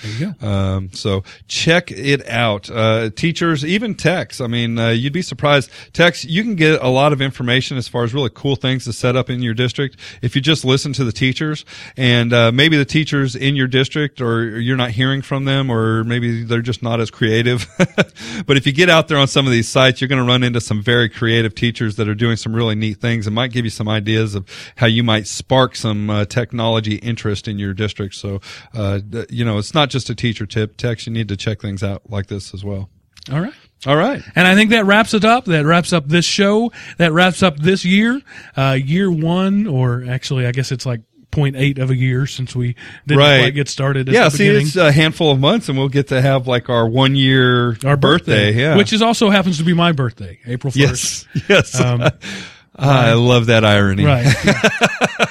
Um, 0.41 0.91
so 0.93 1.23
check 1.47 1.91
it 1.91 2.27
out. 2.27 2.69
Uh, 2.69 3.10
teachers, 3.10 3.65
even 3.65 3.95
techs. 3.95 4.41
I 4.41 4.47
mean, 4.47 4.77
uh, 4.77 4.89
you'd 4.89 5.13
be 5.13 5.21
surprised. 5.21 5.69
Techs, 5.93 6.25
you 6.25 6.43
can 6.43 6.55
get 6.55 6.81
a 6.81 6.88
lot 6.88 7.13
of 7.13 7.21
information 7.21 7.77
as 7.77 7.88
far 7.88 8.03
as 8.03 8.13
really 8.13 8.29
cool 8.34 8.55
things 8.55 8.86
to 8.86 8.93
set 8.93 9.15
up 9.15 9.29
in 9.29 9.41
your 9.41 9.53
district 9.53 9.97
if 10.21 10.36
you 10.36 10.41
just 10.41 10.65
listen 10.65 10.93
to 10.93 11.03
the 11.03 11.12
teachers 11.12 11.65
and, 11.97 12.34
uh, 12.34 12.51
maybe 12.51 12.77
the 12.77 12.86
teachers 12.86 13.36
in 13.36 13.55
your 13.55 13.67
district 13.67 14.21
or 14.21 14.60
you're 14.60 14.77
not 14.77 14.91
hearing 14.91 15.21
from 15.21 15.45
them 15.45 15.69
or 15.69 16.03
maybe 16.03 16.43
they're 16.43 16.62
just 16.62 16.84
not 16.84 16.99
as 16.99 17.10
creative. 17.10 17.67
but 18.45 18.57
if 18.57 18.65
you 18.65 18.73
get 18.73 18.89
out 18.89 19.07
there 19.07 19.17
on 19.17 19.27
some 19.27 19.45
of 19.45 19.51
these 19.51 19.67
sites, 19.67 20.01
you're 20.01 20.07
going 20.07 20.21
to 20.21 20.27
run 20.27 20.43
into 20.43 20.62
some 20.62 20.81
very 20.81 21.10
creative 21.10 21.55
teachers 21.55 21.95
that 21.95 22.07
are 22.07 22.15
doing 22.15 22.36
some 22.36 22.53
really 22.53 22.75
neat 22.75 22.97
things 22.97 23.25
and 23.27 23.36
might 23.36 23.51
give 23.51 23.65
you 23.65 23.71
some 23.71 23.88
ideas 23.88 24.36
of 24.36 24.45
how 24.75 24.88
you 24.88 25.03
might 25.03 25.27
spark 25.27 25.61
some 25.76 26.10
uh, 26.10 26.26
technology 26.26 26.95
interest 26.95 27.47
in 27.47 27.58
your 27.60 27.74
district. 27.74 28.15
So, 28.15 28.41
uh, 28.74 29.00
you 29.30 29.45
know, 29.45 29.58
it's 29.58 29.74
not 29.74 29.89
just 29.89 30.10
a 30.10 30.15
teacher 30.15 30.45
tip. 30.45 30.78
Techs, 30.78 31.06
you 31.08 31.13
need 31.13 31.28
to 31.30 31.38
check 31.38 31.62
things 31.62 31.84
out 31.84 32.10
like 32.10 32.28
this 32.28 32.54
as 32.54 32.63
well. 32.63 32.89
All 33.32 33.39
right. 33.39 33.54
All 33.86 33.95
right. 33.95 34.21
And 34.36 34.47
I 34.47 34.56
think 34.56 34.71
that 34.71 34.86
wraps 34.86 35.13
it 35.13 35.24
up. 35.26 35.45
That 35.45 35.65
wraps 35.65 35.93
up 35.93 36.08
this 36.08 36.26
show. 36.26 36.71
That 36.97 37.13
wraps 37.13 37.41
up 37.43 37.58
this 37.58 37.84
year. 37.86 38.21
Uh, 38.58 38.78
year 38.84 39.12
one, 39.12 39.67
or 39.67 40.04
actually, 40.08 40.45
I 40.47 40.52
guess 40.52 40.71
it's 40.71 40.86
like 40.86 41.02
0.8 41.32 41.80
of 41.80 41.89
a 41.89 41.95
year 41.95 42.28
since 42.28 42.56
we 42.56 42.76
didn't 43.08 43.19
Right. 43.19 43.39
quite 43.39 43.56
get 43.56 43.69
started 43.69 44.10
at 44.10 44.13
yeah, 44.13 44.26
the 44.26 44.32
see, 44.32 44.47
beginning. 44.50 44.67
it's 44.67 44.76
a 44.76 44.91
handful 44.91 45.32
of 45.32 45.39
months 45.39 45.69
and 45.69 45.78
we'll 45.78 45.88
get 45.88 46.10
to 46.10 46.21
have 46.21 46.45
like 46.45 46.67
our 46.69 46.86
one 46.88 47.15
year 47.15 47.78
Our 47.86 47.95
birthday, 47.95 48.54
Yeah. 48.54 48.76
which 48.76 48.91
is 48.91 49.02
also 49.02 49.30
happens 49.30 49.58
to 49.60 49.63
be 49.63 49.74
my 49.74 49.93
birthday, 49.93 50.39
April 50.45 50.74
1st. 50.74 50.76
yes. 50.78 51.26
Yes. 51.47 51.80
Um, 51.80 52.04
I 52.89 53.13
love 53.13 53.48
that 53.48 53.63
irony. 53.63 54.06
Right. 54.06 54.34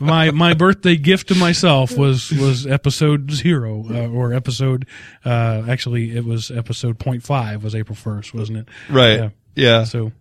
my 0.00 0.30
my 0.32 0.54
birthday 0.54 0.96
gift 0.96 1.28
to 1.28 1.34
myself 1.34 1.96
was 1.96 2.30
was 2.32 2.66
episode 2.66 3.30
zero 3.30 3.84
uh, 3.88 4.08
or 4.08 4.34
episode 4.34 4.86
uh, 5.24 5.62
actually 5.68 6.16
it 6.16 6.24
was 6.24 6.50
episode 6.50 6.98
point 6.98 7.22
five 7.22 7.62
was 7.62 7.74
April 7.74 7.96
first, 7.96 8.34
wasn't 8.34 8.58
it? 8.58 8.68
Right. 8.90 9.18
Yeah. 9.18 9.28
Yeah. 9.54 9.84
So 9.84 10.12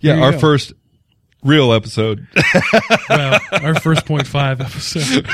Yeah, 0.00 0.20
our 0.20 0.32
go. 0.32 0.38
first 0.38 0.72
real 1.42 1.72
episode. 1.72 2.26
well, 3.08 3.40
our 3.62 3.74
first 3.80 4.06
point 4.06 4.26
five 4.26 4.60
episode. 4.60 5.28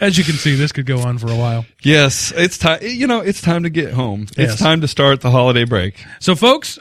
As 0.00 0.16
you 0.18 0.24
can 0.24 0.34
see, 0.34 0.54
this 0.54 0.72
could 0.72 0.86
go 0.86 1.00
on 1.00 1.18
for 1.18 1.30
a 1.30 1.36
while. 1.36 1.66
yes, 1.82 2.32
it's 2.36 2.58
time. 2.58 2.80
You 2.82 3.06
know, 3.06 3.20
it's 3.20 3.40
time 3.40 3.64
to 3.64 3.70
get 3.70 3.92
home. 3.92 4.26
Yes. 4.36 4.52
It's 4.52 4.60
time 4.60 4.80
to 4.80 4.88
start 4.88 5.20
the 5.20 5.30
holiday 5.30 5.64
break. 5.64 6.04
So, 6.20 6.34
folks, 6.34 6.78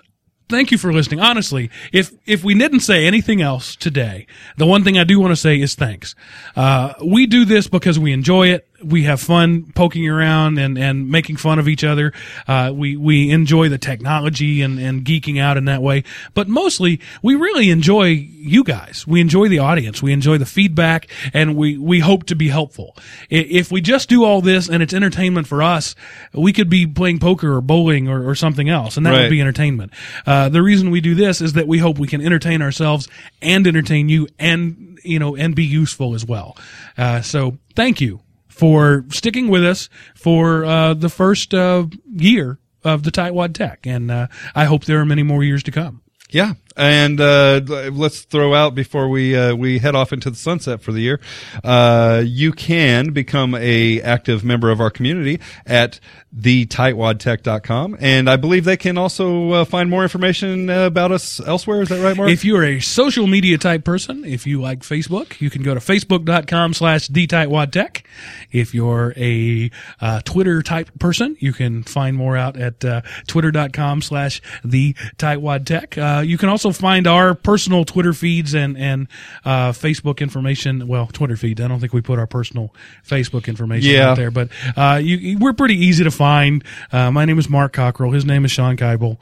thank 0.49 0.71
you 0.71 0.77
for 0.77 0.93
listening. 0.93 1.19
Honestly, 1.19 1.69
if 1.91 2.13
if 2.25 2.43
we 2.43 2.57
didn't 2.57 2.81
say 2.81 3.05
anything 3.05 3.41
else 3.41 3.75
today, 3.75 4.27
the 4.57 4.65
one 4.65 4.83
thing 4.83 4.97
I 4.97 5.03
do 5.03 5.19
want 5.19 5.31
to 5.31 5.35
say 5.35 5.59
is 5.59 5.75
thanks. 5.75 6.15
Uh, 6.55 6.93
we 7.05 7.25
do 7.25 7.45
this 7.45 7.67
because 7.67 7.99
we 7.99 8.13
enjoy 8.13 8.47
it. 8.49 8.67
We 8.83 9.03
have 9.03 9.19
fun 9.19 9.71
poking 9.73 10.07
around 10.07 10.59
and, 10.59 10.77
and 10.77 11.09
making 11.09 11.37
fun 11.37 11.57
of 11.57 11.67
each 11.67 11.83
other. 11.83 12.13
Uh, 12.47 12.71
we 12.73 12.95
we 12.95 13.31
enjoy 13.31 13.69
the 13.69 13.77
technology 13.77 14.61
and, 14.61 14.79
and 14.79 15.03
geeking 15.03 15.39
out 15.39 15.57
in 15.57 15.65
that 15.65 15.81
way. 15.81 16.03
But 16.33 16.47
mostly, 16.47 16.99
we 17.23 17.35
really 17.35 17.69
enjoy 17.71 18.05
you 18.05 18.63
guys. 18.63 19.05
We 19.07 19.19
enjoy 19.19 19.49
the 19.49 19.59
audience. 19.59 20.01
We 20.03 20.13
enjoy 20.13 20.37
the 20.37 20.45
feedback, 20.45 21.09
and 21.33 21.55
we 21.55 21.77
we 21.77 21.99
hope 21.99 22.25
to 22.25 22.35
be 22.35 22.49
helpful. 22.49 22.95
If 23.29 23.71
we 23.71 23.81
just 23.81 24.09
do 24.09 24.23
all 24.23 24.41
this 24.41 24.69
and 24.69 24.83
it's 24.83 24.93
entertainment 24.93 25.47
for 25.47 25.63
us, 25.63 25.95
we 26.33 26.53
could 26.53 26.69
be 26.69 26.85
playing 26.85 27.19
poker 27.19 27.55
or 27.55 27.61
bowling 27.61 28.07
or, 28.07 28.27
or 28.29 28.35
something 28.35 28.69
else, 28.69 28.97
and 28.97 29.05
that 29.05 29.13
would 29.13 29.29
be 29.29 29.41
entertainment. 29.41 29.91
Uh, 30.25 30.49
the 30.49 30.61
reason 30.61 30.91
we 30.91 31.01
do 31.01 31.15
this 31.15 31.41
is 31.41 31.53
that 31.53 31.67
we 31.67 31.79
hope 31.79 31.97
we 31.97 32.07
can 32.07 32.21
entertain 32.21 32.61
ourselves 32.61 33.07
and 33.41 33.65
entertain 33.67 34.09
you, 34.09 34.27
and 34.37 34.99
you 35.03 35.19
know, 35.19 35.35
and 35.35 35.55
be 35.55 35.65
useful 35.65 36.13
as 36.13 36.25
well. 36.25 36.57
Uh, 36.97 37.21
so 37.21 37.57
thank 37.75 38.01
you 38.01 38.21
for 38.57 39.05
sticking 39.09 39.47
with 39.47 39.63
us 39.63 39.89
for 40.15 40.65
uh, 40.65 40.93
the 40.93 41.09
first 41.09 41.53
uh, 41.53 41.85
year 42.11 42.57
of 42.83 43.03
the 43.03 43.11
Tightwad 43.11 43.53
Tech, 43.53 43.85
and 43.85 44.09
uh, 44.09 44.27
I 44.55 44.65
hope 44.65 44.85
there 44.85 44.99
are 44.99 45.05
many 45.05 45.23
more 45.23 45.43
years 45.43 45.63
to 45.63 45.71
come. 45.71 46.01
Yeah, 46.29 46.53
and 46.77 47.19
uh, 47.19 47.61
let's 47.91 48.21
throw 48.21 48.53
out 48.53 48.75
before 48.75 49.09
we 49.09 49.35
uh, 49.35 49.55
we 49.55 49.79
head 49.79 49.95
off 49.95 50.13
into 50.13 50.29
the 50.29 50.35
sunset 50.35 50.81
for 50.81 50.91
the 50.91 51.01
year. 51.01 51.19
Uh, 51.63 52.23
you 52.25 52.51
can 52.51 53.11
become 53.11 53.55
a 53.55 54.01
active 54.01 54.43
member 54.43 54.69
of 54.69 54.79
our 54.79 54.89
community 54.89 55.39
at 55.65 55.99
thetightwadtech.com, 56.35 57.97
and 57.99 58.29
I 58.29 58.35
believe 58.35 58.65
they 58.65 58.77
can 58.77 58.97
also 58.97 59.51
uh, 59.51 59.65
find 59.65 59.89
more 59.89 60.03
information 60.03 60.69
about 60.69 61.11
us 61.11 61.39
elsewhere. 61.39 61.81
Is 61.81 61.89
that 61.89 62.03
right, 62.03 62.15
Mark? 62.15 62.29
If 62.29 62.45
you're 62.45 62.63
a 62.63 62.79
social 62.79 63.27
media 63.27 63.57
type 63.57 63.83
person, 63.83 64.23
if 64.23 64.45
you 64.45 64.61
like 64.61 64.79
Facebook, 64.79 65.41
you 65.41 65.49
can 65.49 65.63
go 65.63 65.73
to 65.73 65.79
facebook.com 65.79 66.73
slash 66.73 67.09
thetightwadtech. 67.09 68.03
If 68.51 68.73
you're 68.73 69.13
a 69.17 69.71
uh, 69.99 70.21
Twitter 70.21 70.61
type 70.61 70.91
person, 70.99 71.35
you 71.39 71.53
can 71.53 71.83
find 71.83 72.15
more 72.15 72.37
out 72.37 72.57
at 72.57 72.83
uh, 72.85 73.01
twitter.com 73.27 74.01
slash 74.01 74.41
thetightwadtech. 74.63 75.97
Uh, 75.97 76.21
you 76.21 76.37
can 76.37 76.49
also 76.49 76.66
find 76.73 77.07
our 77.07 77.33
personal 77.35 77.85
Twitter 77.85 78.13
feeds 78.13 78.53
and, 78.53 78.77
and 78.77 79.07
uh, 79.45 79.71
Facebook 79.71 80.19
information. 80.19 80.87
Well, 80.87 81.07
Twitter 81.07 81.35
feed. 81.37 81.61
I 81.61 81.67
don't 81.67 81.79
think 81.79 81.93
we 81.93 82.01
put 82.01 82.19
our 82.19 82.27
personal 82.27 82.73
Facebook 83.07 83.47
information 83.47 83.91
Yeah. 83.91 84.11
out 84.11 84.17
there, 84.17 84.31
but 84.31 84.49
uh, 84.75 84.99
you, 85.03 85.37
we're 85.39 85.53
pretty 85.53 85.75
easy 85.75 86.03
to 86.03 86.11
find. 86.11 86.63
Uh, 86.91 87.11
my 87.11 87.25
name 87.25 87.39
is 87.39 87.49
Mark 87.49 87.73
Cockrell. 87.73 88.11
His 88.13 88.25
name 88.25 88.45
is 88.45 88.51
Sean 88.51 88.77
Keibel. 88.77 89.17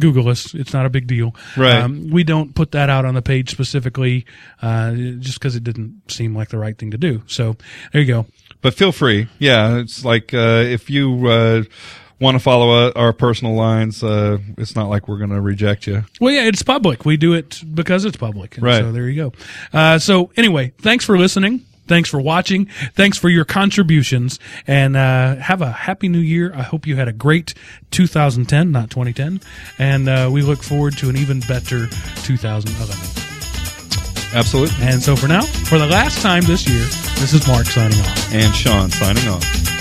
Google 0.00 0.28
us. 0.28 0.54
It's 0.54 0.72
not 0.72 0.86
a 0.86 0.90
big 0.90 1.06
deal. 1.06 1.36
Right. 1.56 1.76
Um, 1.76 2.10
we 2.10 2.24
don't 2.24 2.52
put 2.52 2.72
that 2.72 2.90
out 2.90 3.04
on 3.04 3.14
the 3.14 3.22
page 3.22 3.50
specifically, 3.50 4.26
uh, 4.60 4.92
just 5.20 5.38
because 5.38 5.54
it 5.54 5.62
didn't 5.62 6.02
seem 6.10 6.34
like 6.34 6.48
the 6.48 6.58
right 6.58 6.76
thing 6.76 6.90
to 6.90 6.98
do. 6.98 7.22
So 7.28 7.54
there 7.92 8.00
you 8.02 8.06
go. 8.08 8.26
but 8.60 8.74
feel 8.74 8.90
free. 8.90 9.28
Yeah, 9.38 9.76
it's 9.78 10.04
like 10.04 10.34
uh, 10.34 10.64
if 10.66 10.90
you 10.90 11.28
uh, 11.28 11.62
want 12.20 12.34
to 12.34 12.40
follow 12.40 12.88
uh, 12.88 12.92
our 12.96 13.12
personal 13.12 13.54
lines, 13.54 14.02
uh, 14.02 14.38
it's 14.56 14.74
not 14.74 14.88
like 14.88 15.08
we're 15.08 15.18
going 15.18 15.30
to 15.30 15.40
reject 15.40 15.86
you. 15.86 16.04
Well, 16.20 16.32
yeah, 16.32 16.44
it's 16.44 16.62
public. 16.62 17.04
We 17.04 17.16
do 17.16 17.34
it 17.34 17.62
because 17.74 18.04
it's 18.04 18.16
public. 18.16 18.56
And 18.56 18.64
Right. 18.64 18.80
So 18.80 18.92
there 18.92 19.08
you 19.08 19.30
go. 19.30 19.32
Uh, 19.72 19.98
so 19.98 20.30
anyway, 20.36 20.72
thanks 20.78 21.04
for 21.04 21.18
listening. 21.18 21.64
Thanks 21.86 22.10
for 22.10 22.20
watching. 22.20 22.66
Thanks 22.94 23.16
for 23.16 23.30
your 23.30 23.46
contributions 23.46 24.38
and, 24.66 24.94
uh, 24.94 25.36
have 25.36 25.62
a 25.62 25.72
happy 25.72 26.08
new 26.08 26.18
year. 26.18 26.52
I 26.54 26.60
hope 26.62 26.86
you 26.86 26.96
had 26.96 27.08
a 27.08 27.14
great 27.14 27.54
2010, 27.92 28.70
not 28.70 28.90
2010. 28.90 29.40
And, 29.78 30.06
uh, 30.08 30.28
we 30.30 30.42
look 30.42 30.62
forward 30.62 30.98
to 30.98 31.08
an 31.08 31.16
even 31.16 31.40
better 31.40 31.86
2011. 32.24 32.94
Absolutely. 34.34 34.76
And 34.84 35.02
so 35.02 35.16
for 35.16 35.28
now, 35.28 35.42
for 35.42 35.78
the 35.78 35.86
last 35.86 36.20
time 36.20 36.44
this 36.44 36.68
year, 36.68 36.84
this 37.20 37.32
is 37.32 37.48
Mark 37.48 37.64
signing 37.64 37.98
off. 38.00 38.34
And 38.34 38.54
Sean 38.54 38.90
signing 38.90 39.26
off. 39.28 39.77